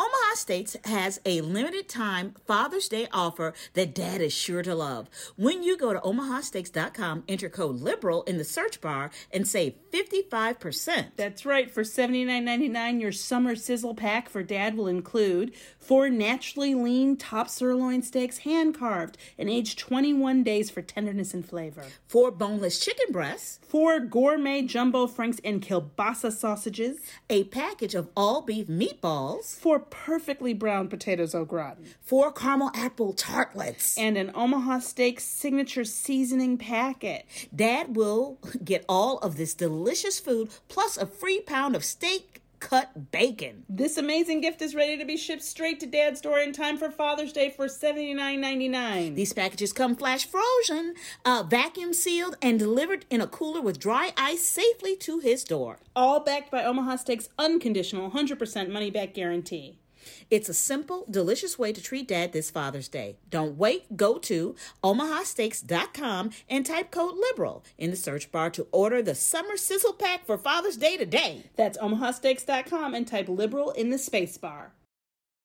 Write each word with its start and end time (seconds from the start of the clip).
Omaha 0.00 0.34
Steaks 0.34 0.76
has 0.84 1.20
a 1.24 1.40
limited 1.42 1.88
time 1.88 2.34
Father's 2.46 2.88
Day 2.88 3.06
offer 3.12 3.54
that 3.74 3.94
dad 3.94 4.20
is 4.20 4.32
sure 4.32 4.62
to 4.62 4.74
love. 4.74 5.08
When 5.36 5.62
you 5.62 5.76
go 5.76 5.92
to 5.92 6.00
omahasteaks.com, 6.00 7.24
enter 7.28 7.48
code 7.48 7.80
LIBERAL 7.80 8.24
in 8.24 8.38
the 8.38 8.44
search 8.44 8.80
bar 8.80 9.10
and 9.32 9.46
save 9.46 9.74
55%. 9.92 11.12
That's 11.16 11.46
right. 11.46 11.70
For 11.70 11.82
$79.99, 11.82 13.00
your 13.00 13.12
summer 13.12 13.54
sizzle 13.54 13.94
pack 13.94 14.28
for 14.28 14.42
dad 14.42 14.76
will 14.76 14.88
include 14.88 15.52
four 15.78 16.08
naturally 16.10 16.74
lean 16.74 17.16
top 17.16 17.48
sirloin 17.48 18.02
steaks, 18.02 18.38
hand 18.38 18.76
carved 18.76 19.16
and 19.38 19.48
aged 19.48 19.78
21 19.78 20.42
days 20.42 20.70
for 20.70 20.82
tenderness 20.82 21.34
and 21.34 21.46
flavor. 21.48 21.84
Four 22.08 22.30
boneless 22.30 22.80
chicken 22.80 23.12
breasts, 23.12 23.60
Four 23.62 24.00
gourmet 24.00 24.62
jumbo 24.62 25.06
franks 25.06 25.40
and 25.44 25.62
kielbasa 25.62 26.30
sausages. 26.32 26.98
a 27.30 27.44
package 27.44 27.94
of 27.94 28.08
all 28.16 28.42
beef 28.42 28.66
meatballs, 28.66 29.56
Four 29.62 29.78
perfectly 29.78 30.54
browned 30.54 30.90
potatoes 30.90 31.36
au 31.36 31.44
gratin. 31.44 31.84
four 32.00 32.32
caramel 32.32 32.72
apple 32.74 33.12
tartlets. 33.12 33.96
And 33.96 34.18
an 34.18 34.32
Omaha 34.34 34.80
Steak 34.80 35.20
signature 35.20 35.84
seasoning 35.84 36.58
packet. 36.58 37.24
Dad 37.54 37.94
will 37.94 38.40
get 38.64 38.84
all 38.88 39.18
of 39.18 39.36
this 39.36 39.54
delicious 39.54 40.18
food 40.18 40.48
plus 40.66 40.96
a 40.96 41.06
free 41.06 41.40
pound 41.42 41.76
of 41.76 41.84
steak 41.84 42.41
cut 42.62 43.10
bacon. 43.10 43.64
This 43.68 43.98
amazing 43.98 44.40
gift 44.40 44.62
is 44.62 44.72
ready 44.72 44.96
to 44.96 45.04
be 45.04 45.16
shipped 45.16 45.42
straight 45.42 45.80
to 45.80 45.86
Dad's 45.86 46.20
door 46.20 46.38
in 46.38 46.52
time 46.52 46.78
for 46.78 46.92
Father's 46.92 47.32
Day 47.32 47.50
for 47.50 47.66
$79.99. 47.66 49.16
These 49.16 49.32
packages 49.32 49.72
come 49.72 49.96
flash 49.96 50.26
frozen, 50.26 50.94
uh, 51.24 51.42
vacuum 51.42 51.92
sealed, 51.92 52.36
and 52.40 52.60
delivered 52.60 53.04
in 53.10 53.20
a 53.20 53.26
cooler 53.26 53.60
with 53.60 53.80
dry 53.80 54.12
ice 54.16 54.44
safely 54.46 54.94
to 54.98 55.18
his 55.18 55.42
door. 55.42 55.80
All 55.96 56.20
backed 56.20 56.52
by 56.52 56.62
Omaha 56.62 56.96
Steaks' 56.96 57.28
unconditional 57.36 58.12
100% 58.12 58.70
money 58.70 58.90
back 58.90 59.12
guarantee. 59.12 59.80
It's 60.30 60.48
a 60.48 60.54
simple, 60.54 61.04
delicious 61.10 61.58
way 61.58 61.72
to 61.72 61.82
treat 61.82 62.08
dad 62.08 62.32
this 62.32 62.50
Father's 62.50 62.88
Day. 62.88 63.16
Don't 63.30 63.56
wait. 63.58 63.96
Go 63.96 64.18
to 64.18 64.54
omahasteaks.com 64.84 66.30
and 66.48 66.66
type 66.66 66.90
code 66.90 67.14
LIBERAL 67.16 67.64
in 67.78 67.90
the 67.90 67.96
search 67.96 68.30
bar 68.32 68.50
to 68.50 68.66
order 68.72 69.02
the 69.02 69.14
summer 69.14 69.56
sizzle 69.56 69.92
pack 69.92 70.24
for 70.26 70.36
Father's 70.38 70.76
Day 70.76 70.96
today. 70.96 71.44
That's 71.56 71.78
omahasteaks.com 71.78 72.94
and 72.94 73.06
type 73.06 73.28
liberal 73.28 73.70
in 73.72 73.90
the 73.90 73.98
space 73.98 74.36
bar. 74.38 74.72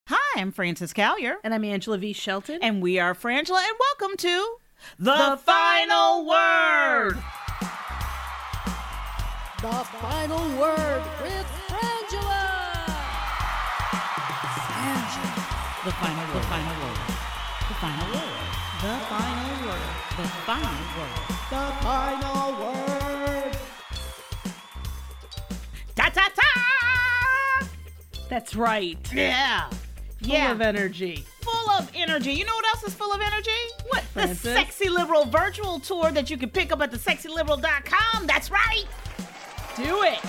Hi, 0.10 0.40
I'm 0.40 0.52
Frances 0.54 0.94
Callier, 0.94 1.36
And 1.44 1.54
I'm 1.54 1.66
Angela 1.66 1.98
V. 1.98 2.14
Shelton. 2.14 2.60
and 2.62 2.82
we 2.82 2.98
are 2.98 3.14
Frangela, 3.14 3.60
and 3.62 3.76
welcome 4.00 4.16
to 4.18 4.56
The 4.98 5.38
Final 5.44 6.26
Word! 6.26 7.18
the 9.60 9.72
final 10.00 10.38
word 10.60 11.02
with 11.24 11.67
the 15.88 15.94
final 15.94 16.34
word. 16.34 16.42
The 16.42 16.48
final 16.48 16.76
word. 16.84 16.98
The 17.68 17.74
final 17.80 18.08
word. 18.12 18.36
The 18.82 18.94
final 19.08 19.56
word. 19.66 19.88
The 20.18 20.28
final 20.46 20.84
word. 20.98 21.16
The 21.50 21.64
final 21.82 22.52
word. 22.60 23.58
Ta 25.96 26.10
ta 26.10 26.30
ta! 26.36 27.70
That's 28.30 28.54
right. 28.56 28.98
Yeah. 29.14 29.70
Full 29.70 30.30
Yeah. 30.30 30.52
of 30.52 30.60
energy. 30.62 31.26
full 31.42 31.70
of 31.70 31.90
energy. 31.96 32.34
You 32.34 32.44
know 32.44 32.54
what 32.56 32.66
else 32.66 32.84
is 32.84 32.94
full 32.94 33.14
of 33.14 33.22
energy? 33.22 33.52
What? 33.88 34.04
The 34.14 34.36
Sexy 34.36 34.90
Liberal 34.90 35.24
virtual 35.26 35.80
tour 35.80 36.12
that 36.12 36.30
you 36.30 36.36
can 36.38 36.50
pick 36.50 36.74
up 36.74 36.82
at 36.82 36.92
thesexyliberal.com. 36.92 38.28
That's 38.28 38.52
right. 38.52 38.84
Do 39.78 40.04
it. 40.04 40.20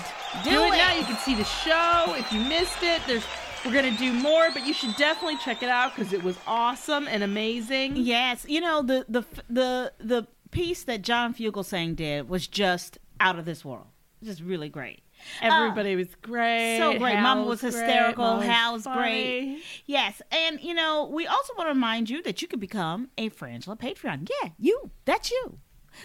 Do, 0.45 0.51
Do 0.51 0.63
it 0.63 0.67
it. 0.75 0.77
now. 0.77 0.93
You 0.95 1.03
can 1.03 1.17
see 1.17 1.35
the 1.35 1.43
show. 1.43 2.13
If 2.17 2.31
you 2.31 2.39
missed 2.39 2.81
it, 2.83 3.01
there's 3.05 3.25
we're 3.65 3.73
gonna 3.73 3.97
do 3.97 4.13
more, 4.13 4.49
but 4.53 4.65
you 4.65 4.73
should 4.73 4.95
definitely 4.95 5.37
check 5.37 5.63
it 5.63 5.69
out 5.69 5.95
because 5.95 6.13
it 6.13 6.23
was 6.23 6.37
awesome 6.47 7.07
and 7.07 7.23
amazing. 7.23 7.97
Yes, 7.97 8.45
you 8.47 8.61
know 8.61 8.81
the 8.81 9.05
the 9.09 9.23
the 9.49 9.93
the 9.99 10.27
piece 10.51 10.83
that 10.83 11.01
John 11.01 11.33
Fugelsang 11.33 11.95
did 11.95 12.29
was 12.29 12.47
just 12.47 12.97
out 13.19 13.37
of 13.37 13.45
this 13.45 13.63
world. 13.63 13.87
Just 14.23 14.41
really 14.41 14.69
great. 14.69 15.01
Everybody 15.41 15.93
uh, 15.93 15.97
was 15.97 16.15
great. 16.21 16.77
So 16.77 16.97
great. 16.97 17.15
Hal 17.15 17.23
Mama 17.23 17.43
was 17.43 17.61
great. 17.61 17.73
hysterical. 17.73 18.23
Mama 18.23 18.45
Hal 18.45 18.73
was 18.73 18.87
great. 18.87 19.61
Yes, 19.85 20.21
and 20.31 20.59
you 20.61 20.73
know 20.73 21.09
we 21.11 21.27
also 21.27 21.53
want 21.57 21.67
to 21.67 21.73
remind 21.73 22.09
you 22.09 22.21
that 22.23 22.41
you 22.41 22.47
can 22.47 22.59
become 22.59 23.09
a 23.17 23.29
Frangela 23.29 23.77
Patreon. 23.77 24.29
Yeah, 24.41 24.49
you. 24.57 24.91
That's 25.05 25.31
you. 25.31 25.59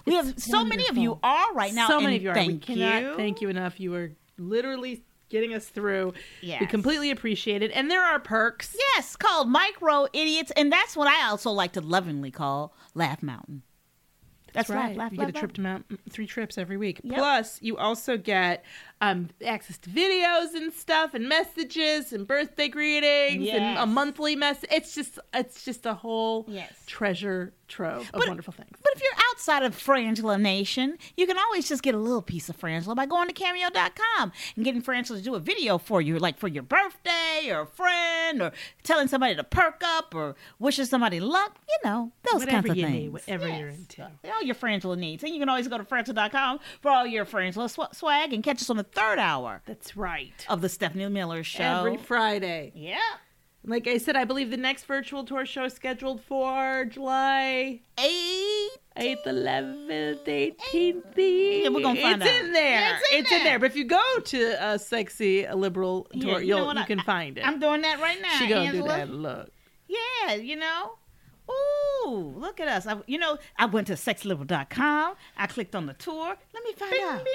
We 0.07 0.15
have 0.15 0.41
so 0.41 0.65
many 0.65 0.89
of 0.89 0.97
you 0.97 1.11
wonderful. 1.11 1.31
are 1.31 1.55
right 1.55 1.73
now. 1.73 1.89
so 1.89 2.01
many 2.01 2.17
of 2.17 2.23
you 2.23 2.31
are. 2.31 2.35
Thank 2.35 2.67
we 2.67 2.75
cannot 2.75 3.03
you. 3.03 3.17
thank 3.17 3.41
you 3.41 3.49
enough. 3.49 3.79
You 3.79 3.95
are 3.95 4.13
literally 4.39 5.05
getting 5.29 5.55
us 5.55 5.67
through. 5.67 6.13
We 6.43 6.67
completely 6.67 7.11
appreciate 7.11 7.63
it. 7.63 7.71
And 7.73 7.91
there 7.91 8.05
are 8.05 8.19
perks. 8.19 8.77
Yes, 8.95 9.17
called 9.17 9.49
Micro 9.49 10.07
Idiots, 10.13 10.53
and 10.57 10.71
that's 10.71 10.97
what 10.97 11.09
I 11.09 11.29
also 11.29 11.51
like 11.51 11.73
to 11.73 11.81
lovingly 11.81 12.31
call 12.31 12.75
Laugh 12.95 13.23
Mountain. 13.23 13.63
That's, 14.53 14.71
right. 14.71 14.91
Laugh, 14.91 14.97
laugh, 14.97 15.13
you 15.13 15.19
laugh, 15.19 15.27
get 15.27 15.37
a 15.37 15.39
trip 15.41 15.53
to 15.55 15.61
Mount 15.61 15.85
three 16.09 16.29
trips 16.29 16.59
every 16.59 16.77
week. 16.77 17.01
Yep. 17.03 17.19
Plus, 17.19 17.61
you 17.61 17.77
also 17.77 18.17
get 18.17 18.65
um, 19.01 19.29
access 19.45 19.77
to 19.79 19.91
videos 19.91 20.55
and 20.55 20.73
stuff, 20.73 21.15
and 21.15 21.29
messages, 21.29 22.13
and 22.13 22.27
birthday 22.27 22.69
greetings, 22.69 23.49
and 23.51 23.79
a 23.79 23.87
monthly 23.87 24.37
message. 24.37 24.69
It's 24.73 24.95
just, 24.95 25.19
it's 25.35 25.65
just 25.65 25.85
a 25.87 25.95
whole 25.95 26.45
Yes. 26.49 26.73
treasure 26.87 27.53
trove 27.67 28.09
of 28.15 28.23
wonderful 28.27 28.53
things. 28.53 28.69
But 28.83 28.93
if 28.95 29.03
you're 29.03 29.13
outside 29.31 29.63
of 29.63 29.75
Frangela 29.77 30.41
Nation, 30.41 30.97
you 31.17 31.27
can 31.27 31.39
always 31.39 31.69
just 31.69 31.83
get 31.83 31.95
a 31.95 31.99
little 31.99 32.23
piece 32.23 32.49
of 32.49 32.59
Frangela 32.59 32.95
by 32.95 33.07
going 33.07 33.27
to 33.29 33.33
Cameo.com 33.35 34.33
and 34.57 34.65
getting 34.65 34.83
Frangela 34.83 35.17
to 35.17 35.23
do 35.23 35.35
a 35.35 35.41
video 35.41 35.79
for 35.79 36.01
you, 36.01 36.19
like 36.19 36.39
for 36.39 36.47
your 36.49 36.63
birthday 36.63 37.49
or 37.51 37.63
a 37.63 37.67
friend 37.67 38.43
or 38.43 38.53
telling 38.83 39.09
somebody 39.09 39.35
to 39.35 39.43
perk 39.45 39.83
up 39.85 40.15
or 40.15 40.37
wishing 40.59 40.85
somebody 40.85 41.21
luck, 41.21 41.57
you 41.69 41.77
know, 41.91 42.13
those 42.31 42.41
Whatever 42.43 42.69
kinds 42.69 42.71
of 42.71 42.77
you 42.77 42.85
things. 42.85 42.95
need, 42.95 43.13
whatever 43.13 43.49
you're 43.49 43.69
into. 43.71 44.11
All 44.33 44.43
your 44.43 44.55
Frangela 44.55 44.97
needs. 44.99 45.25
And 45.25 45.33
you 45.33 45.41
can 45.41 45.49
always 45.49 45.67
go 45.67 45.79
to 45.79 45.85
Frangela.com 45.85 46.61
for 46.83 46.91
all 46.91 47.07
your 47.07 47.25
Frangela 47.25 47.69
sw- 47.71 47.97
swag 47.97 48.33
and 48.33 48.43
catch 48.45 48.61
us 48.61 48.69
on 48.71 48.77
the 48.77 48.84
third 48.85 49.19
hour 49.19 49.63
That's 49.67 49.97
right. 49.97 50.33
of 50.49 50.61
the 50.61 50.69
Stephanie 50.69 51.09
Miller 51.09 51.43
Show. 51.43 51.63
Every 51.65 51.97
Friday. 51.97 52.73
yeah. 52.75 52.99
Like 53.67 53.87
I 53.89 53.97
said, 53.97 54.15
I 54.15 54.25
believe 54.25 54.51
the 54.51 54.59
next 54.59 54.85
virtual 54.85 55.25
tour 55.25 55.47
show 55.47 55.65
is 55.65 55.73
scheduled 55.73 56.21
for 56.23 56.85
July 56.85 57.81
Eight. 57.99 58.69
8th, 58.95 59.25
11th, 59.27 60.25
18th. 60.27 61.03
Yeah, 61.17 61.69
we're 61.71 61.81
gonna 61.81 62.01
find 62.01 62.23
it's 62.23 62.31
out. 62.31 62.41
in 62.45 62.53
there. 62.53 62.81
Yeah, 62.81 62.99
it's 63.13 63.33
in 63.33 63.43
there. 63.43 63.59
But 63.59 63.67
if 63.71 63.77
you 63.77 63.85
go 63.87 64.03
to 64.27 64.65
a 64.73 64.79
sexy 64.79 65.45
a 65.45 65.57
liberal 65.57 66.05
tour, 66.13 66.33
Yeah, 66.33 66.39
you 66.41 66.47
you'll, 66.47 66.67
know 66.67 66.73
you 66.75 66.79
I- 66.81 66.85
can 66.85 67.01
find 67.01 67.39
it. 67.39 67.47
I'm 67.47 67.59
doing 67.59 67.81
that 67.81 68.01
right 68.01 68.21
now. 68.21 68.39
she 68.39 68.47
gonna 68.49 68.71
do 68.71 68.83
that. 68.83 69.09
Look. 69.11 69.51
Yeah, 69.89 70.35
you 70.35 70.57
know. 70.57 70.97
Ooh, 71.51 72.35
look 72.37 72.61
at 72.61 72.69
us. 72.69 72.87
I, 72.87 73.01
you 73.07 73.19
know, 73.19 73.39
I 73.57 73.67
went 73.67 73.87
to 73.89 73.95
sexliberal.com. 73.95 75.15
I 75.37 75.47
clicked 75.47 75.75
on 75.75 75.87
the 75.87 75.95
tour. 75.95 76.37
Let 76.53 76.65
me 76.65 76.73
find 76.73 76.95
out. 77.03 77.27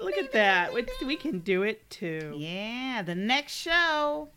Look 0.00 0.18
at 0.18 0.32
that. 0.32 0.72
We, 0.74 0.86
we 1.06 1.16
can 1.16 1.40
do 1.40 1.62
it 1.62 1.88
too. 1.90 2.34
Yeah, 2.36 3.02
the 3.02 3.14
next 3.14 3.52
show. 3.52 4.28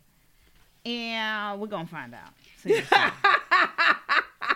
Yeah, 0.84 1.56
we're 1.56 1.66
gonna 1.66 1.88
find 1.88 2.14
out. 2.14 2.32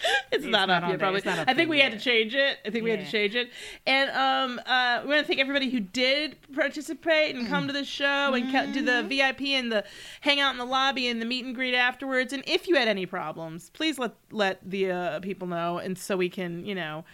Up. 0.18 0.24
It's, 0.32 0.44
not, 0.44 0.68
not 0.68 0.84
up 0.84 0.90
yet, 0.90 0.98
probably. 0.98 1.22
Not 1.24 1.38
up 1.40 1.48
I 1.48 1.54
think 1.54 1.68
we 1.70 1.80
had 1.80 1.92
to 1.92 1.98
change 1.98 2.34
it. 2.34 2.58
I 2.64 2.70
think 2.70 2.84
we 2.84 2.90
had 2.90 3.04
to 3.04 3.10
change 3.10 3.34
it. 3.34 3.50
And 3.86 4.10
um, 4.10 4.60
uh, 4.66 5.00
we 5.02 5.08
want 5.08 5.20
to 5.22 5.26
thank 5.26 5.40
everybody 5.40 5.70
who 5.70 5.80
did 5.80 6.36
participate 6.54 7.34
and 7.34 7.48
come 7.48 7.66
to 7.66 7.72
the 7.72 7.84
show 7.84 8.34
and 8.34 8.50
ca- 8.52 8.66
do 8.66 8.82
Mm-hmm. 8.84 9.08
the 9.08 9.16
VIP 9.16 9.40
and 9.58 9.72
the 9.72 9.84
hang 10.20 10.38
out 10.40 10.52
in 10.52 10.58
the 10.58 10.64
lobby 10.64 11.08
and 11.08 11.20
the 11.20 11.26
meet 11.26 11.44
and 11.44 11.54
greet 11.54 11.74
afterwards. 11.74 12.32
And 12.32 12.42
if 12.46 12.68
you 12.68 12.76
had 12.76 12.88
any 12.88 13.06
problems, 13.06 13.70
please 13.70 13.98
let 13.98 14.12
let 14.30 14.58
the 14.68 14.90
uh, 14.90 15.20
people 15.20 15.48
know, 15.48 15.78
and 15.78 15.98
so 15.98 16.16
we 16.16 16.28
can 16.28 16.64
you 16.64 16.74
know 16.74 17.04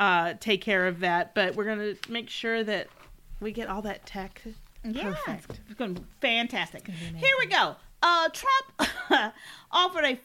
uh, 0.00 0.34
take 0.40 0.60
care 0.62 0.86
of 0.86 1.00
that. 1.00 1.34
But 1.34 1.54
we're 1.56 1.64
gonna 1.66 1.94
make 2.08 2.30
sure 2.30 2.64
that 2.64 2.88
we 3.40 3.52
get 3.52 3.68
all 3.68 3.82
that 3.82 4.06
tech. 4.06 4.42
Yeah, 4.84 5.14
Perfect. 5.26 5.60
it's 5.68 5.74
gonna 5.78 5.92
be 5.94 6.02
fantastic. 6.20 6.88
Here 6.88 7.34
we 7.38 7.46
go. 7.46 7.76
Uh, 8.02 8.28
Trump 8.30 9.34
offered 9.70 10.04
a 10.04 10.16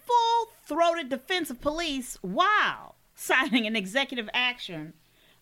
full-throated 0.67 1.09
defense 1.09 1.49
of 1.49 1.61
police 1.61 2.17
while 2.21 2.95
signing 3.15 3.65
an 3.65 3.75
executive 3.75 4.29
action 4.33 4.93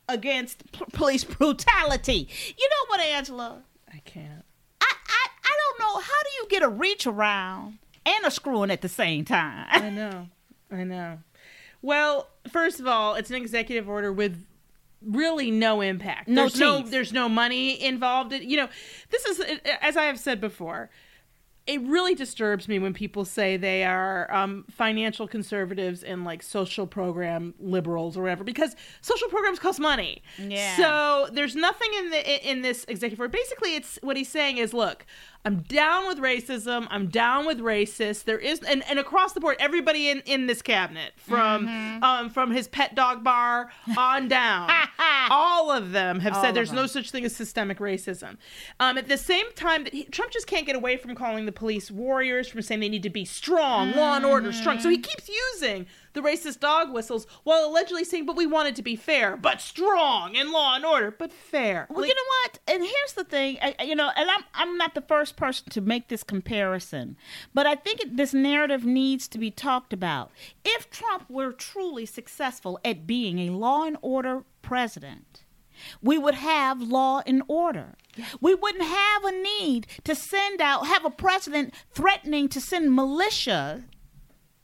against 0.07 0.71
p- 0.71 0.85
police 0.93 1.23
brutality. 1.23 2.27
You 2.57 2.69
know 2.69 2.85
what, 2.89 2.99
Angela? 3.01 3.61
I 3.93 3.99
can't. 4.05 4.43
I, 4.81 4.93
I 5.07 5.27
I 5.43 5.57
don't 5.57 5.79
know. 5.79 5.99
How 5.99 6.23
do 6.23 6.29
you 6.41 6.47
get 6.49 6.63
a 6.63 6.69
reach 6.69 7.07
around 7.07 7.79
and 8.05 8.25
a 8.25 8.31
screwing 8.31 8.71
at 8.71 8.81
the 8.81 8.89
same 8.89 9.25
time? 9.25 9.67
I 9.71 9.89
know. 9.89 10.27
I 10.71 10.83
know. 10.83 11.19
Well, 11.81 12.27
first 12.51 12.79
of 12.79 12.87
all, 12.87 13.15
it's 13.15 13.29
an 13.29 13.35
executive 13.37 13.87
order 13.89 14.11
with 14.11 14.43
really 15.01 15.51
no 15.51 15.81
impact. 15.81 16.27
No 16.27 16.43
there's 16.43 16.59
no 16.59 16.81
there's 16.81 17.13
no 17.13 17.29
money 17.29 17.81
involved. 17.83 18.33
It- 18.33 18.43
You 18.43 18.57
know, 18.57 18.69
this 19.09 19.25
is 19.25 19.41
as 19.81 19.97
I 19.97 20.05
have 20.05 20.19
said 20.19 20.39
before. 20.41 20.89
It 21.67 21.81
really 21.81 22.13
disturbs 22.13 22.67
me 22.67 22.77
when 22.77 22.93
people 22.93 23.25
say 23.25 23.57
they 23.57 23.83
are 23.83 24.31
um, 24.31 24.65
financial 24.69 25.27
conservatives 25.27 26.03
and 26.03 26.23
like 26.23 26.43
social 26.43 26.85
program 26.85 27.55
liberals 27.59 28.15
or 28.15 28.21
whatever, 28.21 28.43
because 28.43 28.75
social 29.01 29.27
programs 29.29 29.57
cost 29.57 29.79
money. 29.79 30.21
Yeah. 30.37 30.77
So 30.77 31.27
there's 31.33 31.55
nothing 31.55 31.89
in 31.97 32.11
the 32.11 32.49
in 32.49 32.61
this 32.61 32.85
executive 32.87 33.19
order. 33.19 33.31
Basically, 33.31 33.75
it's 33.75 33.97
what 34.03 34.15
he's 34.15 34.29
saying 34.29 34.57
is, 34.57 34.73
look, 34.75 35.07
I'm 35.45 35.61
down 35.61 36.07
with 36.07 36.17
racism. 36.17 36.87
I'm 36.89 37.07
down 37.07 37.45
with 37.45 37.59
racists. 37.59 38.23
There 38.23 38.39
is 38.39 38.59
and, 38.61 38.83
and 38.89 38.97
across 38.99 39.33
the 39.33 39.39
board, 39.39 39.57
everybody 39.59 40.09
in, 40.09 40.21
in 40.25 40.47
this 40.47 40.61
cabinet, 40.61 41.13
from 41.17 41.67
Mm-hmm. 41.67 42.03
um 42.03 42.29
from 42.29 42.51
his 42.51 42.67
pet 42.67 42.95
dog 42.95 43.23
Barr 43.23 43.69
on 43.97 44.27
down, 44.39 44.69
all 45.29 45.71
of 45.71 45.91
them 45.91 46.19
have 46.19 46.33
All 46.33 46.41
said 46.41 46.55
there's 46.55 46.73
no 46.73 46.87
such 46.87 47.11
thing 47.11 47.23
as 47.25 47.35
systemic 47.35 47.77
racism. 47.77 48.37
Um, 48.79 48.97
at 48.97 49.07
the 49.07 49.17
same 49.17 49.51
time 49.53 49.83
that 49.83 49.93
he, 49.93 50.05
Trump 50.05 50.31
just 50.31 50.47
can't 50.47 50.65
get 50.65 50.75
away 50.75 50.97
from 50.97 51.15
calling 51.15 51.45
the 51.45 51.51
police 51.51 51.91
warriors, 51.91 52.47
from 52.47 52.61
saying 52.61 52.79
they 52.81 52.89
need 52.89 53.03
to 53.03 53.09
be 53.09 53.25
strong, 53.25 53.91
law 53.91 54.15
and 54.15 54.25
order 54.25 54.51
strong. 54.51 54.77
Mm-hmm. 54.77 54.83
So 54.83 54.89
he 54.89 54.97
keeps 54.97 55.29
using 55.29 55.85
the 56.15 56.21
racist 56.21 56.59
dog 56.59 56.91
whistles 56.91 57.27
while 57.43 57.65
allegedly 57.67 58.03
saying, 58.03 58.25
"But 58.25 58.35
we 58.35 58.47
want 58.47 58.67
it 58.69 58.75
to 58.77 58.81
be 58.81 58.95
fair, 58.95 59.37
but 59.37 59.61
strong 59.61 60.35
and 60.35 60.49
law 60.51 60.75
and 60.75 60.83
order, 60.85 61.11
but 61.11 61.31
fair." 61.31 61.85
Well, 61.89 62.01
Like, 62.01 62.09
you 62.09 62.15
know 62.15 62.21
what? 62.43 62.59
And 62.67 62.83
here's 62.83 63.13
the 63.13 63.23
thing, 63.23 63.57
I, 63.61 63.75
I- 63.79 63.83
you 63.83 63.95
know, 63.95 64.09
and 64.15 64.29
I'm 64.29 64.43
I'm 64.53 64.77
not 64.77 64.95
the 64.95 65.01
first 65.01 65.35
person 65.35 65.69
to 65.69 65.81
make 65.81 66.07
this 66.07 66.23
comparison, 66.23 67.17
but 67.53 67.67
I 67.67 67.75
think 67.75 68.01
it, 68.01 68.17
this 68.17 68.33
narrative 68.33 68.85
needs 68.85 69.27
to 69.29 69.37
be 69.37 69.51
talked 69.51 69.93
about. 69.93 70.31
If 70.63 70.89
Trump 70.89 71.29
were 71.29 71.51
truly 71.51 72.05
successful 72.05 72.79
at 72.83 73.05
being 73.05 73.39
a 73.39 73.49
law 73.51 73.83
and 73.85 73.97
order 74.01 74.43
president, 74.61 75.43
we 76.01 76.17
would 76.17 76.35
have 76.35 76.81
law 76.81 77.21
and 77.27 77.43
order. 77.47 77.95
We 78.39 78.55
wouldn't 78.55 78.85
have 78.85 79.25
a 79.25 79.31
need 79.31 79.87
to 80.05 80.15
send 80.15 80.61
out 80.61 80.87
have 80.87 81.03
a 81.03 81.09
president 81.09 81.73
threatening 81.93 82.47
to 82.49 82.61
send 82.61 82.95
militia 82.95 83.83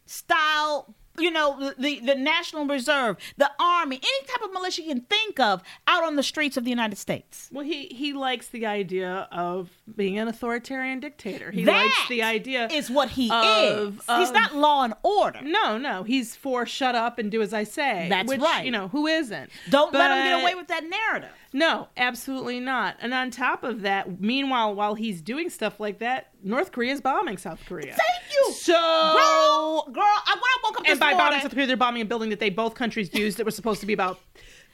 style 0.06 0.96
you 1.18 1.30
know 1.32 1.74
the 1.78 2.00
the 2.00 2.16
national 2.16 2.66
reserve 2.66 3.18
the 3.38 3.50
army 3.60 3.98
any 3.98 4.28
type 4.28 4.42
of 4.44 4.52
militia 4.54 4.82
you 4.82 4.88
can 4.90 5.02
think 5.02 5.40
of 5.40 5.62
out 5.88 6.04
on 6.04 6.16
the 6.16 6.24
streets 6.24 6.56
of 6.58 6.64
the 6.64 6.70
united 6.70 6.98
states 6.98 7.50
Well, 7.52 7.66
he 7.66 7.88
he 7.88 8.14
likes 8.14 8.48
the 8.48 8.66
idea 8.66 9.28
of 9.32 9.70
being 9.94 10.18
an 10.18 10.28
authoritarian 10.28 11.00
dictator. 11.02 11.52
He 11.52 11.66
That 11.66 11.84
likes 11.86 12.08
the 12.08 12.24
idea 12.24 12.68
is 12.72 12.90
what 12.90 13.10
he 13.10 13.30
of- 13.30 13.98
is 13.98 14.18
he's 14.18 14.32
not 14.32 14.56
law 14.56 14.84
and 14.84 14.94
order 15.04 15.42
No, 15.42 15.78
no, 15.78 16.04
he's 16.04 16.36
for 16.36 16.66
shut 16.66 16.96
up 16.96 17.20
and 17.20 17.30
do 17.30 17.42
as 17.42 17.54
I 17.54 17.64
say. 17.66 18.08
That's 18.10 18.30
which, 18.30 18.40
right. 18.42 18.64
You 18.66 18.72
know 18.72 18.88
who 18.88 19.08
isn't? 19.08 19.50
don't 19.70 19.94
let 19.94 20.12
him 20.12 20.24
get 20.24 20.42
away 20.44 20.56
with 20.56 20.68
that 20.68 20.84
narrative 20.90 21.30
No, 21.54 21.90
absolutely 21.98 22.60
not. 22.62 22.96
And 23.02 23.14
on 23.14 23.30
top 23.30 23.64
of 23.64 23.82
that, 23.82 24.22
meanwhile, 24.22 24.74
while 24.74 24.96
he's 24.96 25.22
doing 25.22 25.50
stuff 25.50 25.80
like 25.80 26.00
that, 26.00 26.30
North 26.44 26.72
Korea 26.72 26.94
is 26.94 27.02
bombing 27.02 27.38
South 27.38 27.60
Korea. 27.68 27.88
thank 27.96 28.32
you 28.34 28.54
So, 28.54 28.74
girl 28.74 29.90
girl 29.92 30.04
I, 30.04 30.34
when 30.36 30.42
I 30.44 30.58
woke 30.64 30.80
up 30.80 30.88
and 30.88 31.00
by 31.00 31.08
morning, 31.12 31.18
bombing 31.18 31.42
South 31.42 31.54
Korea, 31.54 31.68
they're 31.68 31.76
bombing 31.78 32.02
a 32.02 32.06
building 32.06 32.30
that 32.30 32.40
they 32.40 32.50
both 32.50 32.76
countries 32.76 33.14
used 33.14 33.38
that 33.38 33.46
was 33.46 33.56
supposed 33.56 33.82
to 33.82 33.86
be 33.86 33.94
about 33.94 34.20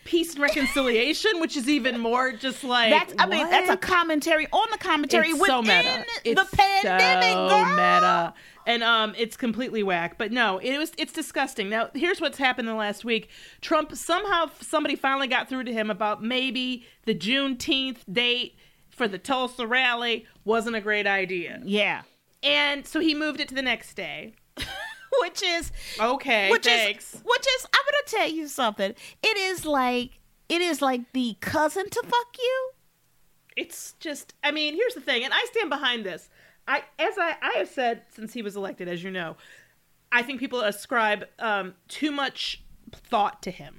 peace 0.06 0.34
and 0.34 0.42
reconciliation, 0.42 1.40
which 1.42 1.58
is 1.58 1.68
even 1.68 2.00
more 2.00 2.32
just 2.32 2.64
like 2.64 2.92
that's 2.92 3.14
I 3.20 3.26
mean 3.26 3.50
that's 3.50 3.70
a 3.70 3.78
commentary 3.78 4.48
on 4.52 4.68
the 4.72 4.78
commentary 4.78 5.30
It's 5.30 5.40
within 5.40 5.56
so 5.56 5.62
meta. 5.64 6.06
the 6.24 6.30
It's 6.32 6.52
pandemic 6.56 7.34
so 7.34 7.48
girl 7.50 7.66
meta. 7.72 8.34
And 8.68 8.84
um, 8.84 9.16
it's 9.18 9.36
completely 9.38 9.82
whack. 9.82 10.18
But 10.20 10.32
no, 10.32 10.58
it 10.60 10.78
was 10.78 10.92
it's 10.98 11.14
disgusting. 11.14 11.70
Now, 11.70 11.90
here's 11.96 12.20
what's 12.22 12.38
happened 12.38 12.68
in 12.68 12.74
the 12.76 12.78
last 12.80 13.04
week. 13.06 13.30
Trump 13.62 13.96
somehow 13.96 14.52
somebody 14.62 14.96
finally 14.96 15.28
got 15.28 15.48
through 15.50 15.64
to 15.64 15.74
him 15.74 15.90
about 15.90 16.22
maybe 16.22 16.86
the 17.06 17.16
Juneteenth 17.16 18.00
date 18.12 18.56
for 18.90 19.08
the 19.08 19.18
Tulsa 19.18 19.66
rally 19.66 20.26
wasn't 20.44 20.76
a 20.76 20.82
great 20.82 21.08
idea, 21.08 21.62
yeah 21.64 22.02
and 22.44 22.86
so 22.86 23.00
he 23.00 23.14
moved 23.16 23.40
it 23.40 23.48
to 23.50 23.56
the 23.56 23.62
next 23.62 23.94
day. 23.96 24.34
which 25.22 25.42
is 25.44 25.72
Okay, 26.00 26.52
which 26.52 26.66
thanks. 26.66 27.14
is 27.16 27.22
which 27.24 27.46
is 27.58 27.66
I'm 27.74 27.82
gonna 27.86 28.24
tell 28.26 28.36
you 28.36 28.48
something. 28.48 28.94
It 29.24 29.38
is 29.38 29.66
like 29.66 30.20
it 30.50 30.62
is 30.62 30.82
like 30.82 31.12
the 31.14 31.36
cousin 31.42 31.90
to 31.90 32.02
fuck 32.04 32.38
you. 32.38 32.70
it's 33.56 33.94
just 34.00 34.34
i 34.44 34.52
mean 34.52 34.74
here's 34.76 34.94
the 34.94 35.02
thing 35.02 35.24
and 35.24 35.34
i 35.34 35.46
stand 35.52 35.70
behind 35.70 36.06
this 36.06 36.30
i 36.68 36.84
as 37.00 37.18
i 37.18 37.36
i 37.42 37.54
have 37.58 37.70
said 37.70 38.02
since 38.14 38.34
he 38.34 38.42
was 38.42 38.56
elected 38.56 38.88
as 38.88 39.04
you 39.04 39.12
know 39.12 39.36
i 40.12 40.22
think 40.22 40.40
people 40.40 40.62
ascribe 40.62 41.26
um 41.40 41.74
too 41.88 42.12
much 42.12 42.64
thought 42.94 43.42
to 43.44 43.52
him. 43.52 43.76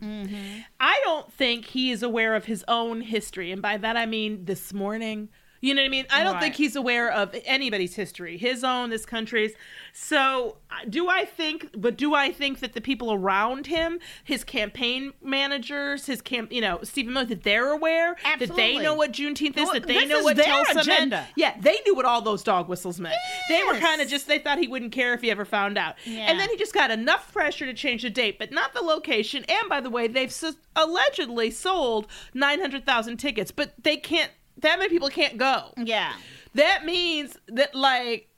I 0.79 1.01
don't 1.03 1.33
think 1.33 1.65
he 1.65 1.91
is 1.91 2.03
aware 2.03 2.35
of 2.35 2.45
his 2.45 2.63
own 2.69 3.01
history 3.01 3.51
and 3.51 3.63
by 3.63 3.79
that 3.79 3.97
i 3.97 4.05
mean 4.05 4.45
this 4.45 4.75
morning 4.75 5.31
you 5.61 5.75
know 5.75 5.83
what 5.83 5.87
I 5.87 5.91
mean? 5.91 6.07
I 6.11 6.23
don't 6.23 6.35
Right. 6.35 6.43
think 6.43 6.55
he's 6.57 6.77
aware 6.77 7.11
of 7.11 7.35
anybody's 7.45 7.95
history, 7.95 8.37
his 8.39 8.63
own, 8.65 8.91
this 8.91 9.05
country's. 9.07 9.53
So, 9.93 10.59
do 10.89 11.09
I 11.09 11.25
think? 11.25 11.71
But 11.77 11.97
do 11.97 12.15
I 12.15 12.31
think 12.31 12.61
that 12.61 12.75
the 12.75 12.81
people 12.81 13.13
around 13.13 13.67
him, 13.67 13.99
his 14.23 14.45
campaign 14.45 15.13
managers, 15.23 16.07
his 16.07 16.21
camp, 16.23 16.53
you 16.53 16.61
know, 16.61 16.81
Stephen 16.85 17.13
Miller, 17.15 17.27
that 17.27 17.43
they're 17.43 17.71
aware, 17.73 18.17
that 18.39 18.55
they 18.55 18.79
know 18.79 18.95
what 18.95 19.13
Juneteenth 19.13 19.57
is, 19.57 19.65
Well, 19.65 19.73
that 19.75 19.87
they 19.87 20.05
know 20.07 20.23
what 20.23 20.37
their 20.37 20.45
Tulsa 20.45 20.81
agenda. 20.81 21.17
meant. 21.17 21.29
Yeah, 21.37 21.55
they 21.59 21.79
knew 21.85 21.95
what 21.95 22.05
all 22.05 22.21
those 22.23 22.43
dog 22.43 22.69
whistles 22.69 23.01
meant. 23.01 23.17
They 23.49 23.63
were 23.65 23.75
kind 23.79 24.01
of 24.01 24.09
just 24.09 24.29
they 24.29 24.39
thought 24.39 24.59
he 24.59 24.69
wouldn't 24.69 24.93
care 24.93 25.15
if 25.15 25.23
he 25.23 25.31
ever 25.31 25.45
found 25.45 25.77
out. 25.79 25.97
Yeah. 26.05 26.31
And 26.31 26.39
then 26.39 26.49
he 26.51 26.57
just 26.57 26.75
got 26.75 26.91
enough 26.91 27.33
pressure 27.33 27.67
to 27.67 27.75
change 27.75 28.03
the 28.03 28.11
date, 28.11 28.39
but 28.39 28.53
not 28.53 28.75
the 28.75 28.83
location. 28.83 29.45
And 29.49 29.69
by 29.69 29.81
the 29.81 29.91
way, 29.91 30.07
they've 30.07 30.33
allegedly 30.77 31.51
sold 31.51 32.07
nine 32.35 32.61
hundred 32.61 32.85
thousand 32.87 33.17
tickets, 33.17 33.51
but 33.51 33.73
they 33.83 33.97
can't. 33.97 34.31
That 34.59 34.79
many 34.79 34.89
people 34.91 35.09
can't 35.09 35.37
go. 35.39 35.73
Yeah. 35.77 36.13
That 36.55 36.85
means 36.85 37.37
that 37.49 37.75
like 37.75 38.29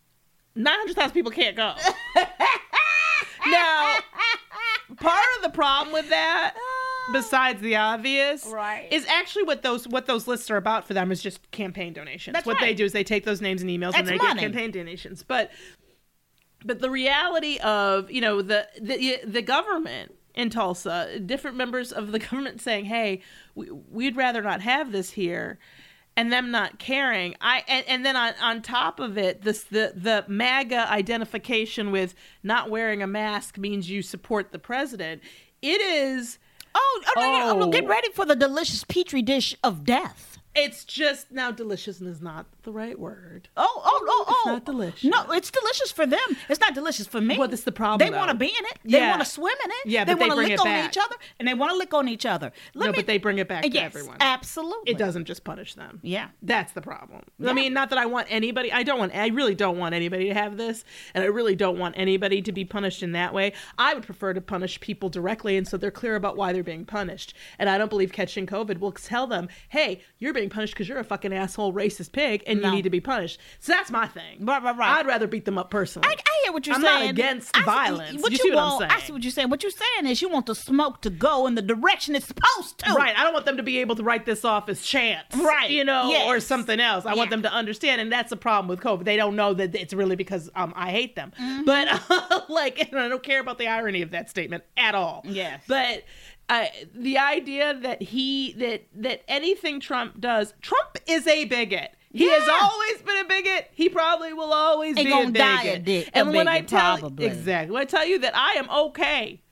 nine 0.54 0.78
hundred 0.78 0.96
thousand 0.96 1.12
people 1.14 1.30
can't 1.32 1.56
go. 1.56 1.74
now, 3.46 3.98
part 4.96 5.24
of 5.36 5.42
the 5.42 5.50
problem 5.50 5.92
with 5.92 6.08
that, 6.10 6.54
besides 7.12 7.60
the 7.62 7.76
obvious, 7.76 8.46
Right. 8.46 8.88
is 8.90 9.06
actually 9.06 9.44
what 9.44 9.62
those 9.62 9.88
what 9.88 10.06
those 10.06 10.26
lists 10.28 10.50
are 10.50 10.56
about 10.56 10.86
for 10.86 10.94
them 10.94 11.10
is 11.12 11.22
just 11.22 11.50
campaign 11.50 11.92
donations. 11.92 12.34
That's 12.34 12.46
what 12.46 12.58
they 12.60 12.74
do 12.74 12.84
is 12.84 12.92
they 12.92 13.04
take 13.04 13.24
those 13.24 13.40
names 13.40 13.62
and 13.62 13.70
emails 13.70 13.94
and 13.94 14.06
they 14.06 14.16
money. 14.16 14.34
get 14.34 14.38
campaign 14.40 14.70
donations. 14.70 15.22
But 15.22 15.50
but 16.64 16.80
the 16.80 16.90
reality 16.90 17.58
of 17.58 18.10
you 18.10 18.20
know 18.20 18.42
the 18.42 18.68
the 18.80 19.20
the 19.24 19.42
government 19.42 20.14
in 20.34 20.50
Tulsa, 20.50 21.18
different 21.20 21.56
members 21.56 21.92
of 21.92 22.12
the 22.12 22.18
government 22.30 22.60
saying, 22.60 22.84
"Hey, 22.86 23.22
we, 23.54 23.70
we'd 23.70 24.16
rather 24.16 24.42
not 24.42 24.60
have 24.60 24.92
this 24.92 25.10
here." 25.10 25.58
And 26.20 26.30
them 26.30 26.50
not 26.50 26.78
caring, 26.78 27.34
I 27.40 27.64
and, 27.66 27.82
and 27.88 28.04
then 28.04 28.14
on, 28.14 28.34
on 28.42 28.60
top 28.60 29.00
of 29.00 29.16
it, 29.16 29.40
this 29.40 29.64
the 29.64 29.94
the 29.96 30.22
MAGA 30.28 30.92
identification 30.92 31.90
with 31.92 32.14
not 32.42 32.68
wearing 32.68 33.02
a 33.02 33.06
mask 33.06 33.56
means 33.56 33.88
you 33.88 34.02
support 34.02 34.52
the 34.52 34.58
president. 34.58 35.22
It 35.62 35.80
is 35.80 36.38
Oh, 36.74 37.02
oh, 37.16 37.20
no, 37.20 37.22
no, 37.22 37.58
no, 37.60 37.66
Oh. 37.66 37.70
get 37.70 37.86
ready 37.86 38.10
for 38.12 38.26
the 38.26 38.36
delicious 38.36 38.84
petri 38.84 39.22
dish 39.22 39.56
of 39.64 39.84
death. 39.84 40.38
It's 40.54 40.84
just 40.84 41.30
now 41.30 41.50
delicious 41.50 42.02
is 42.02 42.20
not 42.20 42.46
the 42.62 42.72
right 42.72 42.98
word. 42.98 43.48
Oh, 43.56 43.66
oh, 43.84 44.00
oh, 44.08 44.24
oh. 44.28 44.32
It's 44.32 44.46
oh. 44.46 44.50
not 44.52 44.64
delicious. 44.64 45.04
No, 45.04 45.30
it's 45.32 45.50
delicious 45.50 45.92
for 45.92 46.06
them. 46.06 46.18
It's 46.48 46.60
not 46.60 46.74
delicious 46.74 47.06
for 47.06 47.20
me. 47.20 47.38
Well, 47.38 47.48
that's 47.48 47.62
the 47.64 47.72
problem, 47.72 48.06
They 48.06 48.10
though. 48.10 48.18
want 48.18 48.30
to 48.30 48.36
be 48.36 48.46
in 48.46 48.64
it. 48.66 48.78
They 48.84 48.98
Yeah. 48.98 49.10
want 49.10 49.22
to 49.22 49.28
swim 49.28 49.54
in 49.64 49.70
it. 49.70 49.76
Yeah, 49.86 50.04
they 50.04 50.12
but 50.14 50.18
they 50.20 50.26
want 50.26 50.30
to 50.30 50.36
bring 50.36 50.48
lick 50.48 50.54
it 50.54 50.60
on 50.60 50.66
back. 50.66 50.90
each 50.90 50.98
other, 51.02 51.16
and 51.38 51.48
they 51.48 51.54
want 51.54 51.72
to 51.72 51.76
lick 51.78 51.94
on 51.94 52.08
each 52.08 52.26
other. 52.26 52.52
Let 52.74 52.86
no, 52.86 52.92
me- 52.92 52.96
but 52.96 53.06
they 53.06 53.18
bring 53.18 53.38
it 53.38 53.48
back 53.48 53.62
to 53.62 53.70
yes, 53.70 53.94
everyone. 53.94 54.16
absolutely. 54.20 54.92
It 54.92 54.98
doesn't 54.98 55.24
just 55.26 55.44
punish 55.44 55.74
them. 55.74 56.00
Yeah. 56.02 56.28
That's 56.42 56.72
the 56.72 56.80
problem. 56.82 57.22
I 57.46 57.52
mean, 57.52 57.72
not 57.72 57.90
that 57.90 57.98
I 57.98 58.06
want 58.06 58.26
anybody, 58.30 58.72
I 58.72 58.82
don't 58.82 58.98
want, 58.98 59.14
I 59.14 59.28
really 59.28 59.54
don't 59.54 59.78
want 59.78 59.94
anybody 59.94 60.28
to 60.28 60.34
have 60.34 60.56
this, 60.56 60.84
and 61.14 61.24
I 61.24 61.28
really 61.28 61.54
don't 61.56 61.78
want 61.78 61.94
anybody 61.98 62.42
to 62.42 62.52
be 62.52 62.64
punished 62.64 63.02
in 63.02 63.12
that 63.12 63.32
way. 63.34 63.52
I 63.78 63.94
would 63.94 64.04
prefer 64.04 64.32
to 64.34 64.40
punish 64.40 64.80
people 64.80 65.08
directly, 65.08 65.56
and 65.56 65.66
so 65.66 65.76
they're 65.76 65.90
clear 65.90 66.16
about 66.16 66.36
why 66.36 66.52
they're 66.52 66.62
being 66.62 66.84
punished. 66.84 67.34
And 67.58 67.68
I 67.70 67.78
don't 67.78 67.90
believe 67.90 68.12
catching 68.12 68.46
COVID 68.46 68.78
will 68.78 68.92
tell 68.92 69.26
them, 69.26 69.48
hey, 69.68 70.02
you're 70.18 70.32
being 70.34 70.50
punished 70.50 70.74
because 70.74 70.88
you're 70.88 70.98
a 70.98 71.04
fucking 71.04 71.32
asshole, 71.32 71.72
racist 71.72 72.12
pig, 72.12 72.42
and 72.50 72.60
No. 72.62 72.68
you 72.68 72.74
need 72.76 72.82
to 72.82 72.90
be 72.90 73.00
punished. 73.00 73.38
So 73.60 73.72
that's 73.72 73.90
my 73.90 74.06
thing. 74.06 74.44
Right, 74.44 74.62
right, 74.62 74.76
right. 74.76 74.98
I'd 74.98 75.06
rather 75.06 75.26
beat 75.26 75.44
them 75.44 75.56
up 75.58 75.70
personally. 75.70 76.08
I, 76.08 76.12
I 76.12 76.40
hear 76.44 76.52
what 76.52 76.66
you're 76.66 76.76
I'm 76.76 76.82
saying. 76.82 77.00
not 77.04 77.10
against 77.10 77.56
I 77.56 77.62
violence. 77.64 78.22
What 78.22 78.32
you 78.32 78.38
you, 78.38 78.42
see 78.44 78.50
what 78.50 78.56
want, 78.56 78.82
I'm 78.84 78.90
saying? 78.90 79.02
I 79.02 79.06
see 79.06 79.12
what 79.12 79.22
you're 79.22 79.30
saying. 79.30 79.50
What 79.50 79.62
you're 79.62 79.72
saying 79.72 80.06
is 80.10 80.20
you 80.22 80.28
want 80.28 80.46
the 80.46 80.54
smoke 80.54 81.00
to 81.02 81.10
go 81.10 81.46
in 81.46 81.54
the 81.54 81.62
direction 81.62 82.14
it's 82.14 82.26
supposed 82.26 82.78
to. 82.78 82.92
Right. 82.94 83.16
I 83.16 83.24
don't 83.24 83.32
want 83.32 83.46
them 83.46 83.56
to 83.56 83.62
be 83.62 83.78
able 83.78 83.96
to 83.96 84.02
write 84.02 84.26
this 84.26 84.44
off 84.44 84.68
as 84.68 84.82
chance. 84.82 85.34
Right. 85.36 85.70
You 85.70 85.84
know, 85.84 86.10
Yes. 86.10 86.26
or 86.26 86.40
something 86.40 86.80
else. 86.80 87.06
I 87.06 87.14
want 87.14 87.30
them 87.30 87.42
to 87.42 87.52
understand. 87.52 88.00
And 88.00 88.10
that's 88.12 88.30
the 88.30 88.36
problem 88.36 88.68
with 88.68 88.80
COVID. 88.80 89.04
They 89.04 89.16
don't 89.16 89.36
know 89.36 89.54
that 89.54 89.74
it's 89.74 89.94
really 89.94 90.16
because 90.16 90.50
um, 90.54 90.72
I 90.76 90.90
hate 90.90 91.14
them. 91.16 91.32
Mm-hmm. 91.40 91.64
But, 91.64 92.48
like, 92.50 92.90
and 92.90 92.98
I 93.00 93.08
don't 93.08 93.22
care 93.22 93.40
about 93.40 93.58
the 93.58 93.68
irony 93.68 94.02
of 94.02 94.10
that 94.10 94.28
statement 94.30 94.64
at 94.76 94.94
all. 94.94 95.22
Yes. 95.24 95.62
But 95.68 96.04
uh, 96.48 96.66
the 96.94 97.18
idea 97.18 97.74
that 97.82 98.02
he, 98.02 98.52
that, 98.54 98.82
that 98.96 99.22
anything 99.28 99.78
Trump 99.80 100.20
does, 100.20 100.54
Trump 100.62 100.98
is 101.06 101.26
a 101.26 101.44
bigot. 101.44 101.92
He 102.12 102.28
has 102.28 102.48
always 102.48 103.02
been 103.02 103.18
a 103.18 103.24
bigot. 103.28 103.68
He 103.72 103.88
probably 103.88 104.32
will 104.32 104.52
always 104.52 104.96
be 104.96 105.04
gonna 105.04 105.28
a 105.28 105.32
die 105.32 105.56
bigot. 105.64 105.76
a 105.76 105.78
dick- 105.78 106.08
a 106.08 106.18
and 106.18 106.32
when 106.34 106.48
I 106.48 106.60
tell 106.62 106.98
probably. 106.98 107.26
exactly, 107.26 107.72
when 107.72 107.82
I 107.82 107.86
tell 107.86 108.04
you 108.06 108.18
that 108.20 108.36
I 108.36 108.54
am 108.54 108.68
okay 108.70 109.42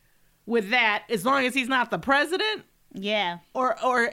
with 0.46 0.70
that, 0.70 1.04
as 1.08 1.24
long 1.24 1.44
as 1.44 1.54
he's 1.54 1.68
not 1.68 1.90
the 1.90 1.98
president, 1.98 2.64
Yeah. 2.94 3.38
or 3.54 3.80
or 3.84 4.04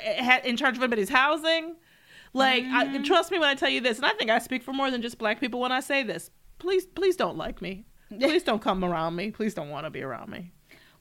in 0.44 0.58
charge 0.58 0.78
of 0.78 0.84
anybody's 0.84 1.10
housing. 1.10 1.76
Like, 2.34 2.64
Mm-hmm. 2.66 2.96
I, 2.98 3.04
trust 3.04 3.32
me 3.32 3.40
when 3.40 3.48
I 3.48 3.56
tell 3.56 3.70
you 3.70 3.80
this, 3.80 3.96
and 3.98 4.06
I 4.06 4.12
think 4.12 4.30
I 4.30 4.40
speak 4.40 4.62
for 4.62 4.74
more 4.74 4.92
than 4.92 5.02
just 5.02 5.18
black 5.18 5.40
people 5.40 5.62
when 5.62 5.72
I 5.72 5.80
say 5.80 6.04
this. 6.04 6.30
Please, 6.60 6.86
please 6.86 7.16
don't 7.16 7.38
like 7.38 7.62
me. 7.62 7.86
Please 8.20 8.44
don't 8.44 8.62
come 8.62 8.84
around 8.84 9.16
me. 9.16 9.32
Please 9.32 9.54
don't 9.54 9.70
want 9.70 9.86
to 9.86 9.90
be 9.90 10.02
around 10.04 10.30
me. 10.30 10.52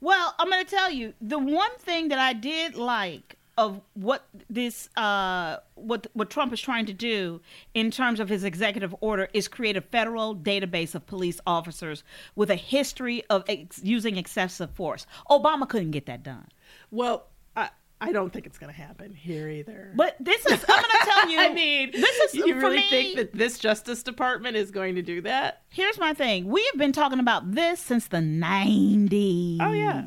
Well, 0.01 0.35
I'm 0.39 0.49
going 0.49 0.65
to 0.65 0.71
tell 0.71 0.91
you 0.91 1.13
the 1.21 1.39
one 1.39 1.77
thing 1.79 2.09
that 2.09 2.19
I 2.21 2.33
did 2.35 2.77
like 2.77 3.37
of 3.56 3.80
what 3.94 4.26
this 4.50 4.88
uh 4.96 5.58
what 5.75 6.06
what 6.12 6.30
Trump 6.30 6.52
is 6.52 6.61
trying 6.61 6.87
to 6.87 6.92
do 6.92 7.40
in 7.75 7.90
terms 7.90 8.20
of 8.20 8.28
his 8.28 8.44
executive 8.44 8.94
order 9.00 9.28
is 9.32 9.49
create 9.49 9.76
a 9.76 9.80
federal 9.80 10.34
database 10.34 10.94
of 10.94 11.06
police 11.06 11.40
officers 11.46 12.02
with 12.34 12.50
a 12.50 12.56
history 12.56 13.23
of 13.30 13.44
ex- 13.49 13.80
using 13.82 14.16
excessive 14.16 14.70
force. 14.70 15.06
Obama 15.30 15.68
couldn't 15.68 15.92
get 15.92 16.06
that 16.06 16.23
done. 16.23 16.49
Well, 16.90 17.26
I 17.56 17.70
I 18.00 18.12
don't 18.12 18.32
think 18.32 18.46
it's 18.46 18.58
going 18.58 18.73
to 18.73 18.78
happen 18.78 19.14
here 19.14 19.49
either. 19.49 19.92
But 19.94 20.16
this 20.20 20.44
is 20.46 20.64
I'm 20.68 20.82
going 20.82 20.82
to 20.82 21.06
tell 21.06 21.30
you 21.30 21.40
I 21.40 21.52
mean, 21.54 21.90
this 21.92 22.18
is 22.20 22.34
you 22.34 22.56
really 22.56 22.76
me, 22.78 22.90
think 22.90 23.16
that 23.16 23.32
this 23.32 23.58
Justice 23.58 24.02
Department 24.02 24.56
is 24.56 24.70
going 24.70 24.96
to 24.96 25.02
do 25.02 25.20
that? 25.23 25.62
Here's 25.70 25.99
my 25.99 26.12
thing. 26.12 26.46
We 26.46 26.64
have 26.73 26.78
been 26.78 26.92
talking 26.92 27.20
about 27.20 27.52
this 27.52 27.80
since 27.80 28.08
the 28.08 28.18
90s. 28.18 29.58
Oh, 29.61 29.73
yeah. 29.73 30.06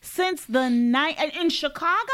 Since 0.00 0.46
the 0.46 0.68
night 0.68 1.16
in 1.34 1.50
Chicago, 1.50 2.12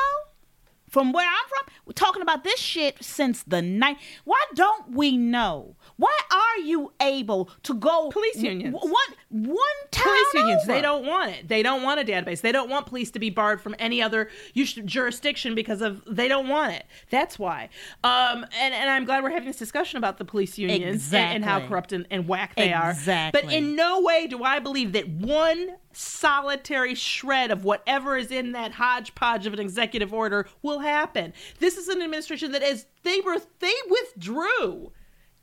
from 0.94 1.10
where 1.10 1.26
I'm 1.26 1.48
from, 1.48 1.74
we're 1.86 1.92
talking 1.92 2.22
about 2.22 2.44
this 2.44 2.60
shit 2.60 3.02
since 3.02 3.42
the 3.42 3.60
night. 3.60 3.96
Why 4.22 4.40
don't 4.54 4.92
we 4.92 5.16
know? 5.16 5.74
Why 5.96 6.16
are 6.32 6.58
you 6.64 6.92
able 7.00 7.50
to 7.62 7.74
go 7.74 8.08
Police 8.10 8.36
unions. 8.42 8.74
w- 8.74 8.92
one 8.92 9.46
one 9.54 9.58
town 9.90 10.04
police 10.04 10.34
unions 10.34 10.62
over? 10.62 10.72
they 10.72 10.80
don't 10.80 11.06
want 11.06 11.30
it. 11.32 11.48
They 11.48 11.62
don't 11.62 11.82
want 11.82 12.00
a 12.00 12.04
database. 12.04 12.40
They 12.40 12.52
don't 12.52 12.68
want 12.68 12.86
police 12.86 13.10
to 13.12 13.18
be 13.18 13.30
barred 13.30 13.60
from 13.60 13.74
any 13.78 14.02
other 14.02 14.28
jurisdiction 14.54 15.54
because 15.54 15.80
of 15.80 16.02
they 16.06 16.28
don't 16.28 16.48
want 16.48 16.72
it. 16.72 16.84
That's 17.10 17.38
why. 17.38 17.68
Um 18.02 18.44
and, 18.60 18.74
and 18.74 18.90
i'm 18.90 19.04
glad 19.04 19.22
we're 19.22 19.30
having 19.30 19.46
this 19.46 19.56
discussion 19.56 19.98
about 19.98 20.18
the 20.18 20.24
police 20.24 20.58
unions 20.58 21.12
and, 21.12 21.36
and 21.36 21.44
how 21.44 21.66
corrupt 21.66 21.92
and, 21.92 22.06
and 22.10 22.26
whack 22.28 22.54
they 22.56 22.72
are. 22.72 22.90
Exactly. 22.90 23.40
but 23.42 23.52
in 23.52 23.76
no 23.76 24.00
way 24.00 24.26
do 24.26 24.42
i 24.42 24.58
believe 24.58 24.92
that 24.92 25.08
one 25.08 25.76
solitary 25.92 26.94
shred 26.94 27.50
of 27.50 27.64
whatever 27.64 28.16
is 28.16 28.30
in 28.30 28.52
that 28.52 28.72
hodgepodge 28.72 29.46
of 29.46 29.52
an 29.52 29.60
executive 29.60 30.12
order 30.12 30.48
will 30.62 30.80
happen. 30.80 31.32
This 31.60 31.76
is 31.76 31.88
an 31.88 32.02
administration 32.02 32.52
that 32.52 32.62
is 32.62 32.86
they 33.02 33.20
were 33.20 33.38
they 33.60 33.72
withdrew 33.88 34.90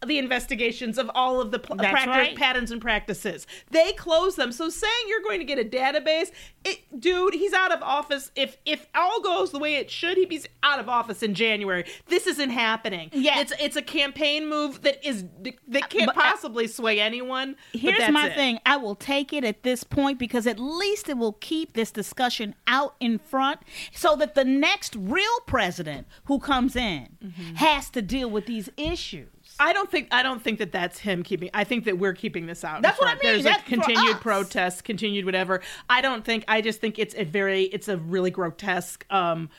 the 0.06 0.18
investigations 0.18 0.98
of 0.98 1.10
all 1.14 1.40
of 1.40 1.52
the 1.52 1.60
pl- 1.60 1.76
practice- 1.78 2.08
right. 2.08 2.36
patterns 2.36 2.72
and 2.72 2.82
practices. 2.82 3.46
They 3.70 3.92
close 3.94 4.36
them. 4.36 4.52
So 4.52 4.70
saying 4.70 4.92
you're 5.08 5.22
going 5.22 5.40
to 5.40 5.46
get 5.46 5.60
a 5.60 5.64
database, 5.64 6.32
it, 6.66 6.80
dude, 7.00 7.34
he's 7.34 7.54
out 7.54 7.72
of 7.72 7.82
office. 7.84 8.32
If 8.36 8.58
if 8.66 8.88
all 8.96 9.22
goes 9.22 9.52
the 9.52 9.60
way 9.60 9.76
it 9.76 9.90
should, 9.92 10.18
he'd 10.18 10.30
be 10.30 10.42
out 10.64 10.80
of 10.80 10.90
office 10.90 11.22
in 11.24 11.34
January. 11.34 11.86
This 12.08 12.28
isn't 12.28 12.50
happening. 12.52 13.10
Yeah. 13.14 13.40
it's 13.40 13.54
it's 13.60 13.76
a 13.76 13.82
campaign 13.82 14.48
move 14.50 14.82
that 14.82 15.06
is 15.08 15.26
that 15.68 15.90
can't 15.90 16.08
But, 16.08 16.18
uh, 16.18 16.22
possibly 16.22 16.68
sway 16.68 17.00
anyone. 17.00 17.56
but 17.72 17.82
Here's 17.82 18.10
my 18.12 18.28
it. 18.30 18.36
thing. 18.36 18.60
I 18.66 18.78
will 18.78 18.96
take 18.96 19.34
it 19.34 19.44
at 19.44 19.64
this 19.64 19.84
point 19.84 20.18
because 20.20 20.48
at 20.48 20.60
least 20.60 21.10
it 21.10 21.18
will 21.18 21.34
keep 21.34 21.74
this 21.74 21.92
discussion 21.92 22.56
out 22.68 22.96
in 23.00 23.20
front 23.20 23.60
so 23.94 24.16
that 24.16 24.36
the 24.36 24.46
next 24.46 24.96
real 24.96 25.40
president 25.48 26.08
who 26.26 26.40
comes 26.40 26.76
in 26.76 27.10
Mm-hmm. 27.24 27.56
has 27.56 27.90
to 27.92 28.02
deal 28.02 28.30
with 28.30 28.46
these 28.48 28.70
issues. 28.78 29.30
I 29.62 29.74
don't 29.74 29.90
think 29.90 30.08
I 30.12 30.24
don't 30.24 30.42
think 30.42 30.58
that 30.58 30.72
that's 30.72 30.98
him 31.00 31.22
keeping. 31.22 31.50
I 31.54 31.64
think 31.64 31.86
that 31.86 32.00
we're 32.00 32.14
keeping 32.14 32.48
this 32.48 32.64
out. 32.64 32.82
That's 32.82 33.00
what 33.00 33.10
I 33.10 33.14
mean. 33.14 33.20
There's 33.22 33.44
That's 33.44 33.62
a 33.62 33.66
continued 33.66 34.20
protest, 34.20 34.84
continued 34.84 35.26
whatever. 35.26 35.62
I 35.88 36.02
don't 36.02 36.26
think. 36.26 36.44
I 36.48 36.62
just 36.62 36.82
think 36.82 36.98
it's 36.98 37.14
a 37.16 37.24
very. 37.24 37.64
It's 37.66 37.88
a 37.88 37.98
really 37.98 38.32
grotesque. 38.32 39.06
um 39.12 39.50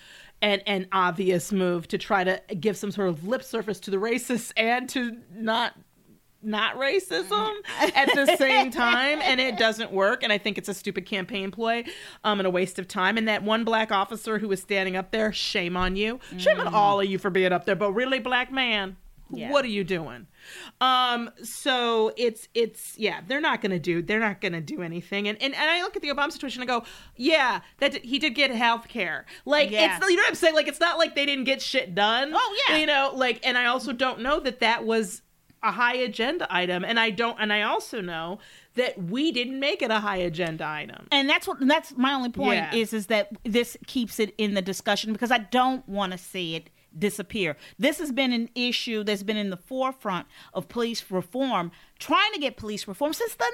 and, 0.42 0.60
and 0.66 0.88
obvious 0.90 1.52
move 1.52 1.86
to 1.86 1.98
try 1.98 2.24
to 2.24 2.42
give 2.58 2.76
some 2.76 2.90
sort 2.90 3.08
of 3.08 3.24
lip 3.24 3.44
service 3.44 3.78
to 3.78 3.92
the 3.92 3.96
racists 3.96 4.52
and 4.56 4.88
to 4.88 5.18
not 5.32 5.74
not 6.42 6.76
racism 6.76 7.52
at 7.94 8.12
the 8.16 8.36
same 8.36 8.68
time 8.72 9.20
and 9.22 9.40
it 9.40 9.56
doesn't 9.56 9.92
work 9.92 10.24
and 10.24 10.32
i 10.32 10.38
think 10.38 10.58
it's 10.58 10.68
a 10.68 10.74
stupid 10.74 11.06
campaign 11.06 11.52
ploy 11.52 11.84
um 12.24 12.40
and 12.40 12.46
a 12.48 12.50
waste 12.50 12.80
of 12.80 12.88
time 12.88 13.16
and 13.16 13.28
that 13.28 13.44
one 13.44 13.62
black 13.62 13.92
officer 13.92 14.40
who 14.40 14.48
was 14.48 14.60
standing 14.60 14.96
up 14.96 15.12
there 15.12 15.32
shame 15.32 15.76
on 15.76 15.94
you 15.94 16.18
shame 16.38 16.58
on 16.58 16.66
all 16.74 17.00
of 17.00 17.06
you 17.06 17.16
for 17.16 17.30
being 17.30 17.52
up 17.52 17.64
there 17.64 17.76
but 17.76 17.92
really 17.92 18.18
black 18.18 18.50
man 18.50 18.96
Yeah. 19.32 19.50
what 19.50 19.64
are 19.64 19.68
you 19.68 19.82
doing 19.84 20.26
um 20.80 21.30
so 21.42 22.12
it's 22.16 22.48
it's 22.54 22.98
yeah 22.98 23.20
they're 23.26 23.40
not 23.40 23.60
gonna 23.62 23.78
do 23.78 24.02
they're 24.02 24.20
not 24.20 24.40
gonna 24.40 24.60
do 24.60 24.82
anything 24.82 25.28
and 25.28 25.40
and, 25.42 25.54
and 25.54 25.70
i 25.70 25.80
look 25.82 25.96
at 25.96 26.02
the 26.02 26.08
obama 26.08 26.30
situation 26.32 26.62
and 26.62 26.70
I 26.70 26.78
go 26.80 26.84
yeah 27.16 27.60
that 27.78 28.04
he 28.04 28.18
did 28.18 28.34
get 28.34 28.50
health 28.50 28.88
care 28.88 29.24
like 29.44 29.70
Yeah. 29.70 29.96
it's 29.96 30.06
you 30.08 30.16
know 30.16 30.22
what 30.22 30.28
i'm 30.28 30.34
saying 30.34 30.54
like 30.54 30.68
it's 30.68 30.80
not 30.80 30.98
like 30.98 31.14
they 31.14 31.26
didn't 31.26 31.44
get 31.44 31.62
shit 31.62 31.94
done 31.94 32.32
Oh, 32.34 32.56
yeah. 32.68 32.76
you 32.76 32.86
know 32.86 33.12
like 33.14 33.40
and 33.46 33.56
i 33.56 33.66
also 33.66 33.92
don't 33.92 34.20
know 34.20 34.40
that 34.40 34.60
that 34.60 34.84
was 34.84 35.22
a 35.62 35.70
high 35.70 35.94
agenda 35.94 36.46
item 36.50 36.84
and 36.84 36.98
i 36.98 37.10
don't 37.10 37.38
and 37.40 37.52
i 37.52 37.62
also 37.62 38.00
know 38.00 38.38
that 38.74 39.00
we 39.00 39.30
didn't 39.30 39.60
make 39.60 39.80
it 39.80 39.90
a 39.92 40.00
high 40.00 40.16
agenda 40.16 40.66
item 40.66 41.06
and 41.12 41.28
that's 41.28 41.46
what 41.46 41.58
that's 41.68 41.96
my 41.96 42.12
only 42.14 42.30
point 42.30 42.56
Yeah. 42.56 42.74
is 42.74 42.92
is 42.92 43.06
that 43.06 43.28
this 43.44 43.76
keeps 43.86 44.18
it 44.18 44.34
in 44.38 44.54
the 44.54 44.62
discussion 44.62 45.12
because 45.12 45.30
I 45.30 45.38
don't 45.38 45.86
want 45.88 46.10
to 46.12 46.18
see 46.18 46.56
it 46.56 46.70
disappear. 46.98 47.56
This 47.78 47.98
has 47.98 48.12
been 48.12 48.32
an 48.32 48.48
issue 48.54 49.04
that's 49.04 49.22
been 49.22 49.36
in 49.36 49.50
the 49.50 49.56
forefront 49.56 50.26
of 50.54 50.68
police 50.68 51.04
reform, 51.10 51.72
trying 51.98 52.32
to 52.32 52.40
get 52.40 52.56
police 52.56 52.86
reform 52.86 53.12
since 53.12 53.34
the 53.34 53.50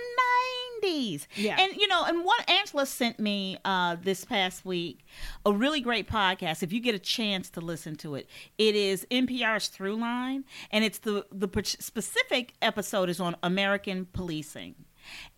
90s. 0.83 1.27
Yeah. 1.35 1.57
And 1.59 1.75
you 1.77 1.89
know, 1.89 2.05
and 2.05 2.25
what 2.25 2.49
Angela 2.49 2.87
sent 2.87 3.19
me 3.19 3.59
uh 3.65 3.97
this 4.03 4.25
past 4.25 4.65
week, 4.65 5.05
a 5.45 5.53
really 5.53 5.81
great 5.81 6.09
podcast 6.09 6.63
if 6.63 6.73
you 6.73 6.81
get 6.81 6.95
a 6.95 6.99
chance 6.99 7.51
to 7.51 7.61
listen 7.61 7.97
to 7.97 8.15
it. 8.15 8.29
It 8.59 8.75
is 8.75 9.07
NPR's 9.11 9.69
Throughline 9.69 10.45
and 10.71 10.85
it's 10.85 10.99
the 10.99 11.27
the 11.33 11.49
specific 11.65 12.55
episode 12.63 13.09
is 13.09 13.21
on 13.21 13.37
American 13.43 14.07
policing. 14.13 14.75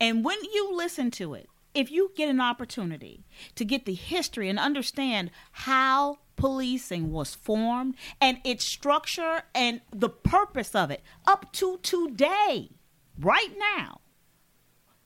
And 0.01 0.25
when 0.25 0.39
you 0.53 0.75
listen 0.75 1.11
to 1.13 1.35
it, 1.35 1.49
if 1.75 1.91
you 1.91 2.13
get 2.17 2.29
an 2.29 2.41
opportunity 2.41 3.25
to 3.55 3.65
get 3.65 3.85
the 3.85 3.95
history 3.95 4.49
and 4.49 4.59
understand 4.59 5.31
how 5.53 6.19
policing 6.37 7.13
was 7.13 7.35
formed 7.35 7.95
and 8.21 8.39
its 8.45 8.65
structure 8.65 9.43
and 9.55 9.81
the 9.95 10.09
purpose 10.09 10.75
of 10.75 10.91
it 10.91 11.03
up 11.27 11.53
to 11.53 11.79
today, 11.79 12.71
right 13.19 13.55
now, 13.77 14.01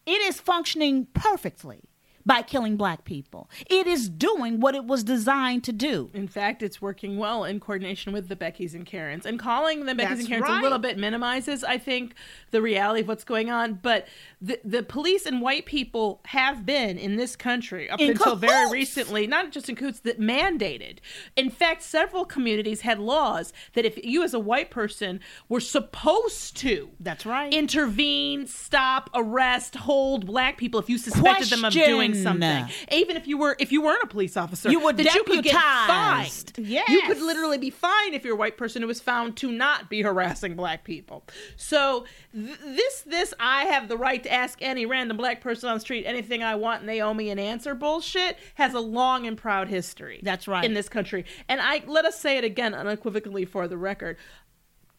it 0.07 0.21
is 0.23 0.41
functioning 0.41 1.09
perfectly. 1.13 1.83
By 2.27 2.43
killing 2.43 2.77
black 2.77 3.05
people. 3.05 3.51
It 3.69 3.87
is 3.87 4.09
doing 4.09 4.61
what 4.61 4.75
it 4.75 4.85
was 4.85 5.05
designed 5.05 5.65
to 5.65 5.73
do. 5.73 6.11
In 6.15 6.27
fact, 6.27 6.63
it's 6.63 6.81
working 6.81 7.19
well 7.19 7.45
in 7.45 7.61
coordination 7.61 8.13
with 8.13 8.29
the 8.29 8.37
Beckys 8.37 8.75
and 8.75 8.87
Karens. 8.87 9.27
And 9.27 9.39
calling 9.39 9.85
them 9.85 9.99
Beckys 9.99 10.09
That's 10.09 10.21
and 10.21 10.29
Karens 10.29 10.49
right. 10.49 10.61
a 10.61 10.63
little 10.63 10.79
bit 10.79 10.99
minimizes, 10.99 11.63
I 11.63 11.79
think, 11.79 12.15
the 12.51 12.63
reality 12.63 13.03
of 13.03 13.09
what's 13.09 13.25
going 13.25 13.51
on. 13.51 13.75
But 13.75 14.07
the, 14.41 14.59
the 14.65 14.83
police 14.83 15.27
and 15.27 15.43
white 15.43 15.67
people 15.67 16.21
have 16.27 16.65
been 16.65 16.97
in 16.97 17.17
this 17.17 17.37
country 17.37 17.91
up 17.91 18.01
In 18.01 18.11
until 18.11 18.37
very 18.37 18.71
recently, 18.71 19.27
not 19.27 19.53
just 19.53 19.69
in 19.69 19.77
coots, 19.77 20.01
that 20.01 20.19
mandated. 20.19 20.99
In 21.37 21.51
fact, 21.51 21.83
several 21.83 22.25
communities 22.25 22.83
had 22.83 22.99
laws 22.99 23.53
that 23.75 23.85
if 23.85 24.03
you 24.03 24.23
as 24.23 24.33
a 24.33 24.41
white 24.41 24.71
person 24.71 25.21
were 25.49 25.61
supposed 25.61 26.57
to 26.59 26.91
That's 27.01 27.27
right. 27.27 27.53
intervene, 27.53 28.47
stop, 28.47 29.11
arrest, 29.15 29.75
hold 29.77 30.27
black 30.27 30.57
people 30.57 30.81
if 30.81 30.89
you 30.89 30.97
suspected 30.97 31.49
them 31.49 31.65
of 31.65 31.73
doing 31.73 32.14
Question. 32.14 32.14
Mm, 32.15 32.23
something. 32.23 32.67
Even 32.93 33.17
if 33.17 33.27
you 33.27 33.39
were 33.39 33.57
if 33.59 33.73
you 33.73 33.83
weren't 33.83 34.03
a 34.03 34.07
police 34.07 34.37
officer, 34.37 34.71
You 34.71 34.81
would 34.81 34.97
that 34.97 35.15
you 35.15 35.25
could 35.25 35.45
get 35.45 35.55
fined. 35.55 36.47
deputized. 36.55 36.59
You 36.59 37.03
could 37.03 37.21
literally 37.21 37.59
be 37.59 37.71
fined 37.71 38.15
if 38.15 38.25
you're 38.25 38.35
a 38.35 38.39
white 38.39 38.57
person 38.57 38.83
who 38.83 38.89
was 38.89 39.01
found 39.01 39.37
to 39.39 39.51
not 39.53 39.89
be 39.91 40.03
harassing 40.03 40.55
black 40.55 40.85
people. 40.85 41.25
So 41.57 42.05
th- 42.33 42.59
this 42.59 43.03
this 43.03 43.35
I 43.39 43.65
have 43.65 43.89
the 43.89 43.97
right 43.97 44.23
to 44.23 44.33
ask 44.33 44.59
any 44.63 44.87
random 44.87 45.17
black 45.17 45.41
person 45.41 45.69
on 45.69 45.77
the 45.77 45.81
street 45.81 46.05
anything 46.07 46.43
I 46.43 46.55
want 46.55 46.81
and 46.81 46.89
they 46.89 47.01
owe 47.01 47.15
me 47.15 47.31
an 47.31 47.39
answer 47.39 47.75
bullshit 47.75 48.39
has 48.55 48.75
a 48.75 48.81
long 48.81 49.27
and 49.27 49.37
proud 49.37 49.69
history. 49.69 50.21
That's 50.23 50.49
right. 50.49 50.65
In 50.65 50.75
this 50.75 50.89
country. 50.89 51.25
And 51.49 51.61
I 51.61 51.83
let 51.87 52.05
us 52.05 52.19
say 52.21 52.39
it 52.39 52.45
again 52.45 52.75
unequivocally 52.75 53.45
for 53.45 53.69
the 53.69 53.77
record. 53.77 54.17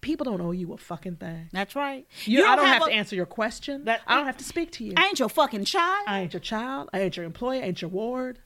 People 0.06 0.26
don't 0.26 0.40
owe 0.40 0.52
you 0.52 0.72
a 0.72 0.78
fucking 0.78 1.16
thing. 1.16 1.50
That's 1.52 1.76
right. 1.76 2.06
You, 2.26 2.46
I 2.46 2.56
don't 2.56 2.68
have, 2.68 2.84
a- 2.84 2.86
to 2.86 2.92
answer 2.92 3.16
your 3.16 3.26
question. 3.26 3.86
That- 3.86 4.02
I 4.06 4.16
don't 4.16 4.28
have 4.28 4.38
to 4.38 4.44
speak 4.44 4.72
to 4.74 4.84
you. 4.86 4.94
I 4.96 5.08
ain't 5.08 5.18
your 5.20 5.30
fucking 5.30 5.66
child. 5.66 6.06
I 6.08 6.20
ain't 6.22 6.32
your 6.34 6.40
child. 6.42 6.90
I 6.94 7.00
ain't 7.00 7.18
your 7.18 7.26
employee. 7.26 7.58
I 7.64 7.66
ain't 7.66 7.82
your 7.82 7.90
ward. 7.90 8.38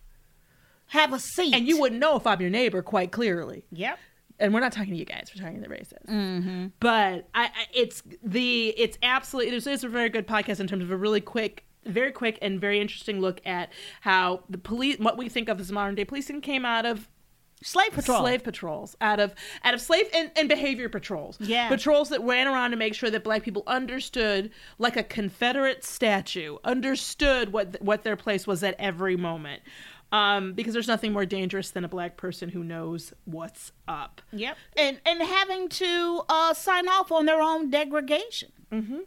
have 0.88 1.12
a 1.12 1.20
seat. 1.20 1.54
And 1.54 1.68
you 1.68 1.78
wouldn't 1.78 2.00
know 2.00 2.16
if 2.16 2.26
I'm 2.26 2.40
your 2.40 2.50
neighbor 2.50 2.82
quite 2.82 3.12
clearly. 3.12 3.66
Yep. 3.74 4.00
And 4.40 4.54
we're 4.54 4.62
not 4.62 4.72
talking 4.72 4.94
to 4.94 4.98
you 4.98 5.04
guys. 5.04 5.30
We're 5.36 5.44
talking 5.44 5.62
to 5.62 5.68
the 5.68 5.76
racists. 5.76 6.06
Mm-hmm. 6.08 6.68
But 6.80 7.28
I, 7.36 7.44
I, 7.48 7.52
it's 7.74 8.04
the 8.24 8.70
it's 8.70 8.98
absolutely 9.04 9.54
it's, 9.58 9.68
it's 9.68 9.84
a 9.84 9.90
very 9.90 10.08
good 10.08 10.26
podcast 10.28 10.62
in 10.62 10.68
terms 10.68 10.84
of 10.84 10.92
a 10.92 10.98
really 10.98 11.20
quick. 11.20 11.66
Very 11.86 12.12
quick 12.14 12.38
and 12.42 12.60
very 12.60 12.80
interesting 12.80 13.20
look 13.20 13.42
at 13.46 13.70
how 14.02 14.44
the 14.50 14.58
police, 14.58 14.98
what 15.00 15.18
we 15.18 15.28
think 15.28 15.50
of 15.50 15.60
as 15.60 15.72
modern 15.74 15.96
day 15.96 16.06
policing, 16.06 16.40
came 16.40 16.64
out 16.64 16.86
of 16.86 17.10
Slave 17.62 17.92
patrol. 17.92 18.22
slave 18.22 18.44
patrols 18.44 18.96
out 19.02 19.20
of 19.20 19.34
out 19.66 19.74
of 19.74 19.82
slave 19.82 20.08
and, 20.14 20.32
and 20.38 20.48
behavior 20.48 20.88
patrols 20.88 21.38
Yeah. 21.42 21.68
patrols 21.68 22.08
that 22.10 22.22
ran 22.22 22.48
around 22.48 22.72
to 22.72 22.78
make 22.78 22.94
sure 22.94 23.10
that 23.10 23.24
black 23.24 23.44
people 23.44 23.64
understood 23.68 24.50
like 24.78 24.96
a 24.96 25.04
confederate 25.04 25.84
statue 25.84 26.58
understood 26.64 27.52
what 27.52 27.82
what 27.82 28.04
their 28.04 28.16
place 28.16 28.48
was 28.48 28.64
at 28.64 28.76
every 28.80 29.18
moment 29.18 29.62
um, 30.12 30.54
because 30.54 30.74
there's 30.74 30.88
nothing 30.88 31.12
more 31.14 31.26
dangerous 31.26 31.70
than 31.72 31.84
a 31.84 31.90
black 31.90 32.16
person 32.18 32.48
who 32.50 32.64
knows 32.64 33.14
what's 33.26 33.74
up 33.90 34.22
Yep. 34.32 34.56
And 34.78 35.02
and 35.06 35.22
having 35.22 35.68
to 35.70 36.22
uh, 36.30 36.54
sign 36.54 36.88
off 36.88 37.12
on 37.12 37.26
their 37.26 37.42
own 37.42 37.70
degradation. 37.70 38.52
Mm-hmm. 38.72 39.00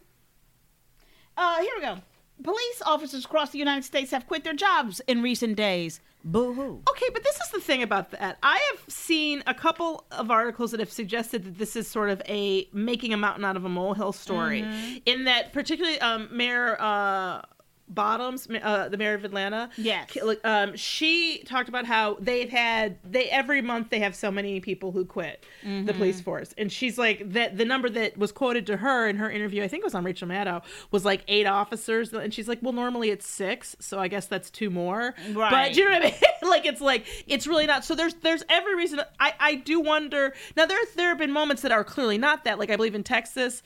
Uh, 1.35 1.57
here 1.61 1.71
we 1.75 1.81
go. 1.81 1.97
Police 2.43 2.81
officers 2.85 3.25
across 3.25 3.49
the 3.51 3.59
United 3.59 3.83
States 3.83 4.11
have 4.11 4.27
quit 4.27 4.43
their 4.43 4.53
jobs 4.53 5.01
in 5.07 5.21
recent 5.21 5.55
days. 5.55 5.99
Boo 6.23 6.53
hoo. 6.53 6.81
Okay, 6.89 7.07
but 7.13 7.23
this 7.23 7.35
is 7.35 7.49
the 7.51 7.59
thing 7.59 7.83
about 7.83 8.11
that. 8.11 8.37
I 8.41 8.61
have 8.71 8.93
seen 8.93 9.43
a 9.45 9.53
couple 9.53 10.05
of 10.11 10.31
articles 10.31 10.71
that 10.71 10.79
have 10.79 10.91
suggested 10.91 11.43
that 11.43 11.57
this 11.57 11.75
is 11.75 11.87
sort 11.87 12.09
of 12.09 12.21
a 12.27 12.67
making 12.71 13.13
a 13.13 13.17
mountain 13.17 13.43
out 13.43 13.57
of 13.57 13.65
a 13.65 13.69
molehill 13.69 14.13
story. 14.13 14.65
In 15.05 15.25
that, 15.25 15.51
particularly, 15.51 15.99
um, 15.99 16.29
Mayor 16.31 16.79
uh, 16.81 17.41
Bottoms, 17.89 18.47
uh, 18.63 18.87
the 18.89 18.97
mayor 18.97 19.13
of 19.13 19.25
Atlanta, 19.25 19.69
Yes. 19.77 20.17
um, 20.43 20.75
she 20.75 21.43
talked 21.45 21.69
about 21.69 21.85
how 21.85 22.17
they've 22.19 22.49
had 22.49 22.97
they 23.03 23.25
every 23.29 23.61
month 23.61 23.89
they 23.89 23.99
have 23.99 24.15
so 24.15 24.31
many 24.31 24.59
people 24.61 24.91
who 24.91 25.05
quit 25.05 25.43
the 25.63 25.93
police 25.93 26.19
force, 26.21 26.53
and 26.57 26.71
she's 26.71 26.97
like 26.97 27.33
that. 27.33 27.57
The 27.57 27.65
number 27.65 27.89
that 27.89 28.17
was 28.17 28.31
quoted 28.31 28.65
to 28.67 28.77
her 28.77 29.07
in 29.07 29.17
her 29.17 29.29
interview, 29.29 29.63
I 29.63 29.67
think 29.67 29.81
it 29.81 29.85
was 29.85 29.95
on 29.95 30.03
Rachel 30.03 30.27
Maddow, 30.27 30.63
was 30.91 31.03
like 31.05 31.23
eight 31.27 31.45
officers, 31.45 32.13
and 32.13 32.33
she's 32.33 32.47
like, 32.47 32.59
well, 32.61 32.73
normally 32.73 33.09
it's 33.11 33.27
six, 33.27 33.75
so 33.79 33.99
I 33.99 34.07
guess 34.07 34.25
that's 34.27 34.49
two 34.49 34.69
more. 34.69 35.13
But 35.33 35.35
Right. 35.51 35.73
do 35.73 35.81
you 35.81 35.85
know 35.89 35.95
what 35.99 36.05
I 36.05 36.11
mean? 36.11 36.19
like 36.49 36.65
it's 36.65 36.81
like 36.81 37.05
it's 37.27 37.47
really 37.47 37.67
not. 37.67 37.83
So 37.85 37.95
there's 37.95 38.13
there's 38.15 38.43
every 38.49 38.75
reason. 38.75 39.01
I 39.19 39.33
I 39.39 39.55
do 39.55 39.79
wonder. 39.81 40.33
Now 40.55 40.65
there 40.65 40.79
there 40.95 41.09
have 41.09 41.17
been 41.17 41.31
moments 41.31 41.61
that 41.63 41.71
are 41.71 41.83
clearly 41.83 42.17
not 42.17 42.45
that. 42.45 42.57
Like 42.59 42.69
I 42.69 42.75
believe 42.77 42.95
in 42.95 43.03
Texas, 43.03 43.61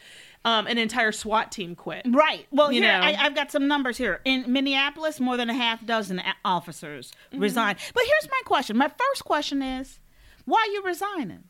um, 0.46 0.68
an 0.68 0.78
entire 0.78 1.12
SWAT 1.12 1.52
team 1.52 1.76
quit. 1.76 2.04
Right. 2.08 2.46
Well, 2.52 2.72
You 2.72 2.82
here 2.82 2.92
know. 2.92 3.06
I, 3.06 3.16
I've 3.26 3.36
got 3.36 3.52
some 3.52 3.68
numbers 3.68 3.98
here. 3.98 4.22
In 4.26 4.52
Minneapolis, 4.52 5.20
more 5.20 5.38
than 5.38 5.50
a 5.50 5.54
half 5.54 5.86
dozen 5.86 6.20
a- 6.20 6.36
officers 6.46 7.12
resigned. 7.34 7.80
But 7.94 8.04
here's 8.04 8.30
my 8.32 8.42
question. 8.46 8.78
My 8.78 8.90
first 8.90 9.26
question 9.26 9.62
is, 9.62 10.00
why 10.46 10.66
are 10.68 10.72
you 10.72 10.84
resigning? 10.84 11.44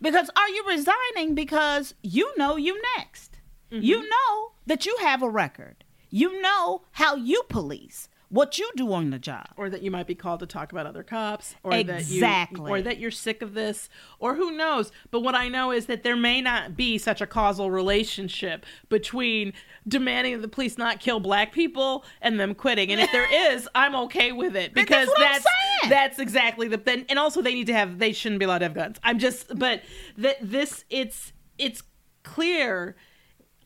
Because 0.00 0.30
are 0.36 0.48
you 0.48 0.64
resigning 0.66 1.34
because 1.34 1.94
you 2.02 2.32
know 2.38 2.56
you 2.56 2.80
next? 2.96 3.38
You 3.70 4.06
know 4.08 4.52
that 4.66 4.84
you 4.86 4.96
have 5.00 5.22
a 5.22 5.28
record. 5.30 5.82
You 6.10 6.42
know 6.42 6.82
how 6.92 7.16
you 7.16 7.42
police, 7.48 8.08
what 8.32 8.58
you 8.58 8.70
do 8.76 8.90
on 8.94 9.10
the 9.10 9.18
job. 9.18 9.48
Or 9.58 9.68
that 9.68 9.82
you 9.82 9.90
might 9.90 10.06
be 10.06 10.14
called 10.14 10.40
to 10.40 10.46
talk 10.46 10.72
about 10.72 10.86
other 10.86 11.02
cops, 11.02 11.54
or 11.62 11.74
Exactly. 11.74 12.60
that 12.60 12.66
you, 12.66 12.66
or 12.66 12.80
that 12.80 12.98
you're 12.98 13.10
sick 13.10 13.42
of 13.42 13.52
this, 13.52 13.90
or 14.18 14.36
who 14.36 14.50
knows. 14.50 14.90
But 15.10 15.20
what 15.20 15.34
I 15.34 15.48
know 15.48 15.70
is 15.70 15.84
that 15.86 16.02
there 16.02 16.16
may 16.16 16.40
not 16.40 16.74
be 16.74 16.96
such 16.96 17.20
a 17.20 17.26
causal 17.26 17.70
relationship 17.70 18.64
between 18.88 19.52
demanding 19.86 20.32
that 20.36 20.40
the 20.40 20.48
police 20.48 20.78
not 20.78 20.98
kill 20.98 21.20
black 21.20 21.52
people 21.52 22.06
and 22.22 22.40
them 22.40 22.54
quitting. 22.54 22.90
And 22.90 23.02
if 23.02 23.12
there 23.12 23.52
is, 23.52 23.68
I'm 23.74 23.94
okay 24.06 24.32
with 24.32 24.56
it 24.56 24.72
But 24.72 24.86
because 24.86 25.08
that's 25.18 25.44
that's 25.44 25.90
that's 25.90 26.18
exactly 26.18 26.68
the 26.68 26.78
then. 26.78 27.04
And 27.10 27.18
also, 27.18 27.42
they 27.42 27.52
need 27.52 27.66
to 27.66 27.74
have 27.74 27.98
they 27.98 28.12
shouldn't 28.12 28.38
be 28.38 28.46
allowed 28.46 28.58
to 28.58 28.64
have 28.64 28.74
guns. 28.74 28.96
I'm 29.02 29.18
just, 29.18 29.58
but 29.58 29.82
that 30.16 30.38
this 30.40 30.86
it's 30.88 31.34
it's 31.58 31.82
clear. 32.22 32.96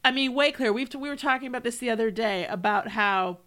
I 0.04 0.10
mean, 0.10 0.34
way 0.34 0.50
clear. 0.50 0.72
We've 0.72 0.92
we 0.94 1.08
were 1.08 1.16
talking 1.16 1.46
about 1.46 1.62
this 1.62 1.78
the 1.78 1.90
other 1.90 2.10
day 2.10 2.46
about 2.46 2.88
how 2.88 3.38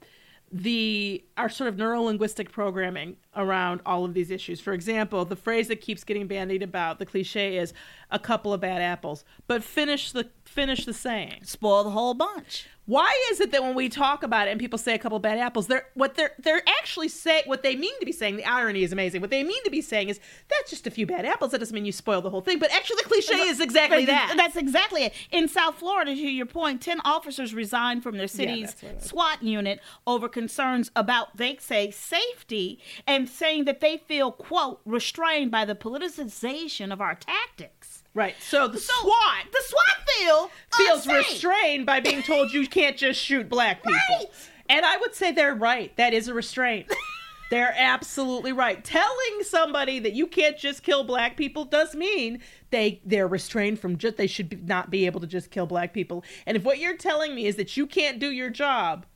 the 0.51 1.23
our 1.37 1.49
sort 1.49 1.67
of 1.67 1.75
neurolinguistic 1.75 2.51
programming 2.51 3.17
around 3.35 3.81
all 3.85 4.05
of 4.05 4.13
these 4.13 4.31
issues. 4.31 4.59
For 4.59 4.73
example, 4.73 5.23
the 5.25 5.35
phrase 5.35 5.67
that 5.67 5.81
keeps 5.81 6.03
getting 6.03 6.27
bandied 6.27 6.63
about, 6.63 6.99
the 6.99 7.05
cliche 7.05 7.57
is 7.57 7.73
a 8.11 8.19
couple 8.19 8.53
of 8.53 8.61
bad 8.61 8.81
apples. 8.81 9.23
But 9.47 9.63
finish 9.63 10.11
the 10.11 10.29
finish 10.45 10.85
the 10.85 10.93
saying. 10.93 11.41
Spoil 11.43 11.83
the 11.83 11.91
whole 11.91 12.13
bunch. 12.13 12.67
Why 12.89 13.15
is 13.31 13.39
it 13.39 13.51
that 13.51 13.61
when 13.61 13.75
we 13.75 13.87
talk 13.87 14.23
about 14.23 14.47
it 14.47 14.51
and 14.51 14.59
people 14.59 14.79
say 14.79 14.95
a 14.95 14.97
couple 14.97 15.17
of 15.17 15.21
bad 15.21 15.37
apples, 15.37 15.67
they're 15.67 15.85
what 15.93 16.15
they're 16.15 16.31
they're 16.39 16.63
actually 16.79 17.09
say 17.09 17.43
what 17.45 17.61
they 17.61 17.75
mean 17.75 17.93
to 17.99 18.05
be 18.05 18.11
saying. 18.11 18.37
The 18.37 18.45
irony 18.45 18.81
is 18.81 18.91
amazing. 18.91 19.21
What 19.21 19.29
they 19.29 19.43
mean 19.43 19.63
to 19.63 19.69
be 19.69 19.79
saying 19.79 20.09
is 20.09 20.19
that's 20.49 20.71
just 20.71 20.87
a 20.87 20.89
few 20.89 21.05
bad 21.05 21.23
apples. 21.23 21.51
That 21.51 21.59
doesn't 21.59 21.75
mean 21.75 21.85
you 21.85 21.91
spoil 21.91 22.19
the 22.19 22.31
whole 22.31 22.41
thing. 22.41 22.57
But 22.57 22.71
actually, 22.71 23.03
the 23.03 23.09
cliche 23.09 23.35
is 23.35 23.59
exactly 23.59 24.05
that. 24.05 24.33
That's 24.35 24.55
exactly 24.55 25.03
it. 25.03 25.13
In 25.31 25.47
South 25.47 25.75
Florida, 25.75 26.15
to 26.15 26.19
your 26.19 26.47
point, 26.47 26.81
10 26.81 26.99
officers 27.05 27.53
resigned 27.53 28.01
from 28.01 28.17
their 28.17 28.27
city's 28.27 28.73
that's 28.73 28.81
what 28.81 28.91
it 28.91 28.97
is. 28.97 29.03
SWAT 29.05 29.43
unit 29.43 29.81
over 30.07 30.27
concerns 30.27 30.89
about, 30.95 31.37
they 31.37 31.57
say, 31.57 31.91
safety 31.91 32.79
and 33.05 33.29
saying 33.29 33.65
that 33.65 33.81
they 33.81 33.97
feel, 33.97 34.31
quote, 34.31 34.81
restrained 34.83 35.51
by 35.51 35.63
the 35.63 35.75
politicization 35.75 36.91
of 36.91 37.01
our 37.01 37.13
tactics. 37.13 37.98
Right. 38.19 38.35
So 38.41 38.67
the 38.67 38.77
So, 38.79 38.93
SWAT 39.01 39.51
The 39.51 39.63
SWAT 39.65 40.07
feel 40.17 40.51
uh, 40.73 40.77
feels 40.77 41.05
unsafe. 41.07 41.27
restrained 41.29 41.85
by 41.85 41.99
being 41.99 42.21
told 42.21 42.51
you 42.51 42.67
can't 42.79 42.97
just 42.97 43.19
shoot 43.19 43.49
black 43.49 43.77
people. 43.83 43.97
Right. 44.17 44.25
And 44.69 44.85
I 44.85 44.97
would 44.97 45.15
say 45.15 45.31
they're 45.31 45.55
right. 45.55 45.95
That 45.97 46.13
is 46.13 46.27
a 46.27 46.33
restraint. 46.33 46.87
they're 47.49 47.73
absolutely 47.75 48.51
right. 48.53 48.83
Telling 48.83 49.41
somebody 49.41 49.97
that 49.99 50.13
you 50.13 50.27
can't 50.27 50.57
just 50.57 50.83
kill 50.83 51.03
black 51.03 51.35
people 51.37 51.65
does 51.65 51.95
mean 51.95 52.39
they 52.69 53.01
they're 53.03 53.27
restrained 53.27 53.79
from 53.79 53.97
just 53.97 54.17
they 54.17 54.27
should 54.27 54.49
be, 54.49 54.57
not 54.57 54.91
be 54.91 55.07
able 55.07 55.19
to 55.21 55.27
just 55.27 55.49
kill 55.49 55.65
black 55.65 55.91
people. 55.93 56.23
And 56.45 56.55
if 56.55 56.63
what 56.63 56.77
you're 56.77 56.97
telling 56.97 57.33
me 57.33 57.47
is 57.47 57.55
that 57.55 57.75
you 57.77 57.87
can't 57.87 58.19
do 58.19 58.29
your 58.29 58.51
job 58.51 59.07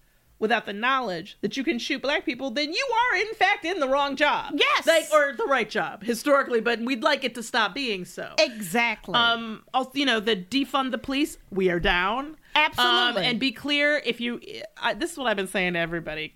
without 0.43 0.65
the 0.65 0.73
knowledge 0.73 1.37
that 1.39 1.55
you 1.55 1.63
can 1.63 1.79
shoot 1.79 2.01
black 2.01 2.25
people, 2.25 2.51
then 2.51 2.73
you 2.73 2.87
are 2.91 3.17
in 3.17 3.33
fact 3.33 3.63
in 3.63 3.79
the 3.79 3.87
wrong 3.87 4.17
job. 4.17 4.51
Yes. 4.55 4.85
Like 4.85 5.05
or 5.13 5.33
the 5.37 5.45
right 5.45 5.69
job 5.69 6.03
historically, 6.03 6.59
but 6.59 6.81
we'd 6.81 7.01
like 7.01 7.23
it 7.23 7.33
to 7.35 7.41
stop 7.41 7.73
being 7.73 8.03
so. 8.03 8.33
Exactly. 8.37 9.15
Um, 9.15 9.63
also, 9.73 9.91
you 9.93 10.05
know, 10.05 10.19
the 10.19 10.35
defund 10.35 10.91
the 10.91 10.97
police, 10.97 11.37
we 11.49 11.69
are 11.69 11.79
down. 11.79 12.35
Absolutely. 12.55 13.21
Um, 13.21 13.29
and 13.29 13.39
be 13.39 13.53
clear 13.53 14.01
if 14.05 14.19
you, 14.19 14.41
I, 14.81 14.93
this 14.95 15.13
is 15.13 15.17
what 15.17 15.27
I've 15.27 15.37
been 15.37 15.47
saying 15.47 15.73
to 15.73 15.79
everybody 15.79 16.35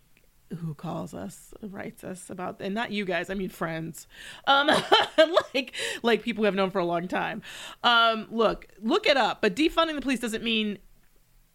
who 0.62 0.74
calls 0.74 1.14
us, 1.14 1.54
writes 1.62 2.06
us 2.06 2.30
about, 2.30 2.62
and 2.62 2.74
not 2.74 2.92
you 2.92 3.04
guys, 3.04 3.30
I 3.30 3.34
mean 3.34 3.50
friends, 3.50 4.08
um, 4.46 4.68
like 5.54 5.74
like 6.02 6.24
people 6.24 6.44
who 6.44 6.46
have 6.46 6.56
known 6.56 6.72
for 6.72 6.80
a 6.80 6.86
long 6.86 7.10
time. 7.10 7.42
Um, 7.84 8.28
look, 8.32 8.68
look 8.82 9.06
it 9.06 9.18
up. 9.18 9.42
But 9.42 9.54
defunding 9.54 9.96
the 9.96 10.02
police 10.02 10.22
doesn't 10.22 10.46
mean 10.46 10.78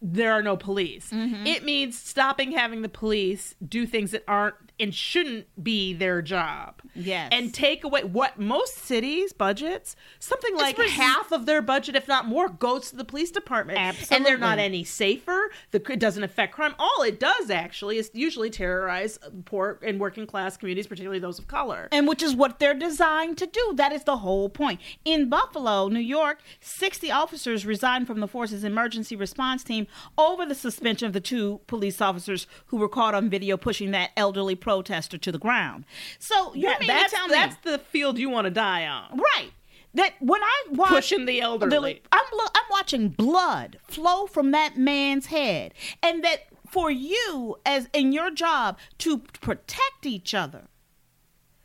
there 0.03 0.33
are 0.33 0.43
no 0.43 0.57
police. 0.57 1.09
Mm-hmm. 1.11 1.47
It 1.47 1.63
means 1.63 1.97
stopping 1.97 2.51
having 2.51 2.81
the 2.81 2.89
police 2.89 3.55
do 3.65 3.85
things 3.85 4.11
that 4.11 4.23
aren't 4.27 4.55
and 4.83 4.93
shouldn't 4.93 5.45
be 5.63 5.93
their 5.93 6.21
job. 6.21 6.81
Yes. 6.93 7.29
And 7.31 7.53
take 7.53 7.85
away 7.85 8.03
what 8.03 8.37
most 8.37 8.75
cities' 8.79 9.31
budgets, 9.31 9.95
something 10.19 10.57
like 10.57 10.77
half 10.77 11.31
of 11.31 11.45
their 11.45 11.61
budget, 11.61 11.95
if 11.95 12.05
not 12.05 12.25
more, 12.25 12.49
goes 12.49 12.89
to 12.89 12.97
the 12.97 13.05
police 13.05 13.31
department. 13.31 13.79
Absolutely. 13.79 14.17
And 14.17 14.25
they're 14.25 14.37
not 14.37 14.59
any 14.59 14.83
safer. 14.83 15.49
The, 15.71 15.81
it 15.89 15.99
doesn't 15.99 16.21
affect 16.21 16.53
crime. 16.53 16.75
All 16.77 17.01
it 17.03 17.17
does 17.17 17.49
actually 17.49 17.97
is 17.97 18.11
usually 18.13 18.49
terrorize 18.49 19.17
poor 19.45 19.79
and 19.81 20.01
working 20.01 20.27
class 20.27 20.57
communities, 20.57 20.85
particularly 20.85 21.19
those 21.19 21.39
of 21.39 21.47
color. 21.47 21.87
and 21.93 22.05
which 22.05 22.21
is 22.21 22.35
what 22.35 22.59
they're 22.59 22.73
designed 22.73 23.37
to 23.37 23.45
do. 23.45 23.73
That 23.75 23.93
is 23.93 24.03
the 24.03 24.17
whole 24.17 24.49
point. 24.49 24.81
In 25.05 25.29
Buffalo, 25.29 25.87
New 25.87 26.01
York, 26.01 26.41
60 26.59 27.09
officers 27.09 27.65
resigned 27.65 28.05
from 28.05 28.19
the 28.19 28.27
force's 28.27 28.65
emergency 28.65 29.15
response 29.15 29.63
team 29.63 29.87
over 30.17 30.45
the 30.45 30.55
suspension 30.55 31.07
of 31.07 31.13
the 31.13 31.21
two 31.21 31.61
police 31.67 32.01
officers 32.01 32.47
who 32.65 32.75
were 32.75 32.89
caught 32.89 33.15
on 33.15 33.29
video 33.29 33.55
pushing 33.55 33.91
that 33.91 34.11
elderly 34.17 34.55
protester 34.73 35.17
to 35.17 35.31
the 35.31 35.37
ground. 35.39 35.85
So 36.19 36.53
you 36.53 36.67
Yeah, 36.69 36.77
mean 36.79 36.87
that's 36.87 37.11
to 37.11 37.17
tell 37.17 37.27
that's 37.29 37.55
the 37.63 37.77
field 37.77 38.17
you 38.17 38.29
want 38.29 38.45
to 38.45 38.51
die 38.51 38.87
on. 38.87 39.17
right? 39.19 39.51
That 39.95 40.13
when 40.19 40.41
I 40.41 40.63
watch 40.71 40.89
Pushing 40.89 41.25
the 41.25 41.39
elderly. 41.41 42.01
I'm 42.11 42.25
I'm 42.55 42.63
watching 42.71 43.09
blood 43.09 43.77
flow 43.83 44.25
from 44.25 44.49
that 44.51 44.75
man's 44.77 45.27
head, 45.27 45.73
and 46.01 46.23
that 46.23 46.45
for 46.67 46.89
you 46.89 47.57
as 47.65 47.87
in 47.93 48.11
your 48.11 48.31
job 48.31 48.79
to 48.99 49.19
protect 49.19 50.05
each 50.05 50.33
other. 50.33 50.63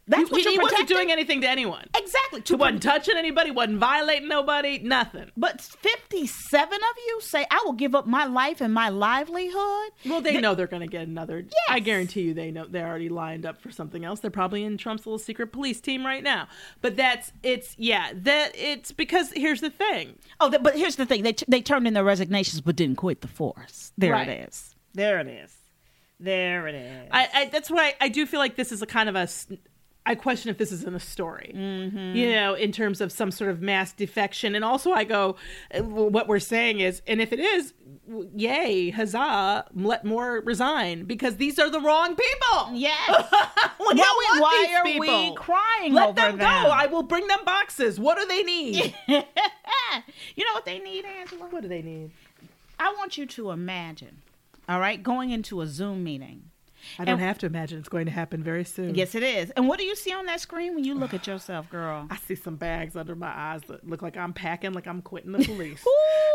That's 0.09 0.29
he, 0.29 0.33
what 0.33 0.43
you're 0.43 0.53
he 0.53 0.59
wasn't 0.59 0.89
doing 0.89 1.13
anything 1.13 1.41
to 1.43 1.49
anyone. 1.49 1.87
Exactly. 1.95 2.43
He 2.47 2.55
wasn't 2.55 2.83
touching 2.83 3.17
anybody, 3.17 3.51
wasn't 3.51 3.79
violating 3.79 4.29
nobody, 4.29 4.79
nothing. 4.79 5.31
But 5.37 5.61
57 5.61 6.75
of 6.75 6.97
you 7.07 7.21
say, 7.21 7.47
I 7.51 7.63
will 7.65 7.75
give 7.75 7.95
up 7.95 8.07
my 8.07 8.25
life 8.25 8.61
and 8.61 8.73
my 8.73 8.89
livelihood. 8.89 9.91
Well, 10.07 10.21
they 10.21 10.41
know 10.41 10.55
they're 10.55 10.67
going 10.67 10.83
to 10.83 10.89
get 10.89 11.07
another. 11.07 11.45
I 11.69 11.81
guarantee 11.81 12.23
you, 12.23 12.35
they 12.35 12.51
know 12.51 12.67
they're 12.67 12.87
already 12.87 13.09
lined 13.09 13.45
up 13.47 13.61
for 13.61 13.71
something 13.71 14.05
else. 14.05 14.21
They're 14.21 14.31
probably 14.31 14.65
in 14.65 14.79
Trump's 14.79 15.07
little 15.07 15.19
secret 15.19 15.49
police 15.53 15.81
team 15.81 16.05
right 16.05 16.23
now. 16.23 16.49
But 16.81 16.97
that's 16.97 17.33
it's 17.43 17.75
yeah 17.79 18.11
that 18.15 18.53
it's 18.55 18.93
because 18.93 19.33
here's 19.33 19.61
the 19.61 19.71
thing. 19.71 20.15
Oh, 20.41 20.51
but 20.61 20.75
here's 20.77 20.97
the 20.97 21.07
thing 21.07 21.23
they, 21.23 21.33
t- 21.35 21.45
they 21.49 21.61
turned 21.61 21.87
in 21.87 21.95
their 21.95 22.05
resignations 22.05 22.61
but 22.61 22.77
didn't 22.77 22.97
quit 22.97 23.21
the 23.21 23.29
force. 23.29 23.93
There 23.99 24.13
Right. 24.13 24.29
it 24.29 24.49
is. 24.49 24.75
There 24.95 25.21
it 25.21 25.27
is. 25.29 25.55
There 26.21 26.67
it 26.67 26.75
is. 26.75 27.09
I, 27.13 27.29
I 27.35 27.45
that's 27.47 27.71
why 27.71 27.95
I 28.01 28.09
do 28.09 28.27
feel 28.27 28.41
like 28.41 28.57
this 28.57 28.73
is 28.73 28.83
a 28.83 28.87
kind 28.87 29.09
of 29.09 29.15
a. 29.17 29.29
I 30.07 30.15
question 30.15 30.49
if 30.51 30.57
this 30.57 30.73
is 30.73 30.85
in 30.85 30.95
a 30.95 31.01
story, 31.01 31.53
Mm-hmm. 31.55 32.17
you 32.17 32.33
know, 32.33 32.55
in 32.55 32.73
terms 32.73 33.01
of 33.03 33.13
some 33.13 33.31
sort 33.31 33.51
of 33.51 33.61
mass 33.61 33.93
defection. 33.93 34.55
And 34.55 34.65
also, 34.65 34.91
I 34.93 35.05
go, 35.05 35.37
uh, 35.75 35.83
what 35.83 36.27
we're 36.29 36.39
saying 36.39 36.81
is, 36.81 37.03
and 37.07 37.21
if 37.21 37.31
it 37.31 37.39
is, 37.41 37.75
yay, 38.35 38.89
huzzah, 38.89 39.67
let 39.75 40.07
more 40.07 40.41
resign 40.47 41.05
because 41.05 41.37
these 41.37 41.59
are 41.59 41.69
the 41.69 41.81
wrong 41.81 42.17
people. 42.17 42.71
yes. 42.75 43.25
We 43.81 43.95
Why- 43.95 44.39
why 44.41 44.75
are 44.79 44.99
we 44.99 45.35
crying 45.37 45.93
Let 45.95 46.15
them, 46.17 46.37
them? 46.37 46.65
go. 46.65 46.71
I 46.71 46.87
will 46.87 47.03
bring 47.05 47.27
them 47.29 47.41
boxes. 47.45 47.99
What 48.01 48.19
do 48.19 48.27
they 48.27 48.43
need? 48.43 48.95
you 49.09 50.45
know 50.45 50.53
what 50.53 50.65
they 50.65 50.79
need, 50.79 51.05
Angela? 51.05 51.47
what 51.51 51.63
do 51.63 51.69
they 51.69 51.81
need? 51.83 52.11
I 52.79 52.93
want 52.99 53.17
you 53.19 53.25
to 53.27 53.51
imagine, 53.51 54.23
all 54.69 54.81
right, 54.81 55.03
going 55.03 55.31
into 55.31 55.61
a 55.61 55.67
Zoom 55.67 56.03
meeting. 56.05 56.51
I 56.99 57.05
don't 57.05 57.15
And- 57.15 57.23
have 57.23 57.39
to 57.39 57.47
imagine 57.47 57.79
it's 57.79 57.89
going 57.89 58.07
to 58.07 58.13
happen 58.13 58.43
very 58.43 58.65
soon. 58.65 58.95
Yes, 58.95 59.15
it 59.15 59.23
is. 59.23 59.51
And 59.51 59.69
what 59.69 59.79
do 59.79 59.85
you 59.85 59.97
see 59.97 60.13
on 60.13 60.27
that 60.27 60.41
screen 60.41 60.75
when 60.75 60.85
you 60.85 60.95
look 60.95 61.13
at 61.15 61.27
yourself, 61.27 61.69
girl? 61.71 62.07
I 62.11 62.17
see 62.17 62.35
some 62.35 62.57
bags 62.57 62.97
under 62.97 63.15
my 63.15 63.29
eyes 63.35 63.63
that 63.69 63.89
look 63.89 64.03
like 64.03 64.17
I'm 64.17 64.33
packing, 64.33 64.73
like 64.73 64.87
I'm 64.87 65.03
quitting 65.03 65.33
the 65.33 65.45
police, 65.45 65.85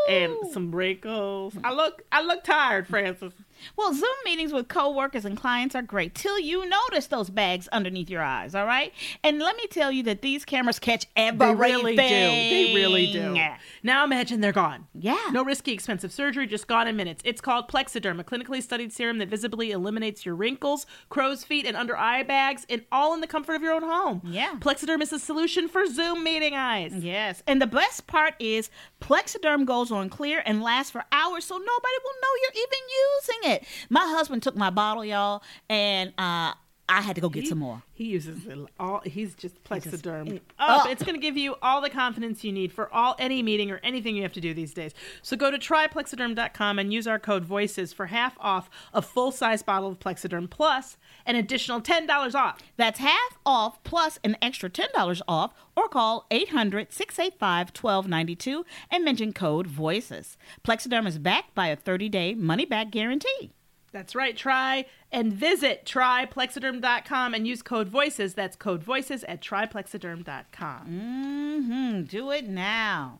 and 0.09 0.35
some 0.51 0.73
wrinkles. 0.73 1.55
I 1.63 1.73
look, 1.73 2.03
I 2.11 2.21
look 2.21 2.43
tired, 2.43 2.87
Frances. 2.87 3.33
Well, 3.77 3.93
Zoom 3.93 4.09
meetings 4.25 4.51
with 4.51 4.67
coworkers 4.67 5.23
and 5.23 5.37
clients 5.37 5.73
are 5.73 5.81
great 5.81 6.13
till 6.13 6.37
you 6.37 6.67
notice 6.67 7.07
those 7.07 7.29
bags 7.29 7.69
underneath 7.69 8.09
your 8.09 8.21
eyes, 8.21 8.55
all 8.55 8.65
right? 8.65 8.91
And 9.23 9.39
let 9.39 9.55
me 9.55 9.67
tell 9.67 9.89
you 9.89 10.03
that 10.03 10.21
these 10.21 10.43
cameras 10.43 10.79
catch 10.79 11.05
everything. 11.15 11.55
They 11.57 11.71
really 11.71 11.95
do. 11.95 12.01
They 12.01 12.71
really 12.75 13.13
do. 13.13 13.37
Now 13.81 14.03
imagine 14.03 14.41
they're 14.41 14.51
gone. 14.51 14.87
Yeah. 14.93 15.29
No 15.31 15.45
risky, 15.45 15.71
expensive 15.71 16.11
surgery, 16.11 16.45
just 16.45 16.67
gone 16.67 16.89
in 16.89 16.97
minutes. 16.97 17.21
It's 17.23 17.39
called 17.39 17.69
Plexiderm, 17.69 18.19
a 18.19 18.23
clinically 18.23 18.61
studied 18.61 18.91
serum 18.91 19.19
that 19.19 19.29
visibly 19.29 19.71
eliminates 19.71 20.25
your 20.25 20.35
wrinkles, 20.35 20.85
crow's 21.07 21.45
feet, 21.45 21.65
and 21.65 21.77
under 21.77 21.95
eye 21.95 22.23
bags, 22.23 22.65
and 22.69 22.83
all 22.91 23.13
in 23.13 23.21
the 23.21 23.27
comfort 23.27 23.53
of 23.53 23.61
your 23.61 23.73
own 23.73 23.83
home. 23.83 24.21
Yeah. 24.25 24.55
Plexiderm 24.59 25.01
is 25.01 25.13
a 25.13 25.19
solution 25.19 25.69
for 25.69 25.85
Zoom 25.87 26.23
meeting 26.23 26.53
eyes. 26.53 26.93
Yes. 26.95 27.43
And 27.47 27.61
the 27.61 27.67
best 27.67 28.07
part 28.07 28.33
is 28.39 28.69
Plexiderm 28.99 29.65
goes 29.65 29.89
on 29.93 30.09
clear 30.09 30.43
and 30.45 30.61
lasts 30.61 30.91
for 30.91 31.03
hours 31.11 31.45
so 31.45 31.55
nobody 31.55 31.97
will 32.03 32.13
know 32.21 32.29
you're 32.41 32.63
even 32.63 32.79
using 33.03 33.51
it. 33.51 33.67
My 33.89 34.05
husband 34.07 34.43
took 34.43 34.55
my 34.55 34.69
bottle, 34.69 35.05
y'all, 35.05 35.43
and 35.69 36.13
uh 36.17 36.53
I 36.89 36.99
had 37.01 37.15
to 37.15 37.21
go 37.21 37.29
get 37.29 37.47
some 37.47 37.59
more. 37.59 37.81
He 37.93 38.03
uses 38.05 38.45
it 38.45 38.57
all. 38.77 38.99
He's 39.05 39.35
just 39.35 39.63
Plexiderm. 39.63 40.41
up. 40.59 40.85
up. 40.85 40.89
It's 40.89 41.01
going 41.01 41.15
to 41.15 41.21
give 41.21 41.37
you 41.37 41.55
all 41.61 41.79
the 41.79 41.89
confidence 41.89 42.43
you 42.43 42.51
need 42.51 42.73
for 42.73 42.93
all 42.93 43.15
any 43.17 43.41
meeting 43.41 43.71
or 43.71 43.79
anything 43.83 44.17
you 44.17 44.23
have 44.23 44.33
to 44.33 44.41
do 44.41 44.53
these 44.53 44.73
days. 44.73 44.93
So 45.21 45.37
go 45.37 45.49
to 45.49 45.57
tryplexiderm.com 45.57 46.79
and 46.79 46.91
use 46.91 47.07
our 47.07 47.19
code 47.19 47.45
VOICES 47.45 47.93
for 47.93 48.07
half 48.07 48.35
off 48.39 48.69
a 48.93 49.01
full 49.01 49.31
size 49.31 49.63
bottle 49.63 49.87
of 49.89 49.99
Plexiderm 49.99 50.49
plus 50.49 50.97
an 51.25 51.37
additional 51.37 51.79
ten 51.79 52.05
dollars 52.05 52.35
off. 52.35 52.59
That's 52.75 52.99
half 52.99 53.39
off 53.45 53.81
plus 53.83 54.19
an 54.23 54.35
extra 54.41 54.69
$10 54.69 55.21
off 55.27 55.53
or 55.75 55.87
call 55.87 56.25
800-685-1292 56.31 58.63
and 58.91 59.05
mention 59.05 59.33
code 59.33 59.67
VOICES. 59.67 60.37
Plexiderm 60.63 61.07
is 61.07 61.17
backed 61.17 61.55
by 61.55 61.67
a 61.67 61.77
30-day 61.77 62.35
money-back 62.35 62.91
guarantee. 62.91 63.51
That's 63.93 64.15
right. 64.15 64.35
Try 64.35 64.85
and 65.11 65.31
visit 65.31 65.85
tryplexiderm.com 65.85 67.33
and 67.33 67.47
use 67.47 67.61
code 67.61 67.87
VOICES. 67.87 68.33
That's 68.33 68.55
code 68.57 68.83
VOICES 68.83 69.23
at 69.27 69.39
tryplexiderm.com. 69.41 70.85
hmm 70.87 72.01
Do 72.01 72.31
it 72.31 72.47
now. 72.49 73.19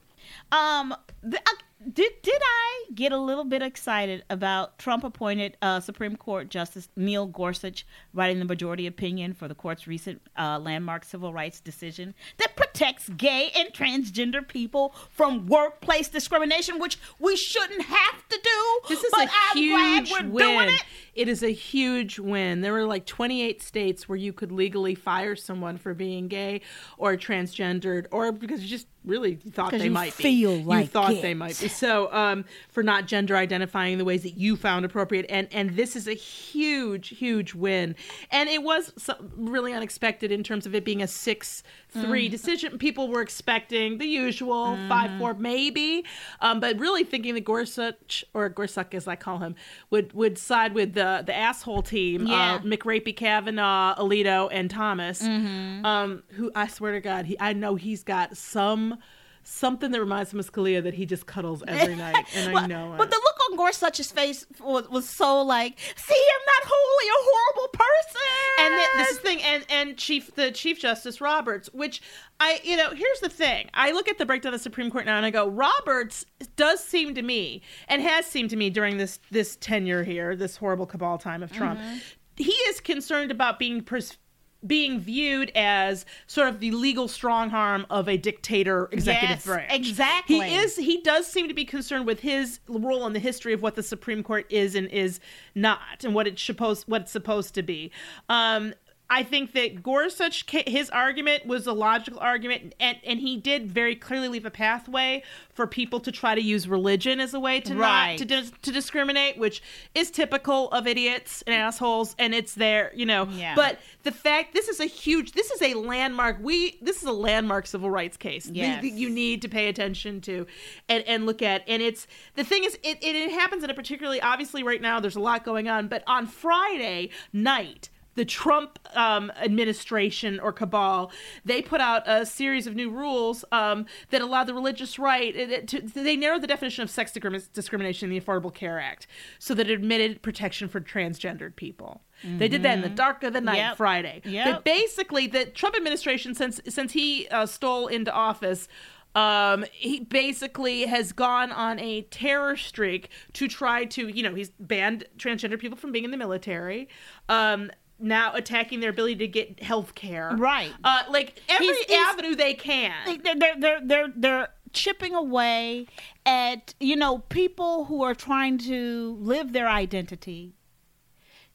Um, 0.51 0.95
th- 1.21 1.35
uh, 1.35 1.51
did 1.91 2.11
did 2.21 2.41
I 2.43 2.85
get 2.93 3.11
a 3.11 3.17
little 3.17 3.43
bit 3.43 3.61
excited 3.61 4.23
about 4.29 4.77
Trump 4.77 5.03
appointed 5.03 5.57
uh, 5.61 5.79
Supreme 5.79 6.15
Court 6.15 6.49
Justice 6.49 6.89
Neil 6.95 7.25
Gorsuch 7.25 7.85
writing 8.13 8.39
the 8.39 8.45
majority 8.45 8.87
opinion 8.87 9.33
for 9.33 9.47
the 9.47 9.55
court's 9.55 9.87
recent 9.87 10.21
uh, 10.37 10.59
landmark 10.59 11.03
civil 11.05 11.33
rights 11.33 11.59
decision 11.59 12.13
that 12.37 12.55
protects 12.55 13.09
gay 13.09 13.51
and 13.55 13.69
transgender 13.73 14.47
people 14.47 14.93
from 15.11 15.47
workplace 15.47 16.07
discrimination, 16.09 16.79
which 16.79 16.97
we 17.19 17.35
shouldn't 17.35 17.83
have 17.83 18.27
to 18.29 18.39
do. 18.43 18.79
This 18.89 19.03
is 19.03 19.11
but 19.11 19.27
a 19.27 19.31
I'm 19.51 19.57
huge 19.57 20.09
glad 20.09 20.23
we're 20.23 20.29
win. 20.29 20.47
doing 20.47 20.69
it. 20.75 20.83
It 21.15 21.27
is 21.27 21.43
a 21.43 21.51
huge 21.53 22.17
win. 22.19 22.61
There 22.61 22.73
were 22.73 22.85
like 22.85 23.05
28 23.05 23.61
states 23.61 24.09
where 24.09 24.17
you 24.17 24.33
could 24.33 24.51
legally 24.51 24.95
fire 24.95 25.35
someone 25.35 25.77
for 25.77 25.93
being 25.93 26.27
gay 26.27 26.61
or 26.97 27.15
transgendered 27.15 28.07
or 28.11 28.31
because 28.31 28.63
you 28.63 28.67
just 28.69 28.87
really 29.05 29.35
thought 29.35 29.71
they 29.71 29.89
might 29.89 30.15
be. 30.17 30.23
feel 30.23 30.55
like. 30.63 30.85
you 30.85 30.87
thought 30.87 31.13
it. 31.13 31.21
they 31.21 31.33
might 31.33 31.59
be. 31.59 31.67
So, 31.75 32.11
um, 32.13 32.45
for 32.69 32.83
not 32.83 33.05
gender 33.07 33.35
identifying 33.35 33.97
the 33.97 34.05
ways 34.05 34.23
that 34.23 34.37
you 34.37 34.55
found 34.55 34.85
appropriate 34.85 35.25
and 35.29 35.47
and 35.51 35.75
this 35.75 35.95
is 35.95 36.07
a 36.07 36.13
huge 36.13 37.09
huge 37.09 37.53
win. 37.53 37.95
And 38.31 38.49
it 38.49 38.63
was 38.63 38.93
really 39.35 39.73
unexpected 39.73 40.31
in 40.31 40.43
terms 40.43 40.65
of 40.65 40.73
it 40.75 40.85
being 40.85 41.01
a 41.01 41.05
6-3 41.07 41.63
Mm. 41.95 42.31
decision. 42.31 42.77
People 42.77 43.07
were 43.09 43.21
expecting 43.21 43.97
the 43.97 44.05
usual 44.07 44.75
Mm-hmm. 44.77 45.21
5-4 45.21 45.37
maybe. 45.39 46.03
Um, 46.41 46.59
but 46.59 46.79
really 46.79 47.03
thinking 47.03 47.33
that 47.35 47.41
Gorsuch 47.45 48.23
or 48.33 48.49
Gorsuch 48.49 48.93
as 48.93 49.07
I 49.07 49.15
call 49.15 49.39
him 49.39 49.55
would 49.89 50.13
would 50.13 50.37
side 50.37 50.73
with 50.73 50.93
the 50.93 51.23
the 51.25 51.35
asshole 51.35 51.81
team, 51.83 52.27
Yeah. 52.27 52.55
uh, 52.55 52.59
McRapey, 52.59 53.15
Kavanaugh, 53.15 53.95
Alito, 53.95 54.49
and 54.51 54.69
Thomas. 54.69 55.21
Mm-hmm. 55.21 55.85
Um, 55.85 56.23
who 56.29 56.51
I 56.55 56.67
swear 56.67 56.93
to 56.93 57.01
God, 57.01 57.25
he 57.25 57.37
I 57.39 57.53
know 57.53 57.75
he's 57.75 58.03
got 58.03 58.37
some 58.37 58.97
something 59.43 59.91
that 59.91 59.99
reminds 59.99 60.33
him 60.33 60.39
of 60.39 60.51
Scalia 60.51 60.81
that 60.83 60.93
he 60.93 61.05
just 61.05 61.25
cuddles 61.25 61.63
every 61.67 61.95
night, 61.95 62.25
and 62.35 62.57
I 62.57 62.65
know 62.67 62.93
it. 62.93 62.97
But 62.97 63.09
the 63.09 63.17
look 63.17 63.51
on 63.51 63.57
Gorsuch's 63.57 64.11
face 64.11 64.45
was, 64.61 64.89
was 64.89 65.07
so 65.09 65.41
like, 65.41 65.77
see, 65.79 66.15
I'm 66.15 66.45
not 66.45 66.71
wholly 66.71 67.07
a 67.09 67.19
horrible 67.19 67.67
person. 67.73 68.21
and 68.59 68.73
th- 68.75 68.89
this 68.97 69.09
is 69.09 69.17
the 69.17 69.23
thing 69.23 69.41
and 69.41 69.65
and 69.69 69.97
chief 69.97 70.33
the 70.35 70.51
chief 70.51 70.79
justice 70.79 71.19
roberts 71.19 71.69
which 71.73 72.01
i 72.39 72.59
you 72.63 72.77
know 72.77 72.89
here's 72.91 73.19
the 73.19 73.29
thing 73.29 73.69
i 73.73 73.91
look 73.91 74.07
at 74.07 74.17
the 74.17 74.25
breakdown 74.25 74.53
of 74.53 74.59
the 74.59 74.63
supreme 74.63 74.91
court 74.91 75.05
now 75.05 75.17
and 75.17 75.25
i 75.25 75.31
go 75.31 75.47
roberts 75.47 76.25
does 76.55 76.83
seem 76.83 77.15
to 77.15 77.21
me 77.21 77.61
and 77.87 78.01
has 78.01 78.25
seemed 78.25 78.49
to 78.49 78.55
me 78.55 78.69
during 78.69 78.97
this 78.97 79.19
this 79.31 79.55
tenure 79.57 80.03
here 80.03 80.35
this 80.35 80.57
horrible 80.57 80.85
cabal 80.85 81.17
time 81.17 81.41
of 81.43 81.51
trump 81.51 81.79
mm-hmm. 81.79 81.97
he 82.35 82.51
is 82.51 82.79
concerned 82.79 83.31
about 83.31 83.57
being 83.59 83.81
pers- 83.81 84.17
being 84.65 84.99
viewed 84.99 85.51
as 85.55 86.05
sort 86.27 86.47
of 86.47 86.59
the 86.59 86.71
legal 86.71 87.07
strong 87.07 87.51
arm 87.51 87.85
of 87.89 88.07
a 88.07 88.17
dictator 88.17 88.87
executive 88.91 89.29
Yes, 89.37 89.45
branch. 89.45 89.71
exactly. 89.73 90.41
He 90.49 90.55
is 90.55 90.75
he 90.77 91.01
does 91.01 91.27
seem 91.27 91.47
to 91.47 91.53
be 91.53 91.65
concerned 91.65 92.05
with 92.05 92.21
his 92.21 92.59
role 92.67 93.05
in 93.05 93.13
the 93.13 93.19
history 93.19 93.53
of 93.53 93.61
what 93.61 93.75
the 93.75 93.83
Supreme 93.83 94.23
Court 94.23 94.45
is 94.49 94.75
and 94.75 94.87
is 94.89 95.19
not 95.55 96.03
and 96.03 96.13
what 96.15 96.27
it's 96.27 96.41
supposed 96.41 96.87
what 96.87 97.01
it's 97.01 97.11
supposed 97.11 97.53
to 97.55 97.63
be. 97.63 97.91
Um 98.29 98.73
I 99.13 99.21
think 99.21 99.53
that 99.53 99.83
Gorsuch, 99.83 100.43
his 100.49 100.89
argument 100.89 101.45
was 101.45 101.67
a 101.67 101.71
logical 101.71 102.19
argument, 102.19 102.73
and, 102.79 102.97
and 103.05 103.19
he 103.19 103.37
did 103.37 103.71
very 103.71 103.95
clearly 103.95 104.27
leave 104.27 104.43
a 104.43 104.49
pathway 104.49 105.21
for 105.53 105.67
people 105.67 105.99
to 105.99 106.11
try 106.11 106.33
to 106.33 106.41
use 106.41 106.67
religion 106.67 107.19
as 107.19 107.35
a 107.35 107.39
way 107.39 107.59
to 107.59 107.75
Right. 107.75 108.19
not 108.19 108.27
to, 108.27 108.51
to 108.63 108.71
discriminate, 108.71 109.37
which 109.37 109.61
is 109.93 110.09
typical 110.09 110.71
of 110.71 110.87
idiots 110.87 111.43
and 111.43 111.53
assholes, 111.53 112.15
and 112.17 112.33
it's 112.33 112.55
there, 112.55 112.91
you 112.95 113.05
know. 113.05 113.27
Yeah. 113.29 113.53
But 113.53 113.77
the 114.01 114.11
fact 114.11 114.55
this 114.55 114.67
is 114.67 114.79
a 114.79 114.85
huge, 114.85 115.33
this 115.33 115.51
is 115.51 115.61
a 115.61 115.75
landmark. 115.75 116.37
We 116.41 116.79
this 116.81 116.97
is 116.97 117.03
a 117.03 117.11
landmark 117.13 117.67
civil 117.67 117.91
rights 117.91 118.17
case. 118.17 118.49
Yes. 118.51 118.81
that 118.81 118.93
you 118.93 119.11
need 119.11 119.43
to 119.43 119.47
pay 119.47 119.67
attention 119.67 120.21
to 120.21 120.47
and, 120.89 121.03
and 121.03 121.27
look 121.27 121.43
at. 121.43 121.61
And 121.67 121.83
it's 121.83 122.07
the 122.33 122.43
thing 122.43 122.63
is, 122.63 122.73
it, 122.81 122.97
it, 123.03 123.15
it 123.15 123.31
happens 123.31 123.63
in 123.63 123.69
a 123.69 123.75
particularly 123.75 124.21
obviously 124.21 124.63
right 124.63 124.81
now. 124.81 124.99
There's 124.99 125.15
a 125.15 125.19
lot 125.19 125.45
going 125.45 125.69
on, 125.69 125.87
but 125.87 126.03
on 126.07 126.25
Friday 126.25 127.11
night. 127.31 127.91
The 128.15 128.25
Trump 128.25 128.79
um, 128.95 129.31
administration 129.41 130.39
or 130.39 130.51
cabal, 130.53 131.11
they 131.43 131.61
put 131.61 131.81
out 131.81 132.03
a 132.05 132.25
series 132.25 132.67
of 132.67 132.75
new 132.75 132.89
rules 132.89 133.43
um, 133.51 133.85
that 134.11 134.21
allow 134.21 134.43
the 134.43 134.53
religious 134.53 134.99
right. 134.99 135.35
it- 135.35 135.51
it- 135.51 135.67
to, 135.69 135.81
they 135.81 136.15
narrowed 136.15 136.41
the 136.41 136.47
definition 136.47 136.83
of 136.83 136.89
sex 136.89 137.11
discrimination 137.11 138.11
in 138.11 138.17
the 138.17 138.23
Affordable 138.23 138.53
Care 138.53 138.79
Act, 138.79 139.07
so 139.39 139.53
that 139.55 139.69
it 139.69 139.73
admitted 139.73 140.21
protection 140.21 140.67
for 140.67 140.79
transgendered 140.79 141.55
people. 141.55 142.01
They 142.23 142.47
did 142.47 142.63
that 142.63 142.75
in 142.75 142.81
the 142.81 142.89
dark 142.89 143.23
of 143.23 143.33
the 143.33 143.41
night 143.41 143.57
Yep. 143.57 143.77
Friday. 143.77 144.21
Yep. 144.23 144.45
That 144.45 144.63
basically 144.63 145.27
the 145.27 145.45
Trump 145.45 145.75
administration 145.75 146.33
since 146.35 146.61
since 146.69 146.93
he 146.93 147.27
uh, 147.29 147.45
stole 147.45 147.87
into 147.87 148.13
office 148.13 148.67
um 149.15 149.63
he 149.71 149.99
basically 149.99 150.87
has 150.87 151.11
gone 151.11 151.51
on 151.51 151.79
a 151.79 152.01
terror 152.03 152.57
streak 152.57 153.09
to 153.33 153.47
try 153.47 153.85
to 153.85 154.07
you 154.07 154.23
know 154.23 154.33
he's 154.33 154.49
banned 154.59 155.05
transgender 155.19 155.59
people 155.59 155.77
from 155.77 155.91
being 155.91 156.03
in 156.05 156.09
the 156.09 156.17
military 156.17 156.87
um 157.29 157.69
now 157.99 158.33
attacking 158.33 158.79
their 158.79 158.89
ability 158.89 159.15
to 159.15 159.27
get 159.27 159.61
health 159.63 159.95
care 159.95 160.35
Right. 160.37 160.71
uh 160.83 161.03
like 161.09 161.41
every 161.49 161.67
He's- 161.67 161.85
he's- 161.87 162.07
avenue 162.09 162.35
they 162.35 162.53
can 162.53 162.91
they're 163.23 163.55
they're 163.59 163.79
they're 163.87 164.07
they're, 164.15 164.47
chipping 164.73 165.13
away 165.13 165.85
at 166.25 166.73
you 166.79 166.95
know 166.95 167.19
people 167.29 167.85
who 167.85 168.01
are 168.01 168.15
trying 168.15 168.57
to 168.57 169.15
live 169.21 169.53
their 169.53 169.67
identity 169.69 170.55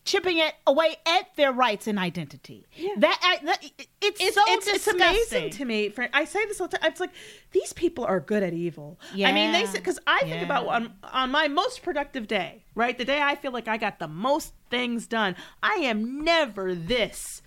chipping 0.05 0.38
it 0.38 0.55
away 0.66 0.94
at 1.05 1.35
their 1.37 1.53
rights 1.53 1.87
and 1.87 1.98
identity 1.98 2.64
that, 2.96 3.18
I, 3.22 3.44
that 3.44 3.62
it's, 4.01 4.20
it's, 4.20 4.35
so 4.37 4.40
it's, 4.46 4.66
it's 4.68 4.85
disgusting 4.85 5.03
amazing 5.37 5.51
to 5.51 5.64
me. 5.66 5.90
For, 5.90 6.09
I 6.14 6.24
say 6.24 6.46
this 6.46 6.61
all 6.62 6.68
the 6.68 6.79
time. 6.79 6.90
It's 6.90 7.01
like 7.01 7.11
these 7.51 7.74
people 7.74 8.05
are 8.05 8.18
good 8.20 8.42
at 8.42 8.55
evil. 8.55 8.98
I 9.12 9.33
mean, 9.33 9.53
they 9.53 9.64
Yeah. 9.64 9.72
because 9.72 9.98
I 10.07 10.20
think 10.20 10.37
Yeah. 10.37 10.44
about 10.44 10.66
on, 10.68 10.94
on 11.12 11.31
my 11.31 11.48
most 11.48 11.83
productive 11.83 12.27
day, 12.27 12.64
right? 12.78 12.96
The 12.96 13.04
day 13.04 13.20
I 13.20 13.34
feel 13.34 13.50
like 13.50 13.66
I 13.66 13.76
got 13.76 13.98
the 13.98 14.06
most 14.06 14.54
things 14.70 15.08
done. 15.08 15.34
I 15.60 15.74
am 15.82 16.24
never 16.24 16.76
this 16.76 17.42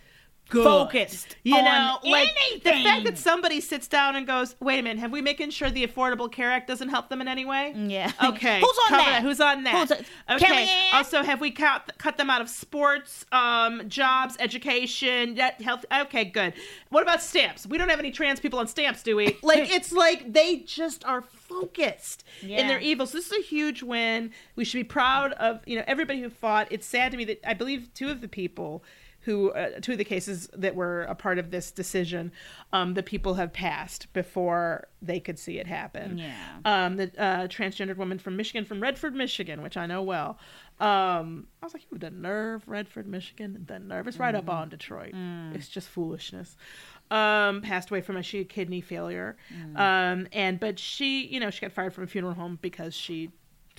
good. 0.51 0.63
Focused 0.63 1.35
You 1.43 1.55
on 1.55 1.63
know, 1.65 1.97
like 2.03 2.29
the 2.63 2.71
fact 2.83 3.05
that 3.05 3.17
somebody 3.17 3.59
sits 3.61 3.87
down 3.87 4.15
and 4.15 4.27
goes, 4.27 4.55
"Wait 4.59 4.77
a 4.77 4.83
minute, 4.83 4.99
have 4.99 5.11
we 5.11 5.21
making 5.21 5.49
sure 5.49 5.69
the 5.71 5.87
Affordable 5.87 6.31
Care 6.31 6.51
Act 6.51 6.67
doesn't 6.67 6.89
help 6.89 7.09
them 7.09 7.21
in 7.21 7.27
any 7.27 7.45
way?" 7.45 7.73
Yeah. 7.75 8.11
Okay. 8.23 8.59
Who's 8.59 8.77
on 8.85 8.89
cover 8.89 9.09
that? 9.09 9.21
Who's 9.23 9.41
on 9.41 9.63
that? 9.63 9.87
Who's- 9.89 10.01
okay. 10.29 10.45
Kellyanne? 10.67 10.93
Also, 10.93 11.23
have 11.23 11.41
we 11.41 11.49
cut 11.51 11.91
cut 11.97 12.17
them 12.17 12.29
out 12.29 12.41
of 12.41 12.49
sports, 12.49 13.25
um, 13.31 13.87
jobs, 13.89 14.35
education, 14.39 15.35
that 15.35 15.59
health? 15.61 15.85
Okay, 16.01 16.25
good. 16.25 16.53
What 16.89 17.01
about 17.03 17.21
stamps? 17.21 17.65
We 17.65 17.77
don't 17.77 17.89
have 17.89 17.99
any 17.99 18.11
trans 18.11 18.39
people 18.39 18.59
on 18.59 18.67
stamps, 18.67 19.01
do 19.01 19.15
we? 19.15 19.37
Like 19.43 19.71
it's 19.77 19.91
like 19.91 20.31
they 20.33 20.57
just 20.57 21.03
are 21.05 21.21
focused 21.21 22.23
in 22.41 22.67
their 22.67 22.79
Yeah. 22.79 22.87
evil. 22.91 23.05
So 23.07 23.17
this 23.17 23.31
is 23.31 23.37
a 23.37 23.41
huge 23.41 23.81
win. 23.83 24.31
We 24.55 24.65
should 24.65 24.77
be 24.79 24.83
proud 24.83 25.33
of 25.33 25.61
you 25.65 25.77
know 25.77 25.83
everybody 25.87 26.21
who 26.21 26.29
fought. 26.29 26.67
It's 26.71 26.85
sad 26.85 27.11
to 27.11 27.17
me 27.17 27.25
that 27.25 27.39
I 27.49 27.53
believe 27.53 27.89
two 27.93 28.09
of 28.09 28.21
the 28.21 28.27
people 28.27 28.83
who 29.21 29.51
uh, 29.51 29.79
two 29.81 29.91
of 29.93 29.97
the 29.97 30.03
cases 30.03 30.49
that 30.53 30.73
were 30.75 31.03
a 31.03 31.15
part 31.15 31.38
of 31.38 31.51
this 31.51 31.71
decision 31.71 32.31
um, 32.73 32.93
the 32.95 33.03
people 33.03 33.36
have 33.36 33.53
passed 33.53 34.12
before 34.13 34.88
they 35.01 35.19
could 35.19 35.38
see 35.39 35.57
it 35.60 35.67
happen 35.67 36.17
Yeah. 36.17 36.36
um, 36.65 36.97
the 36.97 37.12
uh, 37.21 37.47
transgendered 37.47 37.97
woman 37.97 38.17
from 38.19 38.36
Michigan, 38.36 38.65
from 38.65 38.81
Redford, 38.81 39.13
Michigan, 39.15 39.62
which 39.62 39.77
I 39.77 39.86
know 39.86 40.01
well. 40.03 40.38
Um, 40.79 41.47
I 41.62 41.65
was 41.65 41.73
like, 41.73 41.84
"Ooh, 41.93 41.97
the 41.99 42.10
nerve, 42.10 42.63
Redford, 42.67 43.07
Michigan, 43.07 43.63
the 43.67 43.77
nerve. 43.77 44.07
It's 44.07 44.17
right 44.17 44.34
up 44.34 44.49
on 44.49 44.69
Detroit. 44.69 45.13
It's 45.53 45.67
just 45.67 45.88
foolishness." 45.89 46.55
Um, 47.12 47.62
passed 47.62 47.91
away 47.91 47.99
from 48.01 48.15
a 48.15 48.23
she 48.23 48.38
had 48.39 48.49
kidney 48.49 48.79
failure, 48.81 49.36
um, 49.75 50.27
and 50.31 50.60
but 50.60 50.79
she, 50.79 51.27
you 51.27 51.39
know, 51.39 51.49
she 51.51 51.62
got 51.62 51.71
fired 51.73 51.93
from 51.93 52.05
a 52.05 52.07
funeral 52.07 52.34
home 52.34 52.57
because 52.62 52.95
she 52.95 53.31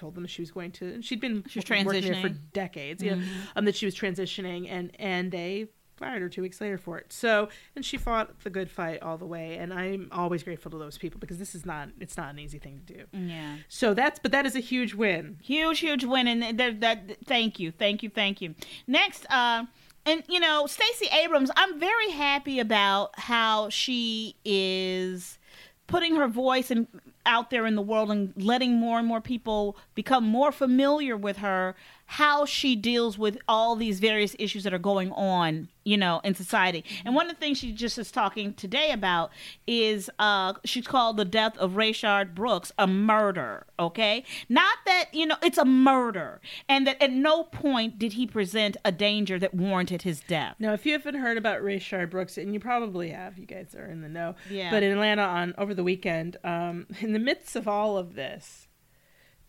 told 0.02 0.14
them 0.16 0.26
she 0.26 0.42
was 0.42 0.50
going 0.50 0.72
to. 0.72 0.84
And 0.94 1.04
she'd 1.04 1.20
been 1.20 1.44
She 1.48 1.60
working 1.60 2.02
there 2.12 2.20
for 2.20 2.28
decades, 2.52 3.02
yeah, 3.02 3.16
um, 3.56 3.64
that 3.66 3.76
she 3.76 3.86
was 3.86 3.94
transitioning, 3.94 4.66
and 4.70 4.90
and 4.98 5.30
they 5.30 5.68
fired 5.96 6.20
her 6.22 6.28
two 6.28 6.42
weeks 6.42 6.60
later 6.60 6.78
for 6.78 6.98
it. 6.98 7.12
So, 7.12 7.48
and 7.76 7.84
she 7.84 7.96
fought 7.96 8.40
the 8.42 8.50
good 8.50 8.68
fight 8.68 9.02
all 9.02 9.16
the 9.18 9.26
way, 9.26 9.56
and 9.58 9.72
I'm 9.72 10.08
always 10.10 10.42
grateful 10.42 10.70
to 10.72 10.78
those 10.78 10.98
people 10.98 11.20
because 11.20 11.38
this 11.38 11.54
is 11.54 11.64
not 11.64 11.90
it's 12.00 12.16
not 12.16 12.28
an 12.30 12.38
easy 12.40 12.58
thing 12.58 12.80
to 12.86 12.94
do. 12.94 13.04
yeah 13.12 13.58
So 13.68 13.94
that's 13.94 14.18
but 14.18 14.32
that 14.32 14.44
is 14.44 14.56
a 14.56 14.60
huge 14.60 14.94
win. 14.94 15.38
huge 15.42 15.78
huge 15.78 16.04
win 16.04 16.26
and 16.26 16.58
there 16.58 16.72
that 16.72 17.24
thank 17.26 17.60
you 17.60 17.70
thank 17.70 18.02
you 18.02 18.10
thank 18.10 18.40
you 18.42 18.54
next 18.88 19.24
uh 19.30 19.64
and 20.04 20.24
you 20.28 20.40
know 20.40 20.66
Stacey 20.66 21.06
Abrams 21.22 21.50
I'm 21.56 21.78
very 21.78 22.10
happy 22.10 22.58
about 22.58 23.10
how 23.32 23.68
she 23.68 24.34
is 24.44 25.38
putting 25.86 26.16
her 26.16 26.26
voice 26.26 26.70
and 26.72 26.88
out 27.24 27.50
there 27.50 27.66
in 27.66 27.74
the 27.74 27.82
world 27.82 28.10
and 28.10 28.32
letting 28.36 28.74
more 28.74 28.98
and 28.98 29.06
more 29.06 29.20
people 29.20 29.76
become 29.94 30.24
more 30.24 30.52
familiar 30.52 31.16
with 31.16 31.38
her 31.38 31.74
how 32.12 32.44
she 32.44 32.76
deals 32.76 33.16
with 33.16 33.38
all 33.48 33.74
these 33.74 33.98
various 33.98 34.36
issues 34.38 34.64
that 34.64 34.74
are 34.74 34.78
going 34.78 35.10
on 35.12 35.68
you 35.84 35.96
know 35.96 36.20
in 36.22 36.34
society 36.34 36.84
and 37.04 37.14
one 37.14 37.28
of 37.28 37.34
the 37.34 37.40
things 37.40 37.58
she 37.58 37.72
just 37.72 37.98
is 37.98 38.12
talking 38.12 38.52
today 38.54 38.90
about 38.92 39.30
is 39.66 40.10
uh 40.18 40.52
she's 40.64 40.86
called 40.86 41.16
the 41.16 41.24
death 41.24 41.56
of 41.58 41.72
Rayshard 41.72 42.34
Brooks 42.34 42.70
a 42.78 42.86
murder 42.86 43.66
okay 43.78 44.24
not 44.48 44.78
that 44.86 45.06
you 45.12 45.26
know 45.26 45.36
it's 45.42 45.58
a 45.58 45.64
murder 45.64 46.40
and 46.68 46.86
that 46.86 47.02
at 47.02 47.10
no 47.10 47.44
point 47.44 47.98
did 47.98 48.12
he 48.12 48.26
present 48.26 48.76
a 48.84 48.92
danger 48.92 49.38
that 49.38 49.54
warranted 49.54 50.02
his 50.02 50.20
death 50.20 50.54
Now, 50.58 50.72
if 50.74 50.84
you 50.86 50.92
haven't 50.92 51.14
heard 51.16 51.38
about 51.38 51.62
Rayshard 51.62 52.10
Brooks, 52.10 52.36
and 52.38 52.52
you 52.54 52.60
probably 52.60 53.10
have, 53.10 53.38
you 53.38 53.46
guys 53.46 53.74
are 53.74 53.86
in 53.86 54.02
the 54.02 54.08
know. 54.08 54.34
Yeah. 54.50 54.70
But 54.70 54.82
in 54.82 54.92
Atlanta 54.92 55.22
on 55.22 55.54
over 55.58 55.74
the 55.74 55.84
weekend, 55.84 56.36
um, 56.44 56.86
in 57.00 57.12
the 57.12 57.18
midst 57.18 57.56
of 57.56 57.66
all 57.66 57.96
of 57.96 58.14
this, 58.14 58.68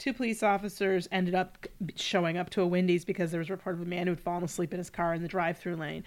two 0.03 0.11
police 0.11 0.43
officers 0.43 1.07
ended 1.13 1.33
up 1.33 1.65
showing 1.95 2.35
up 2.35 2.49
to 2.49 2.61
a 2.61 2.67
Wendy's 2.67 3.05
because 3.05 3.31
there 3.31 3.39
was 3.39 3.47
a 3.47 3.53
report 3.53 3.75
of 3.75 3.81
a 3.81 3.85
man 3.85 4.05
who 4.05 4.11
had 4.11 4.19
fallen 4.19 4.43
asleep 4.43 4.73
in 4.73 4.77
his 4.77 4.89
car 4.89 5.13
in 5.13 5.21
the 5.21 5.29
drive-through 5.29 5.77
lane. 5.77 6.03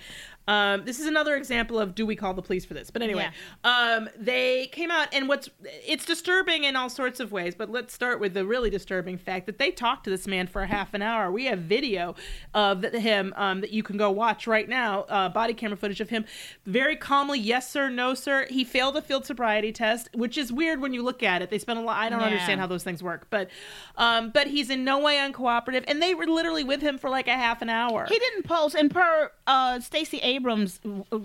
Um, 0.47 0.85
this 0.85 1.01
is 1.01 1.07
another 1.07 1.35
example 1.35 1.81
of 1.81 1.95
do 1.95 2.05
we 2.05 2.15
call 2.15 2.35
the 2.35 2.43
police 2.43 2.67
for 2.67 2.75
this? 2.75 2.91
But 2.91 3.01
anyway, 3.01 3.31
um, 3.65 4.11
they 4.19 4.67
came 4.67 4.91
out, 4.91 5.09
and 5.15 5.29
what's 5.29 5.49
it's 5.65 6.05
disturbing 6.05 6.65
in 6.65 6.77
all 6.77 6.91
sorts 6.91 7.21
of 7.21 7.33
ways. 7.33 7.55
But 7.55 7.71
let's 7.71 7.95
start 7.95 8.21
with 8.21 8.35
the 8.35 8.45
really 8.45 8.69
disturbing 8.69 9.17
fact 9.17 9.47
that 9.47 9.57
they 9.57 9.71
talked 9.71 10.05
to 10.05 10.11
this 10.11 10.27
man 10.27 10.47
for 10.47 10.61
a 10.63 10.67
half 10.67 10.93
an 10.93 11.01
hour. 11.01 11.33
We 11.33 11.47
have 11.47 11.61
video 11.61 12.17
of 12.53 12.83
him 12.85 13.33
um, 13.37 13.63
that 13.63 13.71
you 13.71 13.83
can 13.83 13.97
go 13.97 14.11
watch 14.11 14.47
right 14.47 14.69
now, 14.69 15.05
uh, 15.09 15.31
body 15.31 15.55
camera 15.55 15.79
footage 15.79 16.03
of 16.03 16.11
him, 16.11 16.27
very 16.67 16.97
calmly, 16.97 17.41
yes 17.41 17.71
sir, 17.71 17.89
no 17.89 18.13
sir. 18.13 18.47
He 18.51 18.63
failed 18.63 18.97
a 18.99 19.03
field 19.03 19.25
sobriety 19.25 19.73
test, 19.73 20.11
which 20.15 20.37
is 20.37 20.53
weird 20.53 20.83
when 20.83 20.93
you 20.93 21.03
look 21.03 21.23
at 21.23 21.41
it. 21.41 21.49
They 21.49 21.59
spent 21.59 21.79
a 21.79 21.83
lot. 21.83 21.97
I 21.97 22.11
don't 22.11 22.21
Yeah. 22.21 22.27
understand 22.27 22.61
how 22.61 22.67
those 22.67 22.85
things 22.85 23.03
work, 23.03 23.27
but 23.31 23.49
um, 23.97 24.31
but 24.31 24.47
he's 24.49 24.71
in 24.71 24.85
no 24.85 24.99
way 24.99 25.17
uncooperative, 25.17 25.85
and 25.89 26.03
they 26.03 26.15
were 26.15 26.27
literally 26.27 26.65
with 26.65 26.81
him 26.83 26.99
for 26.99 27.11
like 27.11 27.29
a 27.29 27.35
half 27.35 27.63
an 27.63 27.69
hour. 27.69 28.07
He 28.09 28.19
didn't 28.19 28.45
post, 28.45 28.75
and 28.75 28.91
per 28.91 29.31
uh, 29.47 29.81
Stacey 29.81 30.19
Abrams 30.19 30.81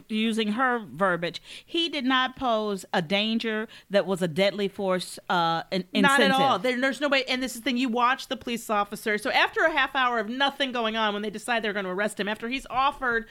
using 0.08 0.54
her 0.54 0.80
verbiage, 0.80 1.42
he 1.66 1.90
did 1.90 2.06
not 2.06 2.36
pose 2.36 2.86
a 2.94 3.02
danger 3.02 3.68
that 3.90 4.06
was 4.06 4.22
a 4.22 4.28
deadly 4.28 4.68
force 4.68 5.20
uh, 5.30 5.64
in- 5.72 5.86
Not 5.94 6.20
at 6.22 6.32
all. 6.32 6.60
There, 6.60 6.80
there's 6.80 7.02
no 7.02 7.10
way. 7.10 7.24
And 7.26 7.42
this 7.42 7.56
is 7.56 7.62
the 7.62 7.66
thing. 7.66 7.78
You 7.78 7.90
watch 7.90 8.28
the 8.28 8.38
police 8.38 8.70
officer. 8.70 9.18
So 9.18 9.32
after 9.32 9.62
a 9.62 9.72
half 9.72 9.96
hour 9.96 10.20
of 10.20 10.30
nothing 10.30 10.72
going 10.72 10.96
on, 10.96 11.14
when 11.14 11.22
they 11.22 11.30
decide 11.30 11.64
they're 11.64 11.74
going 11.74 11.86
to 11.86 11.92
arrest 11.92 12.20
him, 12.20 12.28
after 12.28 12.48
he's 12.50 12.68
offered, 12.70 13.26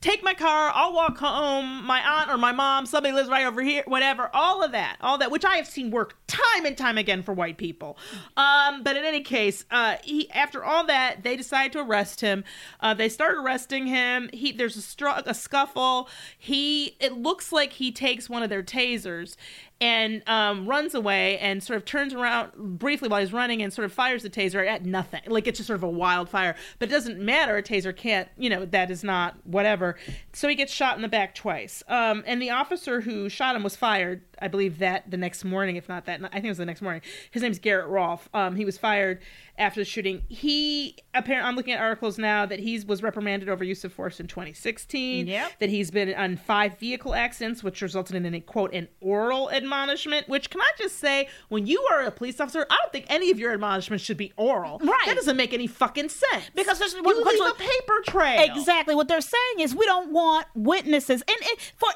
take 0.00 0.22
my 0.22 0.34
car, 0.34 0.70
I'll 0.74 0.92
walk 0.92 1.18
home. 1.18 1.84
My 1.84 2.00
aunt 2.00 2.30
or 2.30 2.38
my 2.38 2.52
mom, 2.52 2.86
somebody 2.86 3.14
lives 3.14 3.28
right 3.28 3.46
over 3.46 3.62
here, 3.62 3.82
whatever. 3.86 4.30
All 4.32 4.62
of 4.62 4.72
that, 4.72 4.96
all 5.00 5.18
that, 5.18 5.30
which 5.30 5.44
I 5.44 5.56
have 5.56 5.66
seen 5.66 5.90
work 5.90 6.16
time 6.26 6.64
and 6.64 6.76
time 6.76 6.98
again 6.98 7.22
for 7.22 7.32
white 7.32 7.56
people. 7.56 7.98
Um, 8.36 8.82
but 8.82 8.96
in 8.96 9.04
any 9.04 9.22
case, 9.22 9.64
uh, 9.70 9.96
he 10.02 10.30
after 10.30 10.62
all 10.62 10.86
that, 10.86 11.22
they 11.22 11.36
decide 11.36 11.72
to 11.72 11.80
arrest 11.80 12.20
him. 12.20 12.44
Uh, 12.80 12.94
they 12.94 13.08
start 13.08 13.36
arresting 13.36 13.86
him. 13.86 14.30
He 14.32 14.52
there's 14.52 14.76
a, 14.76 14.82
str- 14.82 15.08
a 15.26 15.34
scuffle. 15.34 16.08
He 16.38 16.96
it 17.00 17.14
looks 17.14 17.52
like 17.52 17.74
he 17.74 17.90
takes 17.90 18.28
one 18.28 18.42
of 18.42 18.50
their 18.50 18.62
tasers 18.62 19.36
and 19.80 20.22
um, 20.28 20.66
runs 20.66 20.94
away 20.94 21.38
and 21.38 21.62
sort 21.62 21.76
of 21.76 21.84
turns 21.84 22.12
around 22.12 22.52
briefly 22.78 23.08
while 23.08 23.20
he's 23.20 23.32
running 23.32 23.62
and 23.62 23.72
sort 23.72 23.84
of 23.84 23.92
fires 23.92 24.24
the 24.24 24.30
taser 24.30 24.66
at 24.66 24.84
nothing. 24.84 25.20
Like 25.26 25.46
it's 25.46 25.58
just 25.58 25.68
sort 25.68 25.78
of 25.78 25.84
a 25.84 25.88
wildfire. 25.88 26.56
But 26.78 26.88
it 26.88 26.92
doesn't 26.92 27.20
matter. 27.20 27.56
A 27.56 27.62
taser 27.62 27.94
can't, 27.94 28.28
you 28.36 28.50
know, 28.50 28.64
that 28.64 28.90
is 28.90 29.04
not 29.04 29.36
whatever. 29.44 29.96
So 30.32 30.48
he 30.48 30.56
gets 30.56 30.72
shot 30.72 30.96
in 30.96 31.02
the 31.02 31.08
back 31.08 31.34
twice. 31.34 31.84
Um, 31.86 32.24
and 32.26 32.42
the 32.42 32.50
officer 32.50 33.00
who 33.02 33.28
shot 33.28 33.54
him 33.54 33.62
was 33.62 33.76
fired, 33.76 34.22
I 34.40 34.48
believe, 34.48 34.78
that 34.78 35.10
the 35.10 35.16
next 35.16 35.44
morning, 35.44 35.76
if 35.76 35.88
not 35.88 36.06
that, 36.06 36.20
I 36.24 36.28
think 36.28 36.46
it 36.46 36.48
was 36.48 36.58
the 36.58 36.66
next 36.66 36.82
morning. 36.82 37.02
His 37.30 37.42
name's 37.42 37.60
Garrett 37.60 37.88
Rolfe. 37.88 38.28
Um, 38.34 38.56
he 38.56 38.64
was 38.64 38.78
fired 38.78 39.20
after 39.58 39.80
the 39.80 39.84
shooting. 39.84 40.22
He 40.28 40.96
apparently, 41.14 41.48
I'm 41.48 41.56
looking 41.56 41.74
at 41.74 41.80
articles 41.80 42.18
now 42.18 42.46
that 42.46 42.58
he 42.58 42.80
was 42.80 43.02
reprimanded 43.02 43.48
over 43.48 43.62
use 43.62 43.84
of 43.84 43.92
force 43.92 44.18
in 44.18 44.26
2016. 44.26 45.26
Yep. 45.26 45.52
That 45.60 45.68
he's 45.68 45.90
been 45.90 46.14
on 46.14 46.36
five 46.36 46.78
vehicle 46.78 47.14
accidents, 47.14 47.62
which 47.62 47.80
resulted 47.80 48.16
in 48.16 48.34
a 48.34 48.40
quote 48.40 48.72
an 48.72 48.88
oral 49.00 49.48
admonishment. 49.72 50.28
Which 50.28 50.50
can 50.50 50.60
I 50.60 50.70
just 50.78 50.98
say, 50.98 51.28
when 51.48 51.66
you 51.66 51.86
are 51.92 52.02
a 52.02 52.10
police 52.10 52.40
officer, 52.40 52.66
I 52.70 52.76
don't 52.82 52.92
think 52.92 53.06
any 53.08 53.30
of 53.30 53.38
your 53.38 53.52
admonishments 53.52 54.04
should 54.04 54.16
be 54.16 54.32
oral. 54.36 54.78
Right. 54.78 55.02
That 55.06 55.16
doesn't 55.16 55.36
make 55.36 55.52
any 55.54 55.66
fucking 55.66 56.08
sense. 56.08 56.50
Because 56.54 56.78
there's 56.78 56.94
you 56.94 57.02
leave 57.02 57.16
what- 57.38 57.54
a 57.54 57.58
paper 57.58 58.02
trail. 58.06 58.42
Exactly. 58.56 58.94
What 58.94 59.08
they're 59.08 59.20
saying 59.20 59.60
is 59.60 59.74
we 59.74 59.84
don't 59.86 60.12
want 60.12 60.46
witnesses. 60.54 61.22
And, 61.28 61.36
and 61.48 61.58
for 61.76 61.88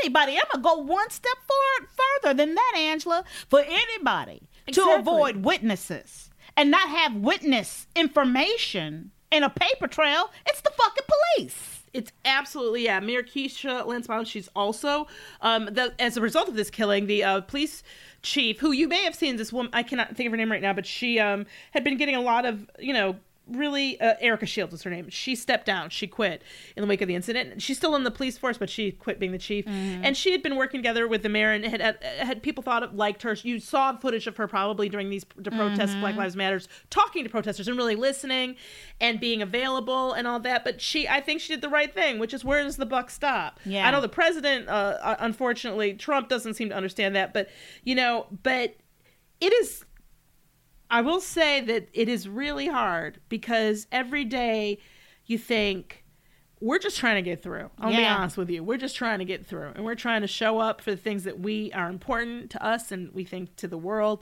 anybody, 0.00 0.32
I'm 0.32 0.60
going 0.60 0.62
to 0.62 0.86
go 0.86 0.92
one 0.92 1.10
step 1.10 1.36
forward, 1.46 1.90
further 2.22 2.34
than 2.34 2.54
that, 2.54 2.72
Angela. 2.76 3.24
For 3.48 3.60
anybody 3.60 4.42
Exactly. 4.66 4.94
to 4.94 4.98
avoid 5.00 5.36
witnesses 5.44 6.30
and 6.56 6.70
not 6.70 6.88
have 6.88 7.14
witness 7.14 7.86
information 7.96 9.10
in 9.30 9.42
a 9.42 9.50
paper 9.50 9.86
trail, 9.86 10.30
it's 10.46 10.60
the 10.60 10.70
fucking 10.76 11.04
police. 11.36 11.79
It's 11.92 12.12
absolutely 12.24 12.84
yeah. 12.84 13.00
Mayor 13.00 13.22
Keisha 13.22 13.84
Lance 13.86 14.06
Bottoms, 14.06 14.28
she's 14.28 14.48
also 14.54 15.08
um, 15.40 15.66
the, 15.66 15.92
as 15.98 16.16
a 16.16 16.20
result 16.20 16.48
of 16.48 16.54
this 16.54 16.70
killing, 16.70 17.06
the 17.06 17.24
uh, 17.24 17.40
police 17.40 17.82
chief, 18.22 18.60
who 18.60 18.72
you 18.72 18.86
may 18.86 19.02
have 19.02 19.14
seen 19.14 19.36
this 19.36 19.52
woman, 19.52 19.70
I 19.72 19.82
cannot 19.82 20.16
think 20.16 20.26
of 20.26 20.32
her 20.32 20.36
name 20.36 20.52
right 20.52 20.62
now, 20.62 20.72
but 20.72 20.86
she 20.86 21.18
um, 21.18 21.46
had 21.72 21.82
been 21.82 21.96
getting 21.96 22.14
a 22.14 22.20
lot 22.20 22.46
of 22.46 22.70
you 22.78 22.92
know 22.92 23.16
really 23.50 24.00
uh, 24.00 24.14
Erika 24.20 24.46
Shields 24.46 24.72
is 24.74 24.82
her 24.82 24.90
name. 24.90 25.08
She 25.08 25.34
stepped 25.34 25.66
down. 25.66 25.90
She 25.90 26.06
quit 26.06 26.42
in 26.76 26.80
the 26.82 26.86
wake 26.86 27.00
of 27.02 27.08
the 27.08 27.14
incident. 27.14 27.60
She's 27.62 27.76
still 27.76 27.94
in 27.96 28.04
the 28.04 28.10
police 28.10 28.38
force, 28.38 28.58
but 28.58 28.70
she 28.70 28.92
quit 28.92 29.18
being 29.18 29.32
the 29.32 29.38
chief. 29.38 29.66
And 29.66 30.16
she 30.16 30.32
had 30.32 30.42
been 30.42 30.56
working 30.56 30.78
together 30.78 31.06
with 31.06 31.22
the 31.22 31.28
mayor 31.28 31.52
and 31.52 31.64
had, 31.64 31.80
had, 31.80 32.02
had 32.02 32.42
people 32.42 32.62
thought 32.62 32.82
of, 32.82 32.94
liked 32.94 33.22
her. 33.22 33.36
You 33.42 33.58
saw 33.60 33.96
footage 33.96 34.26
of 34.26 34.36
her 34.36 34.46
probably 34.48 34.88
during 34.88 35.10
these 35.10 35.24
the 35.36 35.50
protests, 35.50 35.94
Black 35.96 36.16
Lives 36.16 36.36
Matters, 36.36 36.68
talking 36.90 37.24
to 37.24 37.30
protesters 37.30 37.68
and 37.68 37.76
really 37.76 37.96
listening 37.96 38.56
and 39.00 39.20
being 39.20 39.42
available 39.42 40.12
and 40.12 40.26
all 40.26 40.40
that. 40.40 40.64
But 40.64 40.80
she, 40.80 41.08
I 41.08 41.20
think 41.20 41.40
she 41.40 41.52
did 41.52 41.60
the 41.60 41.68
right 41.68 41.92
thing, 41.92 42.18
which 42.18 42.34
is 42.34 42.44
where 42.44 42.62
does 42.62 42.76
the 42.76 42.86
buck 42.86 43.10
stop? 43.10 43.60
Yeah. 43.64 43.86
I 43.86 43.90
know 43.90 44.00
the 44.00 44.08
president, 44.08 44.68
uh, 44.68 44.98
uh, 45.00 45.16
unfortunately, 45.18 45.94
Trump 45.94 46.28
doesn't 46.28 46.54
seem 46.54 46.68
to 46.70 46.74
understand 46.74 47.16
that, 47.16 47.32
but 47.32 47.48
you 47.84 47.94
know, 47.94 48.26
but 48.42 48.76
it 49.40 49.52
is 49.54 49.84
I 50.90 51.00
will 51.02 51.20
say 51.20 51.60
that 51.60 51.88
it 51.92 52.08
is 52.08 52.28
really 52.28 52.66
hard 52.66 53.20
because 53.28 53.86
every 53.92 54.24
day 54.24 54.78
you 55.26 55.38
think 55.38 56.04
we're 56.60 56.78
just 56.80 56.98
trying 56.98 57.14
to 57.16 57.22
get 57.22 57.42
through. 57.42 57.70
I'll 57.78 57.90
be 57.90 58.04
honest 58.04 58.36
with 58.36 58.50
you. 58.50 58.62
We're 58.62 58.76
just 58.76 58.96
trying 58.96 59.20
to 59.20 59.24
get 59.24 59.46
through 59.46 59.70
and 59.74 59.84
we're 59.84 59.94
trying 59.94 60.20
to 60.20 60.26
show 60.26 60.58
up 60.58 60.80
for 60.82 60.90
the 60.90 60.96
things 60.96 61.24
that 61.24 61.40
we 61.40 61.72
are 61.72 61.88
important 61.88 62.50
to 62.50 62.62
us 62.64 62.92
and 62.92 63.12
we 63.14 63.24
think 63.24 63.56
to 63.56 63.68
the 63.68 63.78
world. 63.78 64.20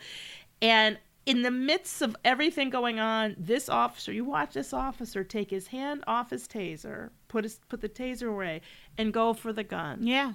And 0.62 0.98
in 1.26 1.42
the 1.42 1.50
midst 1.50 2.00
of 2.00 2.16
everything 2.24 2.70
going 2.70 3.00
on, 3.00 3.34
this 3.38 3.68
officer, 3.68 4.12
you 4.12 4.24
watch 4.24 4.54
this 4.54 4.72
officer 4.72 5.24
take 5.24 5.50
his 5.50 5.68
hand 5.68 6.04
off 6.06 6.30
his 6.30 6.46
taser, 6.46 7.10
put 7.28 7.44
his 7.44 7.60
put 7.68 7.80
the 7.80 7.88
taser 7.88 8.28
away 8.28 8.60
and 8.96 9.12
go 9.12 9.32
for 9.34 9.52
the 9.52 9.64
gun 9.64 10.06
Yeah. 10.06 10.34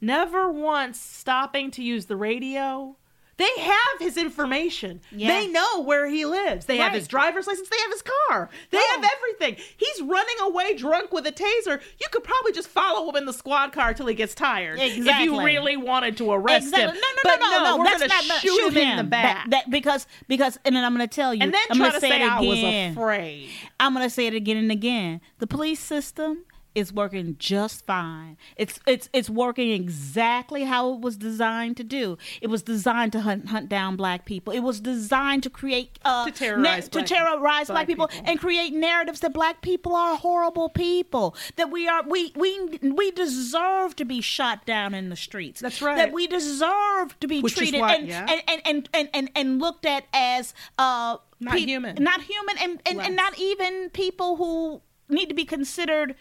never 0.00 0.50
once 0.50 1.00
stopping 1.00 1.70
to 1.72 1.82
use 1.82 2.06
the 2.06 2.16
radio. 2.16 2.96
They 3.42 3.62
have 3.62 3.98
his 3.98 4.16
information. 4.16 5.00
Yeah. 5.10 5.28
They 5.28 5.48
know 5.48 5.80
where 5.82 6.06
he 6.06 6.24
lives. 6.24 6.66
They 6.66 6.76
have 6.76 6.92
his 6.92 7.08
driver's 7.08 7.46
license. 7.46 7.68
They 7.68 7.78
have 7.78 7.90
his 7.90 8.02
car. 8.02 8.50
They 8.70 8.78
Oh. 8.78 9.00
have 9.00 9.10
everything. 9.16 9.56
He's 9.76 10.00
running 10.02 10.36
away 10.42 10.74
drunk 10.74 11.12
with 11.12 11.26
a 11.26 11.32
taser. 11.32 11.80
You 12.00 12.06
could 12.12 12.22
probably 12.24 12.52
just 12.52 12.68
follow 12.68 13.08
him 13.08 13.16
in 13.16 13.24
the 13.26 13.32
squad 13.32 13.72
car 13.72 13.94
till 13.94 14.06
he 14.06 14.14
gets 14.14 14.34
tired. 14.34 14.78
Exactly. 14.78 15.10
If 15.10 15.18
you 15.20 15.42
really 15.44 15.76
wanted 15.76 16.16
to 16.18 16.30
arrest 16.30 16.66
Exactly. 16.68 16.82
him. 16.88 16.94
No, 16.94 17.08
no, 17.08 17.20
but 17.24 17.40
no, 17.40 17.50
no, 17.50 17.64
no. 17.64 17.76
We're 17.78 17.84
That's 17.84 17.98
gonna 18.02 18.14
not 18.14 18.26
not 18.28 18.40
shoot, 18.40 18.60
him, 18.60 18.76
in 18.76 18.96
the 18.96 19.02
him. 19.02 19.08
back. 19.08 19.36
That, 19.36 19.50
that- 19.50 19.70
because 19.70 20.06
because 20.28 20.58
and 20.64 20.76
then 20.76 20.84
I'm 20.84 20.94
going 20.96 21.08
to 21.08 21.12
tell 21.14 21.34
you. 21.34 21.42
and 21.42 21.52
then 21.52 21.60
I'm 21.70 21.76
try 21.78 21.86
gonna 21.88 22.00
to 22.00 22.06
say, 22.06 22.22
it 22.22 22.30
I 22.30 22.40
was 22.40 22.92
afraid. 22.92 23.48
I'm 23.80 23.92
going 23.94 24.06
to 24.06 24.10
say 24.10 24.26
it 24.26 24.34
again 24.34 24.56
and 24.56 24.70
again. 24.70 25.20
The 25.38 25.46
police 25.46 25.80
system 25.80 26.44
is 26.74 26.92
working 26.92 27.36
just 27.38 27.84
fine. 27.86 28.36
It's 28.56 28.80
it's 28.86 29.08
it's 29.12 29.28
working 29.28 29.70
exactly 29.70 30.64
how 30.64 30.94
it 30.94 31.00
was 31.00 31.16
designed 31.16 31.76
to 31.78 31.84
do. 31.84 32.16
It 32.40 32.48
was 32.48 32.62
designed 32.62 33.12
to 33.12 33.20
hunt 33.20 33.48
hunt 33.48 33.68
down 33.68 33.96
black 33.96 34.24
people. 34.24 34.52
It 34.52 34.60
was 34.60 34.80
designed 34.80 35.42
to 35.42 35.50
create 35.50 35.98
uh 36.04 36.26
To 36.26 36.32
terrorize 36.32 36.88
to 36.88 36.98
black- 36.98 37.06
terrorize 37.06 37.66
black, 37.66 37.66
black 37.66 37.86
people, 37.86 38.08
people. 38.08 38.24
and 38.30 38.40
create 38.40 38.72
narratives 38.72 39.20
that 39.20 39.32
black 39.34 39.60
people 39.62 39.94
are 39.94 40.16
horrible 40.16 40.68
people. 40.68 41.36
That 41.56 41.70
we 41.70 41.86
are 41.88 42.02
we 42.08 42.32
we 42.36 42.78
we 42.82 43.10
deserve 43.10 43.94
to 43.96 44.04
be 44.04 44.20
shot 44.20 44.64
down 44.66 44.94
in 44.94 45.08
the 45.10 45.16
streets. 45.16 45.60
That's 45.60 45.82
right. 45.82 45.96
That 45.96 46.12
we 46.12 46.26
deserve 46.26 47.18
to 47.20 47.28
be 47.28 47.40
Which 47.40 47.56
treated 47.56 47.80
and, 47.80 48.08
yeah. 48.08 48.26
and, 48.28 48.42
and, 48.48 48.60
and, 48.64 48.88
and, 48.94 49.08
and 49.14 49.30
and 49.34 49.58
looked 49.60 49.84
at 49.86 50.04
as 50.14 50.54
uh 50.78 51.18
Not 51.40 51.58
human. 51.58 51.96
not 52.02 52.22
human 52.22 52.56
and 52.58 52.80
and, 52.86 52.96
Less. 52.98 53.06
and 53.08 53.16
not 53.16 53.38
even 53.38 53.90
people 53.90 54.36
who 54.36 54.80
need 55.08 55.28
to 55.28 55.34
be 55.34 55.44
considered 55.44 56.14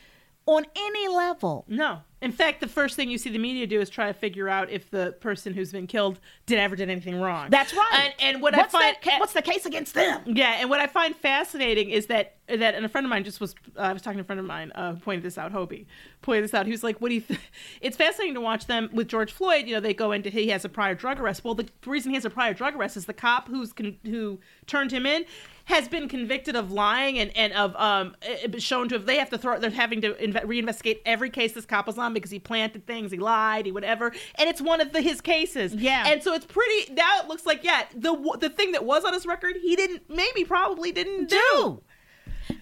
on 0.45 0.65
any 0.75 1.07
level 1.07 1.65
No. 1.67 1.99
In 2.21 2.31
fact, 2.31 2.59
the 2.61 2.67
first 2.67 2.95
thing 2.95 3.09
you 3.09 3.17
see 3.17 3.31
the 3.31 3.39
media 3.39 3.65
do 3.65 3.79
is 3.81 3.89
try 3.89 4.05
to 4.05 4.13
figure 4.13 4.47
out 4.47 4.69
if 4.69 4.91
the 4.91 5.15
person 5.21 5.55
who's 5.55 5.71
been 5.71 5.87
killed 5.87 6.19
did 6.45 6.59
ever 6.59 6.75
did 6.75 6.87
anything 6.87 7.19
wrong. 7.19 7.49
that's 7.49 7.73
right 7.73 7.89
And, 8.19 8.35
and 8.35 8.41
what 8.43 8.55
what's 8.55 8.75
I 8.75 8.79
find 8.79 8.95
that 9.05 9.19
what's 9.19 9.33
the 9.33 9.41
case 9.41 9.65
against 9.65 9.95
them 9.95 10.21
Yeah, 10.27 10.57
and 10.59 10.69
what 10.69 10.79
I 10.79 10.85
find 10.87 11.15
fascinating 11.15 11.89
is 11.89 12.05
that 12.07 12.35
that 12.47 12.75
and 12.75 12.85
a 12.85 12.89
friend 12.89 13.05
of 13.05 13.09
mine 13.09 13.23
just 13.23 13.39
was 13.39 13.55
uh, 13.77 13.81
I 13.81 13.93
was 13.93 14.01
talking 14.01 14.17
to 14.17 14.21
a 14.23 14.25
friend 14.25 14.39
of 14.39 14.45
mine 14.45 14.71
uh, 14.75 14.93
pointed 14.93 15.23
this 15.23 15.37
out. 15.37 15.53
Hobie 15.53 15.85
pointed 16.21 16.43
this 16.43 16.53
out. 16.53 16.65
He 16.65 16.71
was 16.73 16.83
like, 16.83 16.99
"What 16.99 17.09
do 17.09 17.15
you?" 17.15 17.21
Th-? 17.21 17.39
It's 17.81 17.95
fascinating 17.95 18.33
to 18.35 18.41
watch 18.41 18.67
them 18.67 18.89
with 18.91 19.07
George 19.07 19.31
Floyd. 19.31 19.67
You 19.67 19.75
know, 19.75 19.79
they 19.79 19.93
go 19.93 20.11
into 20.11 20.29
he 20.29 20.49
has 20.49 20.65
a 20.65 20.69
prior 20.69 20.93
drug 20.93 21.19
arrest. 21.21 21.45
Well, 21.45 21.55
the 21.55 21.69
reason 21.85 22.11
he 22.11 22.15
has 22.15 22.25
a 22.25 22.29
prior 22.29 22.53
drug 22.53 22.75
arrest 22.75 22.97
is 22.97 23.05
the 23.05 23.13
cop 23.13 23.47
who's 23.47 23.71
con- 23.71 23.97
who 24.03 24.39
turned 24.67 24.91
him 24.91 25.05
in 25.05 25.23
has 25.71 25.87
been 25.87 26.07
convicted 26.07 26.55
of 26.55 26.71
lying 26.71 27.17
and 27.19 27.35
and 27.35 27.51
of 27.53 27.75
um 27.75 28.15
uh, 28.23 28.57
shown 28.59 28.87
to 28.89 28.95
have 28.95 29.05
they 29.05 29.17
have 29.17 29.29
to 29.29 29.37
throw 29.37 29.57
they're 29.59 29.69
having 29.71 30.01
to 30.01 30.13
inve- 30.13 30.45
reinvestigate 30.45 30.99
every 31.05 31.29
case 31.29 31.53
this 31.53 31.65
cop 31.65 31.87
was 31.87 31.97
on 31.97 32.13
because 32.13 32.29
he 32.31 32.39
planted 32.39 32.85
things, 32.85 33.11
he 33.11 33.17
lied, 33.17 33.65
he 33.65 33.71
whatever, 33.71 34.07
and 34.35 34.47
it's 34.49 34.61
one 34.61 34.79
of 34.81 34.93
the 34.93 35.01
his 35.01 35.19
cases. 35.21 35.73
Yeah. 35.73 36.03
and 36.07 36.21
so 36.23 36.33
it's 36.33 36.45
pretty. 36.45 36.93
Now 36.93 37.19
it 37.21 37.27
looks 37.27 37.45
like 37.45 37.63
yeah, 37.63 37.85
the 37.95 38.13
the 38.39 38.49
thing 38.49 38.73
that 38.73 38.85
was 38.85 39.03
on 39.03 39.13
his 39.13 39.25
record, 39.25 39.55
he 39.61 39.75
didn't 39.75 40.03
maybe 40.09 40.43
probably 40.45 40.91
didn't 40.91 41.29
do. 41.29 41.37
do. 41.55 41.81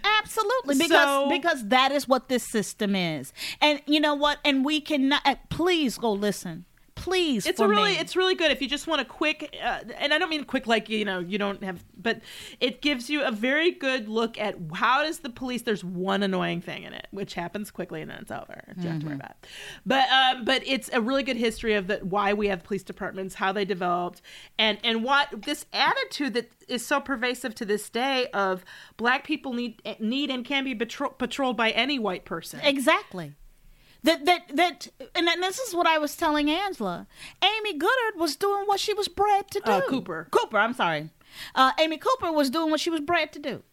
Absolutely, 0.03 0.75
because 0.75 0.89
So- 0.89 1.29
because 1.29 1.67
that 1.69 1.91
is 1.91 2.07
what 2.07 2.29
this 2.29 2.43
system 2.49 2.95
is, 2.95 3.33
and 3.61 3.81
you 3.85 3.99
know 3.99 4.13
what? 4.15 4.39
And 4.45 4.63
we 4.63 4.81
cannot. 4.81 5.21
uh, 5.25 5.35
Please 5.49 5.97
go 5.97 6.11
listen. 6.11 6.65
Please, 6.99 7.45
It's 7.45 7.57
for 7.59 7.65
a 7.65 7.69
really 7.69 7.91
me. 7.93 7.97
it's 7.99 8.15
really 8.15 8.35
good 8.35 8.51
if 8.51 8.61
you 8.61 8.67
just 8.67 8.85
want 8.87 9.01
a 9.01 9.05
quick 9.05 9.55
uh, 9.63 9.79
and 9.97 10.13
I 10.13 10.17
don't 10.17 10.29
mean 10.29 10.43
quick 10.43 10.67
like 10.67 10.89
you 10.89 11.05
know 11.05 11.19
you 11.19 11.37
don't 11.37 11.63
have 11.63 11.83
but 11.97 12.21
it 12.59 12.81
gives 12.81 13.09
you 13.09 13.23
a 13.23 13.31
very 13.31 13.71
good 13.71 14.07
look 14.09 14.37
at 14.37 14.55
how 14.73 15.03
does 15.03 15.19
the 15.19 15.29
police 15.29 15.61
there's 15.63 15.83
one 15.83 16.23
annoying 16.23 16.61
thing 16.61 16.83
in 16.83 16.93
it 16.93 17.07
which 17.11 17.33
happens 17.33 17.71
quickly 17.71 18.01
and 18.01 18.11
then 18.11 18.19
it's 18.21 18.31
over 18.31 18.63
you 18.75 18.83
don't 18.83 18.91
have 18.93 18.99
to 19.01 19.05
worry 19.07 19.15
about 19.15 19.31
it. 19.31 19.47
but 19.85 20.09
um 20.09 20.45
but 20.45 20.61
it's 20.65 20.89
a 20.93 21.01
really 21.01 21.23
good 21.23 21.37
history 21.37 21.73
of 21.73 21.87
the 21.87 21.97
why 22.03 22.33
we 22.33 22.47
have 22.47 22.63
police 22.63 22.83
departments 22.83 23.35
how 23.35 23.51
they 23.51 23.65
developed 23.65 24.21
and 24.57 24.77
and 24.83 25.03
what 25.03 25.43
this 25.43 25.65
attitude 25.73 26.33
that 26.33 26.51
is 26.67 26.85
so 26.85 26.99
pervasive 26.99 27.55
to 27.55 27.65
this 27.65 27.89
day 27.89 28.27
of 28.33 28.63
black 28.97 29.23
people 29.23 29.53
need 29.53 29.81
need 29.99 30.29
and 30.29 30.45
can 30.45 30.63
be 30.63 30.75
patro- 30.75 31.09
patrolled 31.09 31.57
by 31.57 31.71
any 31.71 31.97
white 31.97 32.25
person 32.25 32.59
Exactly. 32.63 33.33
That 34.03 34.25
that 34.25 34.55
that 34.55 34.87
and 35.13 35.27
then 35.27 35.41
this 35.41 35.59
is 35.59 35.75
what 35.75 35.85
I 35.85 35.97
was 35.97 36.15
telling 36.15 36.49
Angela. 36.49 37.07
Amy 37.43 37.73
Goodard 37.73 38.17
was 38.17 38.35
doing 38.35 38.63
what 38.65 38.79
she 38.79 38.93
was 38.93 39.07
bred 39.07 39.51
to 39.51 39.59
do. 39.59 39.71
Uh, 39.71 39.81
Cooper. 39.81 40.27
Cooper, 40.31 40.57
I'm 40.57 40.73
sorry. 40.73 41.09
Uh, 41.53 41.73
Amy 41.79 41.97
Cooper 41.97 42.31
was 42.31 42.49
doing 42.49 42.71
what 42.71 42.79
she 42.79 42.89
was 42.89 43.01
bred 43.01 43.33
to 43.33 43.39
do. 43.39 43.63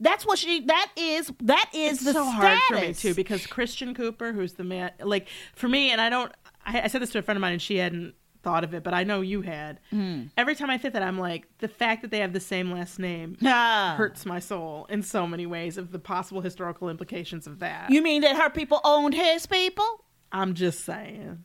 That's 0.00 0.26
what 0.26 0.38
she. 0.38 0.60
That 0.60 0.90
is. 0.96 1.30
That 1.40 1.70
is 1.72 1.98
it's 1.98 2.04
the 2.04 2.12
so 2.14 2.24
status. 2.24 2.34
hard 2.34 2.60
for 2.68 2.86
me 2.86 2.94
too 2.94 3.14
because 3.14 3.46
Christian 3.46 3.94
Cooper, 3.94 4.32
who's 4.32 4.54
the 4.54 4.64
man, 4.64 4.90
like 5.00 5.28
for 5.54 5.68
me, 5.68 5.90
and 5.90 6.00
I 6.00 6.10
don't. 6.10 6.32
I, 6.66 6.82
I 6.82 6.86
said 6.88 7.02
this 7.02 7.10
to 7.10 7.18
a 7.18 7.22
friend 7.22 7.36
of 7.36 7.40
mine, 7.42 7.52
and 7.52 7.62
she 7.62 7.76
hadn't 7.76 8.14
thought 8.44 8.62
of 8.62 8.74
it, 8.74 8.84
but 8.84 8.94
I 8.94 9.02
know 9.02 9.20
you 9.22 9.42
had. 9.42 9.80
Hmm. 9.90 10.24
Every 10.36 10.54
time 10.54 10.70
I 10.70 10.78
think 10.78 10.94
that, 10.94 11.02
I'm 11.02 11.18
like, 11.18 11.48
the 11.58 11.66
fact 11.68 12.02
that 12.02 12.10
they 12.12 12.18
have 12.20 12.32
the 12.32 12.38
same 12.40 12.70
last 12.70 12.98
name 13.00 13.36
Ah. 13.44 13.94
hurts 13.98 14.24
my 14.24 14.38
soul 14.38 14.86
in 14.88 15.02
so 15.02 15.26
many 15.26 15.46
ways 15.46 15.76
of 15.78 15.90
the 15.90 15.98
possible 15.98 16.40
historical 16.42 16.88
implications 16.88 17.46
of 17.48 17.58
that. 17.58 17.90
You 17.90 18.02
mean 18.02 18.22
that 18.22 18.36
her 18.36 18.50
people 18.50 18.80
owned 18.84 19.14
his 19.14 19.46
people? 19.46 20.04
I'm 20.30 20.54
just 20.54 20.84
saying. 20.84 21.42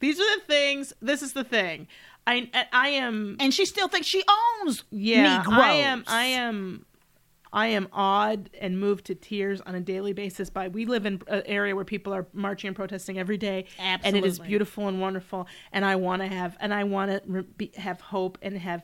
These 0.00 0.18
are 0.20 0.36
the 0.38 0.42
things. 0.46 0.92
This 1.00 1.22
is 1.22 1.32
the 1.32 1.44
thing. 1.44 1.86
I 2.26 2.48
I 2.72 2.88
am 2.88 3.36
And 3.40 3.52
she 3.54 3.64
still 3.66 3.88
thinks 3.88 4.06
she 4.06 4.22
owns 4.62 4.84
yeah 4.92 5.38
Negroes. 5.38 5.58
i 5.58 5.72
am 5.72 6.04
i 6.06 6.24
am 6.24 6.86
i 7.52 7.66
am 7.66 7.88
awed 7.92 8.50
and 8.60 8.78
moved 8.78 9.04
to 9.06 9.14
tears 9.14 9.60
on 9.62 9.74
a 9.74 9.80
daily 9.80 10.12
basis 10.12 10.50
by 10.50 10.68
we 10.68 10.84
live 10.84 11.06
in 11.06 11.20
an 11.28 11.42
area 11.46 11.74
where 11.74 11.84
people 11.84 12.12
are 12.12 12.26
marching 12.32 12.68
and 12.68 12.76
protesting 12.76 13.18
every 13.18 13.38
day 13.38 13.64
and 13.78 14.16
it 14.16 14.24
is 14.24 14.38
beautiful 14.38 14.88
and 14.88 15.00
wonderful 15.00 15.46
and 15.72 15.84
i 15.84 15.96
want 15.96 16.22
to 16.22 16.28
have 16.28 16.56
and 16.60 16.72
i 16.72 16.84
want 16.84 17.10
to 17.10 17.20
re- 17.26 17.72
have 17.76 18.00
hope 18.00 18.38
and 18.42 18.58
have 18.58 18.82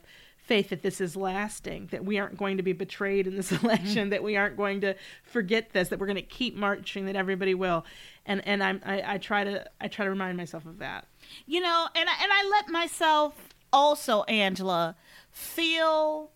faith 0.48 0.70
that 0.70 0.82
this 0.82 0.98
is 0.98 1.14
lasting 1.14 1.88
that 1.90 2.02
we 2.02 2.18
aren't 2.18 2.38
going 2.38 2.56
to 2.56 2.62
be 2.62 2.72
betrayed 2.72 3.26
in 3.26 3.36
this 3.36 3.52
election 3.62 4.08
that 4.08 4.22
we 4.22 4.34
aren't 4.34 4.56
going 4.56 4.80
to 4.80 4.94
forget 5.22 5.70
this 5.74 5.88
that 5.88 5.98
we're 5.98 6.06
going 6.06 6.16
to 6.16 6.22
keep 6.22 6.56
marching 6.56 7.04
that 7.04 7.16
everybody 7.16 7.54
will. 7.54 7.84
And 8.24 8.44
and 8.46 8.62
i'm 8.62 8.80
I, 8.84 9.14
I 9.14 9.18
try 9.18 9.44
to 9.44 9.66
i 9.78 9.88
try 9.88 10.06
to 10.06 10.10
remind 10.10 10.38
myself 10.38 10.64
of 10.64 10.78
that. 10.78 11.06
You 11.46 11.60
know 11.60 11.88
and 11.94 12.08
I, 12.08 12.22
and 12.22 12.32
I 12.32 12.48
let 12.50 12.68
myself 12.70 13.34
also, 13.72 14.22
Angela, 14.24 14.96
feel 15.30 16.30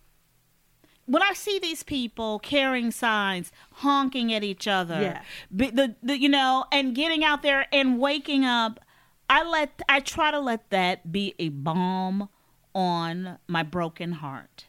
when 1.12 1.22
I 1.22 1.34
see 1.34 1.58
these 1.58 1.82
people 1.82 2.38
carrying 2.38 2.90
signs, 2.90 3.52
honking 3.72 4.32
at 4.32 4.42
each 4.42 4.66
other, 4.66 5.00
Yeah. 5.00 5.22
the, 5.50 5.94
the 6.02 6.18
you 6.18 6.28
know, 6.28 6.64
and 6.72 6.94
getting 6.94 7.22
out 7.22 7.42
there 7.42 7.66
and 7.72 7.98
waking 8.00 8.44
up, 8.44 8.80
I 9.28 9.44
let 9.44 9.82
I 9.88 10.00
try 10.00 10.30
to 10.30 10.40
let 10.40 10.70
that 10.70 11.12
be 11.12 11.34
a 11.38 11.50
balm 11.50 12.28
on 12.74 13.38
my 13.46 13.62
broken 13.62 14.12
heart. 14.12 14.66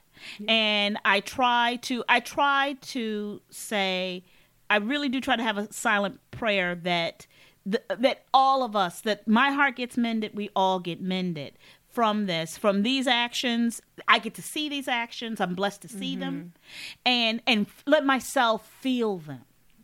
And 0.47 0.97
I 1.05 1.19
try 1.21 1.77
to 1.83 2.03
I 2.09 2.19
try 2.19 2.75
to 2.93 3.41
say 3.49 4.23
I 4.69 4.77
really 4.77 5.09
do 5.09 5.19
try 5.21 5.35
to 5.35 5.43
have 5.43 5.57
a 5.57 5.71
silent 5.71 6.19
prayer 6.31 6.75
that 6.75 7.27
th- 7.69 7.83
that 7.99 8.23
all 8.33 8.63
of 8.63 8.75
us 8.75 9.01
that 9.01 9.27
my 9.27 9.51
heart 9.51 9.75
gets 9.77 9.97
mended, 9.97 10.31
we 10.33 10.49
all 10.55 10.79
get 10.79 11.01
mended 11.01 11.53
from 11.93 12.25
this 12.25 12.57
from 12.57 12.81
these 12.81 13.07
actions 13.07 13.81
i 14.07 14.17
get 14.19 14.33
to 14.33 14.41
see 14.41 14.67
these 14.67 14.87
actions 14.87 15.39
i'm 15.39 15.53
blessed 15.53 15.81
to 15.81 15.87
see 15.87 16.15
them 16.15 16.33
mm-hmm. 16.33 16.57
and 17.05 17.41
and 17.45 17.67
let 17.85 18.03
myself 18.03 18.67
feel 18.81 19.19
them 19.19 19.41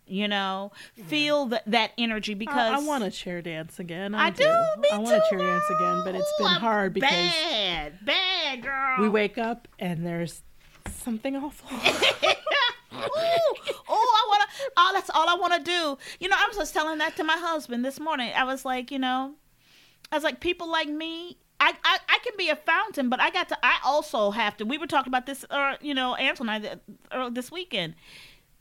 you 0.10 0.28
know 0.28 0.72
feel 1.06 1.46
that 1.46 1.64
that 1.68 1.92
energy 1.98 2.34
because 2.34 2.58
I, 2.58 2.78
I 2.78 2.80
want 2.80 3.04
to 3.04 3.12
chair 3.12 3.42
dance 3.42 3.80
again. 3.80 4.16
I, 4.16 4.28
I 4.28 4.30
do. 4.32 4.44
Me 4.80 4.90
I 4.92 4.98
want 4.98 5.24
to 5.24 5.30
chair 5.30 5.40
dance 5.40 5.64
again, 5.70 6.02
but 6.04 6.16
it's 6.16 6.34
been 6.40 6.48
I'm 6.48 6.60
hard 6.60 6.94
because 6.96 7.12
bad, 7.12 8.04
bad 8.04 8.64
girl. 8.64 8.98
we 9.00 9.08
wake 9.08 9.38
up 9.38 9.68
and 9.78 10.04
there's 10.06 10.42
something 10.90 11.36
awful. 11.36 11.70
oh, 12.92 13.06
I 13.88 14.26
want 14.28 14.50
to. 14.50 14.72
Oh, 14.78 14.92
that's 14.94 15.10
all 15.12 15.30
I 15.30 15.36
want 15.36 15.54
to 15.54 15.64
do. 15.64 15.98
You 16.20 16.30
know, 16.30 16.36
I 16.38 16.48
was 16.48 16.58
just 16.58 16.74
telling 16.74 16.98
that 17.00 17.16
to 17.18 17.24
my 17.24 17.38
husband 17.38 17.86
this 17.86 18.00
morning. 18.00 18.32
I 18.36 18.44
was 18.44 18.66
like, 18.66 18.92
you 18.92 19.00
know, 19.00 19.36
I 20.12 20.16
was 20.16 20.24
like, 20.24 20.40
people 20.40 20.70
like 20.70 20.90
me. 20.90 21.38
I, 21.60 21.74
I, 21.84 21.98
I 22.08 22.20
can 22.24 22.34
be 22.38 22.50
a 22.50 22.56
fountain, 22.56 23.10
but 23.10 23.20
I 23.20 23.30
got 23.32 23.50
to. 23.50 23.58
I 23.64 23.80
also 23.84 24.32
have 24.32 24.56
to. 24.58 24.66
We 24.66 24.78
were 24.78 24.88
talking 24.88 25.12
about 25.12 25.26
this, 25.26 25.46
uh, 25.50 25.76
you 25.82 25.94
know, 25.94 26.16
Angela 26.16 26.52
and 26.54 26.80
I, 27.12 27.16
uh, 27.16 27.30
this 27.30 27.52
weekend, 27.52 27.96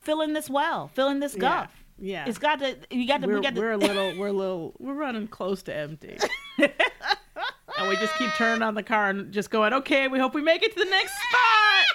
filling 0.01 0.33
this 0.33 0.51
well, 0.51 0.89
filling 0.89 1.21
this 1.21 1.35
yeah, 1.35 1.41
guff. 1.41 1.85
yeah. 1.99 2.25
It's 2.27 2.39
got 2.39 2.59
to. 2.61 2.77
You 2.91 3.07
got 3.07 3.21
to. 3.23 3.27
we're, 3.29 3.37
we 3.37 3.41
got 3.43 3.55
to. 3.55 3.61
we're 3.61 3.73
a 3.73 3.77
little, 3.77 4.15
we're 4.19 4.29
a 4.29 4.33
little, 4.33 4.75
we're 4.79 4.95
running 4.95 5.29
close 5.29 5.63
to 5.65 5.75
empty. 5.75 6.19
and 6.59 7.89
we 7.89 7.97
just 7.97 8.15
keep 8.17 8.31
turning 8.33 8.63
on 8.63 8.75
the 8.75 8.83
car 8.83 9.11
and 9.11 9.33
just 9.33 9.51
going, 9.51 9.73
okay, 9.73 10.09
we 10.09 10.19
hope 10.19 10.35
we 10.35 10.43
make 10.43 10.63
it 10.63 10.73
to 10.77 10.85
the 10.85 10.91
next 10.91 11.13
spot. 11.13 11.87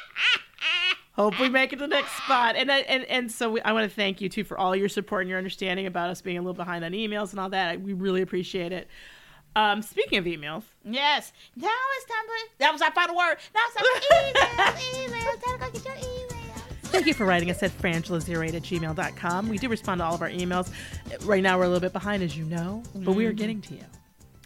Hope 1.16 1.40
we 1.40 1.48
make 1.48 1.72
it 1.74 1.76
to 1.76 1.82
the 1.82 1.88
next 1.88 2.12
spot. 2.24 2.56
And 2.56 2.72
I- 2.72 2.80
and 2.80 3.04
and 3.06 3.32
so 3.32 3.52
we, 3.52 3.62
I 3.62 3.72
want 3.74 3.88
to 3.90 3.96
thank 3.96 4.20
you 4.20 4.30
too 4.30 4.44
for 4.44 4.58
all 4.58 4.76
your 4.76 4.90
support 4.90 5.22
and 5.22 5.30
your 5.30 5.38
understanding 5.38 5.86
about 5.86 6.10
us 6.10 6.22
being 6.22 6.38
a 6.38 6.42
little 6.42 6.56
behind 6.56 6.84
on 6.84 6.94
emails 6.94 7.32
and 7.32 7.40
all 7.40 7.50
that. 7.50 7.70
I, 7.70 7.78
we 7.78 7.94
really 7.94 8.22
appreciate 8.22 8.72
it. 8.72 8.88
Um, 9.56 9.82
speaking 9.82 10.18
of 10.18 10.26
emails, 10.26 10.64
yes. 10.84 11.32
Now 11.56 11.70
it's 11.98 12.06
time 12.06 12.26
for. 12.26 12.54
That 12.60 12.72
was 12.74 12.82
our 12.82 12.92
final 12.92 13.16
word. 13.16 13.38
Now 13.54 13.62
it's 13.68 13.76
time 13.76 13.86
for 13.86 14.74
emails. 15.04 15.10
emails. 15.10 15.60
Time 15.60 15.72
to 15.72 15.80
go 15.80 15.84
get 15.84 15.86
your 15.86 16.10
emails. 16.12 16.30
Thank 16.84 17.08
you 17.08 17.14
for 17.14 17.26
writing 17.26 17.50
us 17.50 17.62
at 17.64 17.72
frangela08 17.80 18.54
at 18.54 18.62
gmail.com. 18.64 19.50
We 19.50 19.58
do 19.58 19.68
respond 19.70 20.00
to 20.00 20.06
all 20.06 20.14
of 20.16 20.22
our 20.22 20.30
emails. 20.30 20.72
Right 21.26 21.42
now, 21.42 21.58
we're 21.58 21.64
a 21.64 21.68
little 21.68 21.82
bit 21.82 21.94
behind, 21.94 22.22
as 22.24 22.38
you 22.38 22.46
know, 22.46 22.84
but 22.96 23.14
we 23.14 23.26
are 23.26 23.34
getting 23.34 23.62
to 23.62 23.74
you. 23.74 23.84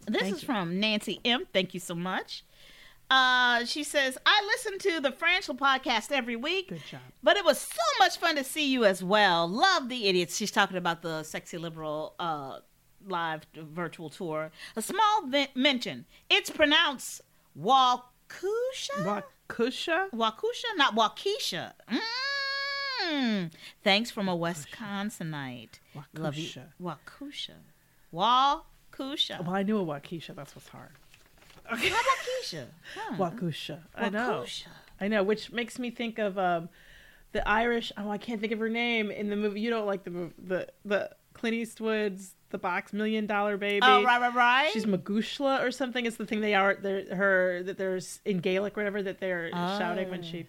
This 0.08 0.22
Thank 0.22 0.36
is 0.38 0.42
you. 0.44 0.46
from 0.46 0.80
Nancy 0.80 1.20
M. 1.26 1.46
Thank 1.52 1.74
you 1.74 1.82
so 1.82 1.94
much. 1.96 2.46
Uh, 3.10 3.64
she 3.66 3.84
says, 3.84 4.18
I 4.26 4.44
listen 4.46 4.80
to 4.80 5.00
the 5.02 5.12
Frangela 5.12 5.58
podcast 5.58 6.12
every 6.12 6.36
week. 6.38 6.70
Good 6.70 6.86
job. 6.90 7.00
But 7.24 7.36
it 7.38 7.44
was 7.46 7.58
so 7.60 7.82
much 8.00 8.18
fun 8.18 8.36
to 8.36 8.44
see 8.44 8.70
you 8.72 8.84
as 8.86 9.04
well. 9.04 9.48
Love 9.48 9.88
the 9.90 10.08
idiots. 10.08 10.38
She's 10.38 10.52
talking 10.52 10.78
about 10.78 11.02
the 11.02 11.24
Sexy 11.24 11.58
Liberal 11.58 12.16
uh, 12.20 12.60
live 13.08 13.46
virtual 13.56 14.10
tour. 14.10 14.52
A 14.76 14.82
small 14.82 15.28
vent- 15.28 15.56
mention. 15.56 16.06
It's 16.30 16.50
pronounced 16.50 17.22
Waukesha? 17.60 18.04
Wakusha? 19.50 20.10
Waukesha? 20.12 20.76
Not 20.76 20.96
Waukesha. 20.96 21.74
Mm. 21.90 23.52
Thanks 23.84 24.12
from 24.12 24.28
a 24.28 24.36
Wisconsinite. 24.36 25.80
Love 26.14 26.36
you. 26.36 26.50
Waukesha. 26.82 27.54
Waukesha. 28.14 28.62
Waukesha. 28.94 29.46
Well, 29.46 29.56
I 29.56 29.64
knew 29.64 29.80
a 29.80 29.86
Waukesha. 29.86 30.36
That's 30.36 30.56
what's 30.56 30.68
hard. 30.70 30.90
How 31.66 31.76
about 31.76 31.84
Keisha? 31.84 32.66
Huh. 32.96 33.16
Wakusha. 33.18 33.80
I 33.96 34.10
know. 34.10 34.44
Waukesha. 34.44 34.68
I 35.00 35.08
know, 35.08 35.22
which 35.24 35.52
makes 35.52 35.78
me 35.78 35.92
think 35.92 36.18
of 36.18 36.38
um, 36.38 36.70
the 37.34 37.48
Irish. 37.48 37.92
Oh, 37.98 38.10
I 38.10 38.18
can't 38.18 38.42
think 38.42 38.54
of 38.54 38.60
her 38.60 38.70
name 38.70 39.12
in 39.12 39.30
the 39.30 39.36
movie. 39.36 39.60
You 39.62 39.70
don't 39.70 39.86
like 39.86 40.04
the 40.04 40.10
movie, 40.10 40.34
the 40.42 40.68
the 40.86 41.12
Clint 41.34 41.56
Eastwood's 41.56 42.34
The 42.50 42.58
Box 42.58 42.94
Million 42.94 43.26
Dollar 43.26 43.58
Baby. 43.58 43.82
Oh, 43.84 44.04
right, 44.04 44.22
right, 44.22 44.34
right. 44.34 44.70
She's 44.72 44.86
Mo 44.88 44.98
Cuishle 44.98 45.62
or 45.62 45.70
something. 45.72 46.06
It's 46.06 46.16
the 46.18 46.26
thing 46.26 46.40
they 46.42 46.54
are. 46.56 46.76
Her 46.76 47.62
that 47.64 47.78
there's 47.78 48.20
in 48.26 48.40
Gaelic, 48.40 48.78
or 48.78 48.82
whatever 48.82 49.04
that 49.04 49.20
they're 49.20 49.50
shouting 49.52 50.10
when 50.10 50.24
she. 50.24 50.48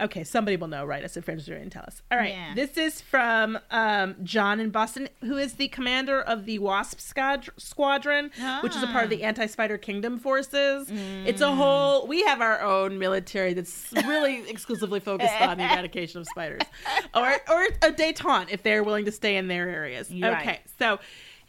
Okay, 0.00 0.24
somebody 0.24 0.56
will 0.56 0.66
know. 0.66 0.84
Write 0.84 1.04
us 1.04 1.16
at 1.16 1.24
Frangela 1.24 1.62
and 1.62 1.70
tell 1.70 1.84
us. 1.84 2.02
All 2.10 2.18
right, 2.18 2.30
Yeah. 2.30 2.52
this 2.56 2.76
is 2.76 3.00
from 3.00 3.56
um, 3.70 4.16
John 4.24 4.58
in 4.58 4.70
Boston, 4.70 5.08
who 5.20 5.36
is 5.36 5.52
the 5.52 5.68
commander 5.68 6.20
of 6.20 6.46
the 6.46 6.58
Wasp 6.58 6.98
Squad- 6.98 7.48
Squadron, 7.58 8.32
which 8.62 8.74
is 8.74 8.82
a 8.82 8.88
part 8.88 9.04
of 9.04 9.10
the 9.10 9.22
Anti-Spider 9.22 9.78
Kingdom 9.78 10.18
forces. 10.18 10.88
It's 10.90 11.40
a 11.42 11.54
whole. 11.54 12.08
We 12.08 12.24
have 12.24 12.40
our 12.40 12.60
own 12.62 12.98
military 12.98 13.52
that's 13.52 13.92
really 14.04 14.42
exclusively 14.50 14.98
focused 14.98 15.40
on 15.40 15.58
the 15.58 15.64
eradication 15.64 16.20
of 16.22 16.26
spiders, 16.26 16.62
or 17.14 17.28
or 17.48 17.64
a 17.82 17.92
détente 17.92 18.46
if 18.50 18.62
they're 18.64 18.82
willing 18.82 19.04
to 19.04 19.12
stay 19.12 19.36
in 19.36 19.46
their 19.46 19.68
areas. 19.68 20.10
Right. 20.10 20.40
Okay, 20.40 20.60
so. 20.78 20.98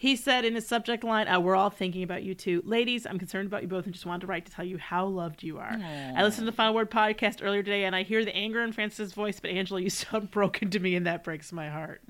He 0.05 0.15
said 0.15 0.45
in 0.45 0.53
his 0.53 0.67
subject 0.67 1.03
line, 1.03 1.27
uh, 1.27 1.39
We're 1.39 1.55
all 1.55 1.71
thinking 1.71 2.03
about 2.03 2.21
you 2.21 2.35
too. 2.35 2.61
Ladies, 2.63 3.07
I'm 3.07 3.17
concerned 3.17 3.47
about 3.47 3.63
you 3.63 3.67
both 3.67 3.85
and 3.85 3.93
just 3.93 4.05
wanted 4.05 4.21
to 4.21 4.27
write 4.27 4.45
to 4.45 4.51
tell 4.51 4.63
you 4.63 4.77
how 4.77 5.07
loved 5.07 5.41
you 5.41 5.57
are. 5.57 5.79
I 6.15 6.21
listened 6.21 6.45
to 6.45 6.51
the 6.51 6.55
Final 6.55 6.75
Word 6.75 6.91
podcast 6.91 7.43
earlier 7.43 7.63
today 7.63 7.85
and 7.85 7.95
I 7.95 8.03
hear 8.03 8.23
the 8.23 8.35
anger 8.35 8.61
in 8.61 8.71
Frances' 8.71 9.13
voice, 9.13 9.39
but 9.39 9.49
Angela, 9.49 9.81
you 9.81 9.89
sound 9.89 10.29
broken 10.29 10.69
to 10.69 10.79
me 10.79 10.95
and 10.95 11.07
that 11.07 11.23
breaks 11.23 11.51
my 11.51 11.69
heart. 11.69 12.03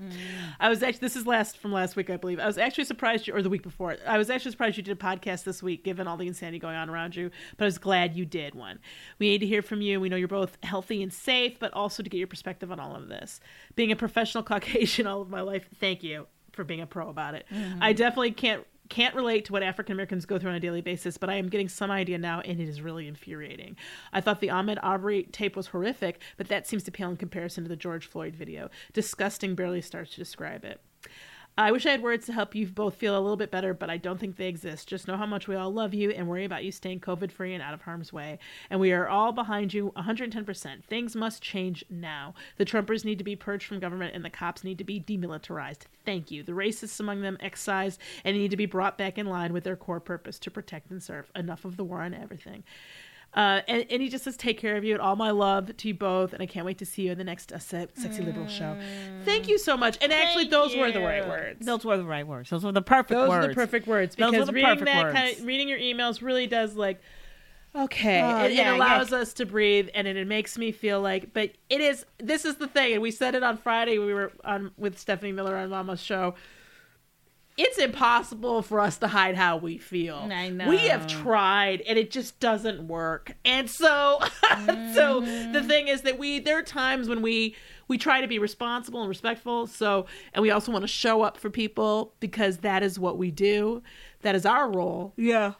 I 0.60 0.68
was 0.68 0.82
actually, 0.82 0.98
this 0.98 1.16
is 1.16 1.26
last 1.26 1.56
from 1.56 1.72
last 1.72 1.96
week, 1.96 2.10
I 2.10 2.18
believe. 2.18 2.38
I 2.38 2.46
was 2.46 2.58
actually 2.58 2.84
surprised 2.84 3.28
you, 3.28 3.34
or 3.34 3.40
the 3.40 3.48
week 3.48 3.62
before, 3.62 3.96
I 4.06 4.18
was 4.18 4.28
actually 4.28 4.50
surprised 4.50 4.76
you 4.76 4.82
did 4.82 4.92
a 4.92 5.00
podcast 5.00 5.44
this 5.44 5.62
week 5.62 5.82
given 5.82 6.06
all 6.06 6.18
the 6.18 6.26
insanity 6.26 6.58
going 6.58 6.76
on 6.76 6.90
around 6.90 7.16
you, 7.16 7.30
but 7.56 7.64
I 7.64 7.68
was 7.68 7.78
glad 7.78 8.14
you 8.14 8.26
did 8.26 8.54
one. 8.54 8.78
We 9.18 9.30
need 9.30 9.38
to 9.38 9.46
hear 9.46 9.62
from 9.62 9.80
you. 9.80 10.02
We 10.02 10.10
know 10.10 10.16
you're 10.16 10.28
both 10.28 10.58
healthy 10.62 11.02
and 11.02 11.10
safe, 11.10 11.58
but 11.58 11.72
also 11.72 12.02
to 12.02 12.10
get 12.10 12.18
your 12.18 12.26
perspective 12.26 12.70
on 12.70 12.78
all 12.78 12.94
of 12.94 13.08
this. 13.08 13.40
Being 13.74 13.90
a 13.90 13.96
professional 13.96 14.44
Caucasian 14.44 15.06
all 15.06 15.22
of 15.22 15.30
my 15.30 15.40
life, 15.40 15.66
thank 15.80 16.02
you 16.02 16.26
for 16.56 16.64
being 16.64 16.80
a 16.80 16.86
pro 16.86 17.08
about 17.08 17.34
it. 17.34 17.46
Mm-hmm. 17.52 17.82
I 17.82 17.92
definitely 17.92 18.32
can't 18.32 18.64
can't 18.88 19.14
relate 19.14 19.44
to 19.46 19.52
what 19.52 19.62
African 19.62 19.92
Americans 19.94 20.26
go 20.26 20.38
through 20.38 20.50
on 20.50 20.56
a 20.56 20.60
daily 20.60 20.80
basis, 20.80 21.18
but 21.18 21.28
I 21.28 21.34
am 21.34 21.48
getting 21.48 21.68
some 21.68 21.90
idea 21.90 22.18
now, 22.18 22.40
and 22.40 22.60
it 22.60 22.68
is 22.68 22.80
really 22.80 23.08
infuriating. 23.08 23.76
I 24.12 24.20
thought 24.20 24.40
the 24.40 24.48
Ahmaud 24.48 24.78
Arbery 24.82 25.24
tape 25.24 25.56
was 25.56 25.68
horrific, 25.68 26.20
but 26.36 26.48
that 26.48 26.66
seems 26.66 26.84
to 26.84 26.92
pale 26.92 27.10
in 27.10 27.16
comparison 27.16 27.64
to 27.64 27.68
the 27.68 27.76
George 27.76 28.06
Floyd 28.06 28.36
video. 28.36 28.70
Disgusting 28.92 29.56
barely 29.56 29.80
starts 29.80 30.12
to 30.12 30.18
describe 30.18 30.64
it. 30.64 30.80
I 31.58 31.72
wish 31.72 31.86
I 31.86 31.92
had 31.92 32.02
words 32.02 32.26
to 32.26 32.34
help 32.34 32.54
you 32.54 32.66
both 32.66 32.96
feel 32.96 33.18
a 33.18 33.20
little 33.20 33.38
bit 33.38 33.50
better, 33.50 33.72
but 33.72 33.88
I 33.88 33.96
don't 33.96 34.20
think 34.20 34.36
they 34.36 34.46
exist. 34.46 34.86
Just 34.86 35.08
know 35.08 35.16
how 35.16 35.24
much 35.24 35.48
we 35.48 35.56
all 35.56 35.72
love 35.72 35.94
you 35.94 36.10
and 36.10 36.28
worry 36.28 36.44
about 36.44 36.64
you 36.64 36.70
staying 36.70 37.00
COVID 37.00 37.32
free 37.32 37.54
and 37.54 37.62
out 37.62 37.72
of 37.72 37.80
harm's 37.80 38.12
way. 38.12 38.38
And 38.68 38.78
we 38.78 38.92
are 38.92 39.08
all 39.08 39.32
behind 39.32 39.72
you 39.72 39.90
110%. 39.96 40.84
Things 40.84 41.16
must 41.16 41.42
change 41.42 41.82
now. 41.88 42.34
The 42.58 42.66
Trumpers 42.66 43.06
need 43.06 43.16
to 43.16 43.24
be 43.24 43.36
purged 43.36 43.66
from 43.66 43.80
government 43.80 44.14
and 44.14 44.22
the 44.22 44.28
cops 44.28 44.64
need 44.64 44.76
to 44.76 44.84
be 44.84 45.00
demilitarized. 45.00 45.84
Thank 46.04 46.30
you. 46.30 46.42
The 46.42 46.52
racists 46.52 47.00
among 47.00 47.22
them 47.22 47.38
excised 47.40 48.02
and 48.22 48.36
need 48.36 48.50
to 48.50 48.56
be 48.58 48.66
brought 48.66 48.98
back 48.98 49.16
in 49.16 49.24
line 49.24 49.54
with 49.54 49.64
their 49.64 49.76
core 49.76 49.98
purpose 49.98 50.38
to 50.40 50.50
protect 50.50 50.90
and 50.90 51.02
serve. 51.02 51.32
Enough 51.34 51.64
of 51.64 51.78
the 51.78 51.84
war 51.84 52.02
on 52.02 52.12
everything. 52.12 52.64
Uh, 53.36 53.60
and, 53.68 53.84
and 53.90 54.00
he 54.00 54.08
just 54.08 54.24
says, 54.24 54.34
take 54.34 54.58
care 54.58 54.76
of 54.78 54.84
you 54.84 54.94
and 54.94 55.02
all 55.02 55.14
my 55.14 55.30
love 55.30 55.76
to 55.76 55.88
you 55.88 55.92
both. 55.94 56.32
And 56.32 56.42
I 56.42 56.46
can't 56.46 56.64
wait 56.64 56.78
to 56.78 56.86
see 56.86 57.02
you 57.02 57.12
in 57.12 57.18
the 57.18 57.24
next 57.24 57.52
uh, 57.52 57.58
Se- 57.58 57.88
Sexy 57.92 58.22
Liberal 58.22 58.46
show. 58.48 58.78
Thank 59.26 59.46
you 59.46 59.58
so 59.58 59.76
much. 59.76 59.98
And 60.00 60.10
actually, 60.10 60.44
Thank 60.44 60.52
those 60.52 60.76
were 60.76 60.90
the 60.90 61.00
right 61.02 61.26
words. 61.28 61.66
Those 61.66 61.84
were 61.84 61.98
the 61.98 62.04
right 62.04 62.26
words. 62.26 62.48
Those 62.48 62.64
were 62.64 62.72
the 62.72 62.80
perfect 62.80 63.10
Those 63.10 63.28
words. 63.28 63.44
are 63.44 63.48
the 63.48 63.54
perfect 63.54 63.86
words 63.86 64.16
Those 64.16 64.30
because 64.30 64.46
were 64.46 64.52
the 64.52 64.52
reading 64.54 64.70
perfect 64.70 64.86
that 64.86 65.04
words. 65.04 65.14
kind 65.18 65.38
of, 65.38 65.44
reading 65.44 65.68
your 65.68 65.78
emails 65.78 66.22
really 66.22 66.46
does 66.46 66.76
like 66.76 67.00
okay 67.74 68.22
Oh, 68.22 68.44
it, 68.44 68.52
yeah, 68.54 68.70
it 68.72 68.76
allows 68.76 69.12
us 69.12 69.34
to 69.34 69.44
breathe 69.44 69.90
and 69.94 70.06
it, 70.08 70.16
it 70.16 70.26
makes 70.26 70.56
me 70.56 70.72
feel 70.72 71.02
like 71.02 71.34
but 71.34 71.50
it 71.68 71.82
is 71.82 72.06
this 72.18 72.46
is 72.46 72.56
the 72.56 72.66
thing 72.68 72.94
and 72.94 73.02
we 73.02 73.10
said 73.10 73.34
it 73.34 73.42
on 73.42 73.58
friday 73.58 73.98
we 73.98 74.14
were 74.14 74.32
on 74.44 74.70
with 74.78 74.98
stephanie 74.98 75.32
miller 75.32 75.54
on 75.56 75.68
mama's 75.68 76.00
show 76.00 76.34
it's 77.56 77.78
impossible 77.78 78.60
for 78.62 78.80
us 78.80 78.98
to 78.98 79.08
hide 79.08 79.34
how 79.34 79.56
we 79.56 79.78
feel 79.78 80.28
I 80.30 80.50
know. 80.50 80.68
we 80.68 80.78
have 80.88 81.06
tried 81.06 81.80
and 81.82 81.98
it 81.98 82.10
just 82.10 82.38
doesn't 82.38 82.86
work 82.86 83.34
and 83.44 83.70
so 83.70 84.18
so 84.94 85.20
the 85.20 85.60
mm. 85.60 85.66
thing 85.66 85.88
is 85.88 86.02
that 86.02 86.18
we 86.18 86.38
there 86.38 86.58
are 86.58 86.62
times 86.62 87.08
when 87.08 87.22
we 87.22 87.56
we 87.88 87.98
try 87.98 88.20
to 88.20 88.26
be 88.26 88.38
responsible 88.38 89.00
and 89.00 89.08
respectful 89.08 89.66
so 89.66 90.06
and 90.34 90.42
we 90.42 90.50
also 90.50 90.70
want 90.70 90.82
to 90.82 90.88
show 90.88 91.22
up 91.22 91.38
for 91.38 91.50
people 91.50 92.14
because 92.20 92.58
that 92.58 92.82
is 92.82 92.98
what 92.98 93.16
we 93.16 93.30
do 93.30 93.82
that 94.22 94.34
is 94.34 94.44
our 94.44 94.70
role 94.70 95.12
Yeah. 95.16 95.54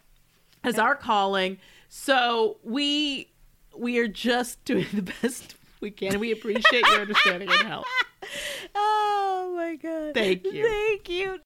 as 0.65 0.79
our 0.79 0.95
calling 0.95 1.59
so 1.89 2.59
we 2.63 3.31
we 3.77 3.99
are 3.99 4.09
just 4.09 4.65
doing 4.65 4.87
the 4.93 5.03
best 5.03 5.55
we 5.81 5.91
can 5.91 6.19
we 6.21 6.33
appreciate 6.33 6.87
your 6.87 7.01
understanding 7.01 7.49
and 7.49 7.69
help 7.69 7.87
Oh 8.75 9.53
my 9.57 9.77
god. 9.77 10.15
Thank 10.15 10.45
you. 10.45 10.67
Thank 10.67 11.09
you. 11.09 11.39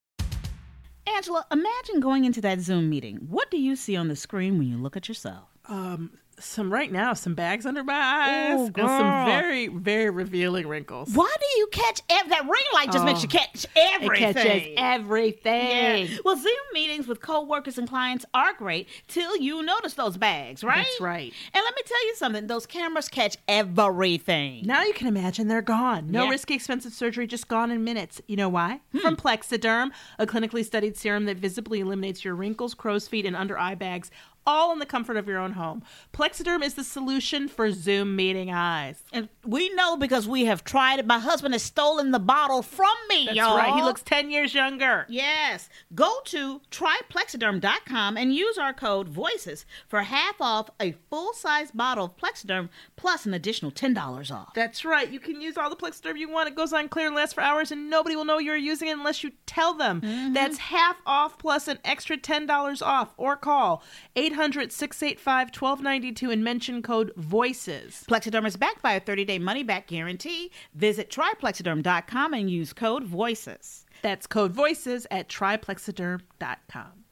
Angela, 1.16 1.46
imagine 1.50 2.00
going 2.00 2.24
into 2.24 2.40
that 2.42 2.60
Zoom 2.60 2.88
meeting. 2.88 3.16
What 3.28 3.50
do 3.50 3.58
you 3.58 3.76
see 3.76 3.96
on 3.96 4.08
the 4.08 4.16
screen 4.16 4.58
when 4.58 4.68
you 4.68 4.76
look 4.76 4.96
at 4.96 5.08
yourself? 5.08 5.44
Um, 5.66 6.18
some 6.40 6.72
right 6.72 6.90
now, 6.90 7.12
some 7.14 7.34
bags 7.34 7.66
under 7.66 7.84
my 7.84 7.94
eyes, 7.94 8.58
Ooh, 8.58 8.66
and 8.66 8.76
some 8.76 9.26
very, 9.26 9.68
very 9.68 10.10
revealing 10.10 10.66
wrinkles. 10.66 11.10
Why 11.14 11.32
do 11.38 11.58
you 11.58 11.68
catch 11.68 12.00
ev- 12.10 12.28
that 12.30 12.42
ring 12.42 12.62
light? 12.74 12.92
Just 12.92 13.04
makes 13.04 13.22
you 13.22 13.28
oh. 13.32 13.38
catch 13.38 13.66
everything. 13.76 14.28
It 14.28 14.34
catches 14.34 14.68
everything. 14.76 16.06
Yeah. 16.06 16.16
Well, 16.24 16.36
Zoom 16.36 16.52
meetings 16.72 17.06
with 17.06 17.20
coworkers 17.20 17.78
and 17.78 17.88
clients 17.88 18.24
are 18.34 18.52
great 18.54 18.88
till 19.08 19.36
you 19.36 19.62
notice 19.62 19.94
those 19.94 20.16
bags, 20.16 20.64
right? 20.64 20.86
That's 20.86 21.00
right. 21.00 21.32
And 21.54 21.64
let 21.64 21.74
me 21.74 21.82
tell 21.84 22.06
you 22.06 22.16
something: 22.16 22.46
those 22.46 22.66
cameras 22.66 23.08
catch 23.08 23.36
everything. 23.48 24.66
Now 24.66 24.82
you 24.82 24.92
can 24.92 25.06
imagine 25.06 25.48
they're 25.48 25.62
gone. 25.62 26.10
No 26.10 26.24
Yeah. 26.24 26.30
risky, 26.30 26.54
expensive 26.54 26.92
surgery, 26.92 27.26
just 27.26 27.48
gone 27.48 27.70
in 27.70 27.84
minutes. 27.84 28.20
You 28.26 28.36
know 28.36 28.48
why? 28.48 28.80
Hmm. 28.92 28.98
From 28.98 29.16
Plexiderm, 29.16 29.90
a 30.18 30.26
clinically 30.26 30.64
studied 30.64 30.96
serum 30.96 31.24
that 31.26 31.36
visibly 31.36 31.80
eliminates 31.80 32.24
your 32.24 32.34
wrinkles, 32.34 32.74
crow's 32.74 33.08
feet, 33.08 33.26
and 33.26 33.36
under 33.36 33.58
eye 33.58 33.74
bags, 33.74 34.10
all 34.46 34.72
in 34.72 34.78
the 34.78 34.86
comfort 34.86 35.16
of 35.16 35.28
your 35.28 35.38
own 35.38 35.52
home. 35.52 35.82
Plexiderm 36.12 36.62
is 36.62 36.74
the 36.74 36.84
solution 36.84 37.48
for 37.48 37.70
Zoom 37.72 38.16
meeting 38.16 38.50
eyes. 38.50 39.02
And 39.12 39.28
we 39.44 39.68
know 39.74 39.96
because 39.96 40.26
we 40.26 40.46
have 40.46 40.64
tried 40.64 40.98
it. 40.98 41.06
My 41.06 41.18
husband 41.18 41.54
has 41.54 41.62
stolen 41.62 42.10
the 42.10 42.18
bottle 42.18 42.62
from 42.62 42.94
me, 43.08 43.26
That's 43.26 43.36
y'all. 43.36 43.56
right. 43.56 43.74
He 43.74 43.82
looks 43.82 44.02
10 44.02 44.30
years 44.30 44.54
younger. 44.54 45.06
Yes. 45.08 45.68
Go 45.94 46.20
to 46.26 46.60
tryplexiderm.com 46.70 48.16
and 48.16 48.34
use 48.34 48.58
our 48.58 48.72
code 48.72 49.08
VOICES 49.08 49.64
for 49.88 50.02
half 50.02 50.40
off 50.40 50.70
a 50.80 50.92
full 51.10 51.32
size 51.32 51.70
bottle 51.70 52.06
of 52.06 52.16
Plexiderm 52.16 52.68
plus 52.96 53.26
an 53.26 53.34
additional 53.34 53.70
$10 53.70 54.30
off. 54.34 54.54
That's 54.54 54.84
right. 54.84 55.10
You 55.10 55.20
can 55.20 55.40
use 55.40 55.56
all 55.56 55.70
the 55.70 55.76
Plexiderm 55.76 56.18
you 56.18 56.30
want. 56.30 56.48
It 56.48 56.56
goes 56.56 56.72
on 56.72 56.88
clear 56.88 57.06
and 57.06 57.16
lasts 57.16 57.34
for 57.34 57.40
hours, 57.42 57.70
and 57.72 57.90
nobody 57.90 58.16
will 58.16 58.24
know 58.24 58.38
you're 58.38 58.56
using 58.56 58.88
it 58.88 58.92
unless 58.92 59.22
you 59.22 59.32
tell 59.46 59.74
them. 59.74 60.00
Mm-hmm. 60.00 60.32
That's 60.32 60.58
half 60.58 60.96
off 61.06 61.38
plus 61.38 61.68
an 61.68 61.78
extra 61.84 62.16
$10 62.16 62.82
off. 62.82 63.14
Or 63.16 63.36
call 63.36 63.82
800 64.30 64.70
685 64.70 65.48
1292 65.48 66.30
and 66.30 66.44
mention 66.44 66.82
code 66.82 67.12
VOICES. 67.16 68.04
Plexiderm 68.06 68.46
is 68.46 68.56
backed 68.56 68.80
by 68.80 68.92
a 68.92 69.00
30 69.00 69.24
day 69.24 69.38
money 69.38 69.62
back 69.62 69.88
guarantee. 69.88 70.50
Visit 70.74 71.10
tryplexiderm.com 71.10 72.34
and 72.34 72.48
use 72.48 72.72
code 72.72 73.04
VOICES. 73.04 73.86
That's 74.02 74.26
code 74.26 74.52
VOICES 74.52 75.06
at 75.10 75.28
tryplexiderm.com. 75.28 77.04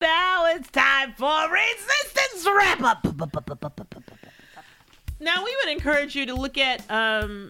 Now 0.00 0.46
it's 0.46 0.70
time 0.70 1.14
for 1.16 1.50
Resistance 1.50 2.46
Wrap 2.54 2.82
Up. 2.82 3.06
Now, 5.20 5.44
we 5.44 5.56
would 5.64 5.72
encourage 5.72 6.14
you 6.14 6.26
to 6.26 6.34
look 6.34 6.56
at 6.58 6.88
um, 6.88 7.48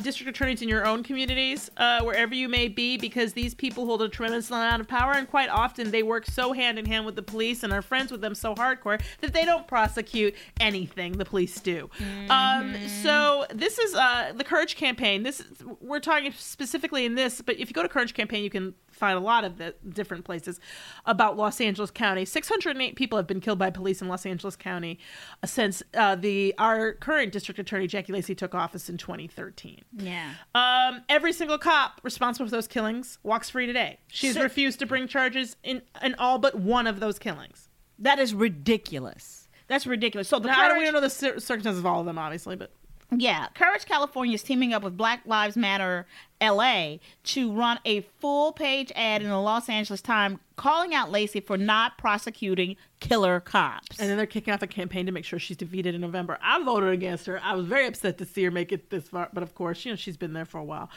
district 0.00 0.28
attorneys 0.28 0.62
in 0.62 0.68
your 0.68 0.86
own 0.86 1.02
communities, 1.02 1.70
uh, 1.76 2.02
wherever 2.02 2.34
you 2.34 2.48
may 2.48 2.68
be, 2.68 2.96
because 2.96 3.32
these 3.32 3.54
people 3.54 3.86
hold 3.86 4.02
a 4.02 4.08
tremendous 4.08 4.50
amount 4.50 4.80
of 4.80 4.88
power, 4.88 5.12
and 5.12 5.28
quite 5.28 5.48
often 5.48 5.90
they 5.90 6.02
work 6.02 6.26
so 6.26 6.52
hand 6.52 6.78
in 6.78 6.86
hand 6.86 7.06
with 7.06 7.16
the 7.16 7.22
police 7.22 7.62
and 7.62 7.72
are 7.72 7.82
friends 7.82 8.10
with 8.10 8.20
them 8.20 8.34
so 8.34 8.54
hardcore 8.54 9.00
that 9.20 9.32
they 9.32 9.44
don't 9.44 9.66
prosecute 9.66 10.34
anything 10.60 11.12
the 11.12 11.24
police 11.24 11.60
do. 11.60 11.90
Um, 12.28 12.76
so 13.02 13.46
this 13.54 13.78
is 13.78 13.94
uh, 13.94 14.32
the 14.34 14.44
Courage 14.44 14.76
Campaign. 14.76 15.22
This 15.22 15.40
is, 15.40 15.46
we're 15.80 16.00
talking 16.00 16.32
specifically 16.32 17.04
in 17.04 17.14
this, 17.14 17.40
but 17.40 17.58
if 17.58 17.68
you 17.68 17.74
go 17.74 17.82
to 17.82 17.88
Courage 17.88 18.14
Campaign, 18.14 18.44
you 18.44 18.50
can 18.50 18.74
find 19.00 19.16
a 19.16 19.20
lot 19.20 19.42
of 19.44 19.56
the 19.56 19.74
different 19.88 20.24
places 20.24 20.60
about 21.06 21.36
Los 21.36 21.60
Angeles 21.60 21.90
County. 21.90 22.24
608 22.24 22.94
people 22.94 23.16
have 23.16 23.26
been 23.26 23.40
killed 23.40 23.58
by 23.58 23.70
police 23.70 24.00
in 24.02 24.08
Los 24.08 24.26
Angeles 24.26 24.54
County 24.54 24.98
uh, 25.42 25.46
since 25.46 25.82
uh, 25.94 26.14
the 26.14 26.54
our 26.58 26.92
current 26.92 27.32
district 27.32 27.58
attorney 27.58 27.86
Jackie 27.86 28.12
Lacey 28.12 28.34
took 28.34 28.54
office 28.54 28.88
in 28.90 28.98
2013. 28.98 29.80
Yeah. 29.96 30.34
Um, 30.54 31.02
every 31.08 31.32
single 31.32 31.58
cop 31.58 32.00
responsible 32.04 32.46
for 32.46 32.50
those 32.52 32.68
killings 32.68 33.18
walks 33.22 33.50
free 33.50 33.66
today. 33.66 33.98
She's 34.08 34.34
So- 34.34 34.42
refused 34.42 34.78
to 34.80 34.86
bring 34.86 35.08
charges 35.08 35.56
in 35.64 35.82
in 36.02 36.14
all 36.16 36.38
but 36.38 36.54
one 36.54 36.86
of 36.86 37.00
those 37.00 37.18
killings. 37.18 37.68
That 37.98 38.18
is 38.18 38.34
ridiculous. 38.34 39.48
That's 39.66 39.86
ridiculous. 39.86 40.28
So 40.28 40.38
the 40.38 40.48
Now, 40.48 40.60
I 40.60 40.68
don't, 40.68 40.78
we 40.78 40.84
don't 40.84 40.94
know 40.94 41.00
the 41.00 41.08
circumstances 41.10 41.78
of 41.78 41.86
all 41.86 42.00
of 42.00 42.06
them, 42.06 42.18
obviously, 42.18 42.56
but 42.56 42.72
Yeah, 43.16 43.48
Courage 43.54 43.86
California 43.86 44.34
is 44.34 44.42
teaming 44.42 44.72
up 44.72 44.82
with 44.82 44.96
Black 44.96 45.22
Lives 45.26 45.56
Matter 45.56 46.06
LA 46.40 46.96
to 47.24 47.52
run 47.52 47.78
a 47.84 48.02
full 48.20 48.52
page 48.52 48.92
ad 48.94 49.20
in 49.20 49.28
the 49.28 49.38
Los 49.40 49.68
Angeles 49.68 50.00
Times 50.00 50.38
calling 50.56 50.94
out 50.94 51.10
Lacey 51.10 51.40
for 51.40 51.56
not 51.58 51.98
prosecuting 51.98 52.76
killer 53.00 53.40
cops. 53.40 53.98
and 53.98 54.08
then 54.08 54.16
they're 54.16 54.26
kicking 54.26 54.54
off 54.54 54.62
a 54.62 54.66
campaign 54.66 55.06
to 55.06 55.12
make 55.12 55.24
sure 55.24 55.38
she's 55.38 55.56
defeated 55.56 55.94
in 55.94 56.00
November. 56.00 56.38
I 56.42 56.62
voted 56.62 56.90
against 56.92 57.26
her. 57.26 57.40
I 57.42 57.54
was 57.54 57.66
very 57.66 57.86
upset 57.86 58.18
to 58.18 58.24
see 58.24 58.44
her 58.44 58.50
make 58.50 58.70
it 58.72 58.90
this 58.90 59.08
far, 59.08 59.28
but 59.32 59.42
of 59.42 59.54
course, 59.54 59.84
you 59.84 59.92
know 59.92 59.96
she's 59.96 60.16
been 60.16 60.32
there 60.32 60.44
for 60.44 60.58
a 60.58 60.64
while. 60.64 60.88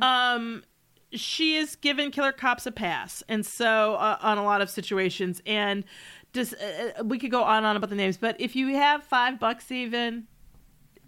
Um, 0.00 0.62
she 1.12 1.56
is 1.56 1.74
given 1.76 2.10
killer 2.10 2.32
cops 2.32 2.66
a 2.66 2.72
pass, 2.72 3.22
and 3.28 3.44
so 3.44 3.94
uh, 3.94 4.18
on 4.20 4.38
a 4.38 4.44
lot 4.44 4.60
of 4.60 4.70
situations, 4.70 5.42
and 5.46 5.84
just 6.32 6.54
uh, 6.54 7.02
we 7.02 7.18
could 7.18 7.30
go 7.30 7.42
on 7.42 7.58
and 7.58 7.66
on 7.66 7.76
about 7.76 7.90
the 7.90 7.96
names, 7.96 8.16
but 8.16 8.36
if 8.40 8.54
you 8.54 8.68
have 8.76 9.02
five 9.02 9.40
bucks, 9.40 9.72
even 9.72 10.26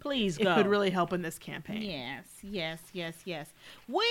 Please 0.01 0.37
go. 0.37 0.41
it 0.41 0.45
go. 0.45 0.55
could 0.55 0.67
really 0.67 0.89
help 0.89 1.13
in 1.13 1.21
this 1.21 1.39
campaign. 1.39 1.81
Yes, 1.83 2.25
yes, 2.43 2.79
yes, 2.93 3.15
yes. 3.25 3.47
We 3.87 4.05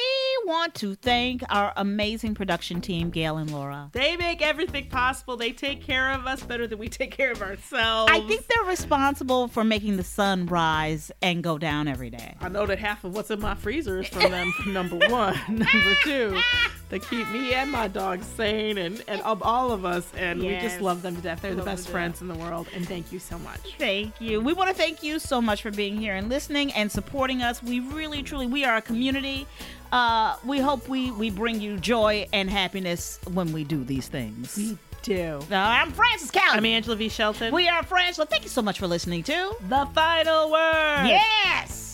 want 0.45 0.75
to 0.77 0.95
thank 0.95 1.43
our 1.51 1.73
amazing 1.77 2.35
production 2.35 2.81
team, 2.81 3.11
Gail 3.11 3.37
and 3.37 3.51
Laura. 3.51 3.91
They 3.93 4.17
make 4.17 4.43
everything 4.43 4.89
possible. 4.89 5.37
They 5.37 5.53
take 5.53 5.83
care 5.83 6.11
of 6.11 6.27
us 6.27 6.43
better 6.43 6.67
than 6.67 6.79
we 6.79 6.89
take 6.89 7.11
care 7.11 7.33
of 7.33 7.43
ourselves. 7.43 8.11
I 8.13 8.21
think 8.27 8.47
they're 8.47 8.65
responsible 8.65 9.49
for 9.49 9.65
making 9.65 9.97
the 9.97 10.05
sun 10.05 10.47
rise 10.47 11.11
and 11.23 11.43
go 11.43 11.59
down 11.59 11.89
every 11.89 12.11
day. 12.11 12.37
I 12.41 12.49
know 12.49 12.67
that 12.67 12.79
half 12.79 13.05
of 13.05 13.15
what's 13.15 13.31
in 13.31 13.41
my 13.41 13.55
freezer 13.55 14.01
is 14.01 14.09
from 14.09 14.31
them. 14.31 14.53
number 14.67 14.97
one, 15.09 15.39
number 15.49 15.95
two, 16.03 16.41
they 16.89 16.99
keep 16.99 17.29
me 17.31 17.55
and 17.55 17.71
my 17.71 17.89
dog 17.89 18.23
sane, 18.23 18.79
and 18.79 19.03
and 19.07 19.23
all 19.23 19.73
of 19.73 19.85
us, 19.85 20.11
and 20.17 20.41
we 20.41 20.59
just 20.59 20.81
love 20.81 21.03
them 21.03 21.17
to 21.17 21.23
death. 21.23 21.43
They're 21.43 21.53
the 21.53 21.59
Love 21.59 21.67
them 21.67 21.77
best 21.77 21.89
friends 21.89 22.21
in 22.21 22.29
the 22.29 22.35
world, 22.35 22.67
and 22.75 22.87
thank 22.87 23.13
you 23.13 23.19
so 23.19 23.39
much. 23.39 23.61
Thank 23.79 24.21
you. 24.21 24.41
We 24.41 24.53
want 24.53 24.69
to 24.71 24.75
thank 24.75 25.03
you 25.03 25.19
so 25.19 25.41
much 25.41 25.63
for 25.63 25.71
being 25.71 25.97
here 25.97 26.17
and 26.17 26.29
listening 26.29 26.73
and 26.73 26.91
supporting 26.91 27.43
us. 27.43 27.63
We 27.63 27.81
really, 27.81 28.20
truly, 28.23 28.47
we 28.47 28.65
are 28.65 28.77
a 28.77 28.83
community. 28.83 29.47
Uh, 29.93 30.37
we 30.45 30.59
hope 30.61 30.89
we 30.89 31.11
we 31.11 31.31
bring 31.31 31.61
you 31.61 31.77
joy 31.77 32.27
and 32.33 32.49
happiness 32.49 33.19
when 33.33 33.53
we 33.53 33.65
do 33.65 33.83
these 33.85 34.07
things. 34.09 34.57
We 34.57 34.79
do. 35.03 35.41
Uh, 35.51 35.57
I'm 35.57 35.91
Frances 35.93 36.31
Callier. 36.31 36.59
I'm 36.59 36.65
Angela 36.65 36.95
V. 36.97 37.09
Shelton. 37.09 37.53
we 37.53 37.69
are 37.69 37.83
Frangela. 37.83 38.15
So 38.15 38.25
thank 38.25 38.43
you 38.45 38.49
so 38.49 38.63
much 38.63 38.79
for 38.79 38.87
listening 38.87 39.23
to. 39.25 39.57
the 39.69 39.89
final 39.95 40.51
word. 40.53 41.07
Yes. 41.07 41.90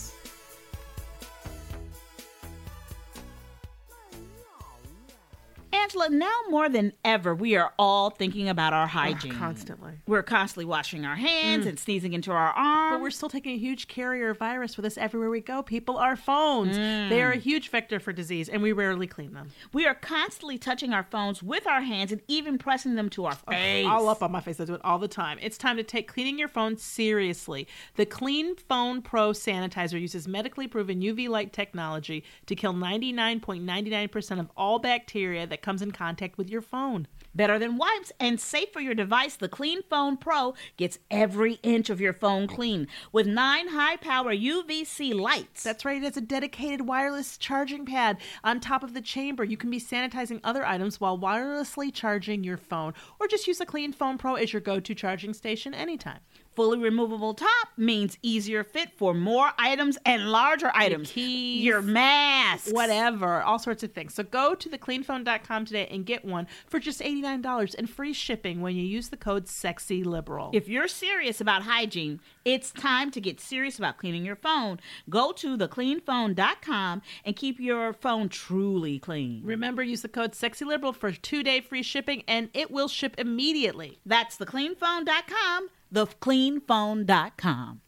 Angela, 5.73 6.09
now 6.09 6.33
more 6.49 6.69
than 6.69 6.93
ever, 7.03 7.35
we 7.35 7.55
are 7.55 7.73
all 7.77 8.09
thinking 8.09 8.47
about 8.49 8.73
our 8.73 8.87
hygiene. 8.87 9.33
Constantly. 9.33 9.93
We're 10.05 10.23
constantly 10.23 10.65
washing 10.65 11.05
our 11.05 11.15
hands 11.15 11.65
mm. 11.65 11.69
and 11.69 11.79
sneezing 11.79 12.13
into 12.13 12.31
our 12.31 12.51
arms. 12.51 12.95
But 12.95 13.01
we're 13.01 13.09
still 13.09 13.29
taking 13.29 13.55
a 13.55 13.57
huge 13.57 13.87
carrier 13.87 14.33
virus 14.33 14.77
with 14.77 14.85
us 14.85 14.97
everywhere 14.97 15.29
we 15.29 15.41
go. 15.41 15.61
People 15.61 15.97
are 15.97 16.15
phones. 16.15 16.77
Mm. 16.77 17.09
They 17.09 17.21
are 17.21 17.31
a 17.31 17.37
huge 17.37 17.69
vector 17.69 17.99
for 17.99 18.13
disease, 18.13 18.49
and 18.49 18.61
we 18.61 18.71
rarely 18.71 19.07
clean 19.07 19.33
them. 19.33 19.49
We 19.73 19.85
are 19.85 19.95
constantly 19.95 20.57
touching 20.57 20.93
our 20.93 21.03
phones 21.03 21.43
with 21.43 21.67
our 21.67 21.81
hands 21.81 22.11
and 22.11 22.21
even 22.27 22.57
pressing 22.57 22.95
them 22.95 23.09
to 23.11 23.25
our 23.25 23.35
face. 23.35 23.85
All 23.87 24.07
up 24.09 24.23
on 24.23 24.31
my 24.31 24.41
face. 24.41 24.59
I 24.59 24.65
do 24.65 24.75
it 24.75 24.81
all 24.83 24.99
the 24.99 25.07
time. 25.07 25.37
It's 25.41 25.57
time 25.57 25.77
to 25.77 25.83
take 25.83 26.07
cleaning 26.07 26.39
your 26.39 26.47
phone 26.47 26.77
seriously. 26.77 27.67
The 27.95 28.05
Clean 28.05 28.55
Phone 28.55 29.01
Pro 29.01 29.31
sanitizer 29.31 29.99
uses 29.99 30.27
medically 30.27 30.67
proven 30.67 31.01
UV 31.01 31.27
light 31.29 31.53
technology 31.53 32.23
to 32.45 32.55
kill 32.55 32.73
99.99% 32.73 34.39
of 34.39 34.49
all 34.55 34.79
bacteria 34.79 35.45
that 35.47 35.56
comes 35.61 35.81
in 35.81 35.91
contact 35.91 36.37
with 36.37 36.49
your 36.49 36.61
phone. 36.61 37.07
Better 37.35 37.59
than 37.59 37.77
wipes 37.77 38.11
and 38.19 38.39
safe 38.39 38.73
for 38.73 38.79
your 38.79 38.95
device, 38.95 39.35
the 39.35 39.47
Clean 39.47 39.81
Phone 39.83 40.17
Pro 40.17 40.55
gets 40.75 40.97
every 41.11 41.59
inch 41.63 41.89
of 41.89 42.01
your 42.01 42.13
phone 42.13 42.47
clean 42.47 42.87
with 43.11 43.27
nine 43.27 43.67
high 43.67 43.97
power 43.97 44.33
UVC 44.33 45.13
lights. 45.13 45.61
That's 45.61 45.85
right, 45.85 45.97
it 45.97 46.03
has 46.03 46.17
a 46.17 46.21
dedicated 46.21 46.87
wireless 46.87 47.37
charging 47.37 47.85
pad 47.85 48.17
on 48.43 48.59
top 48.59 48.83
of 48.83 48.93
the 48.93 49.01
chamber. 49.01 49.43
You 49.43 49.57
can 49.57 49.69
be 49.69 49.79
sanitizing 49.79 50.39
other 50.43 50.65
items 50.65 50.99
while 50.99 51.19
wirelessly 51.19 51.93
charging 51.93 52.43
your 52.43 52.57
phone, 52.57 52.93
or 53.19 53.27
just 53.27 53.47
use 53.47 53.59
the 53.59 53.65
Clean 53.65 53.93
Phone 53.93 54.17
Pro 54.17 54.35
as 54.35 54.51
your 54.51 54.61
go 54.61 54.79
to 54.79 54.95
charging 54.95 55.33
station 55.33 55.73
anytime. 55.73 56.19
Fully 56.57 56.79
removable 56.79 57.35
top 57.35 57.67
means 57.77 58.17
easier 58.23 58.63
fit 58.63 58.89
for 58.97 59.13
more 59.13 59.51
items 59.59 59.95
and 60.07 60.31
larger 60.31 60.71
items. 60.73 61.11
keys, 61.11 61.63
your 61.63 61.83
mask, 61.83 62.73
whatever, 62.73 63.43
all 63.43 63.59
sorts 63.59 63.83
of 63.83 63.93
things. 63.93 64.15
So 64.15 64.23
go 64.23 64.55
to 64.55 64.67
thecleanphone.com 64.67 65.65
today 65.65 65.87
and 65.91 66.03
get 66.03 66.25
one 66.25 66.47
for 66.65 66.79
just 66.79 66.99
$89 66.99 67.75
and 67.75 67.87
free 67.87 68.11
shipping 68.11 68.59
when 68.61 68.75
you 68.75 68.81
use 68.81 69.09
the 69.09 69.17
code 69.17 69.45
SEXYLIBERAL. 69.45 70.49
If 70.53 70.67
you're 70.67 70.87
serious 70.87 71.39
about 71.39 71.61
hygiene, 71.61 72.21
it's 72.43 72.71
time 72.71 73.11
to 73.11 73.21
get 73.21 73.39
serious 73.39 73.77
about 73.77 73.97
cleaning 73.99 74.25
your 74.25 74.35
phone. 74.35 74.79
Go 75.11 75.31
to 75.33 75.59
thecleanphone.com 75.59 77.03
and 77.23 77.35
keep 77.35 77.59
your 77.59 77.93
phone 77.93 78.29
truly 78.29 78.97
clean. 78.97 79.43
Remember, 79.43 79.83
use 79.83 80.01
the 80.01 80.07
code 80.07 80.31
SEXYLIBERAL 80.31 80.95
for 80.95 81.11
two-day 81.11 81.61
free 81.61 81.83
shipping, 81.83 82.23
and 82.27 82.49
it 82.55 82.71
will 82.71 82.87
ship 82.87 83.13
immediately. 83.19 83.99
That's 84.07 84.37
thecleanphone.com, 84.37 85.69
thecleanphone.com. 85.93 87.81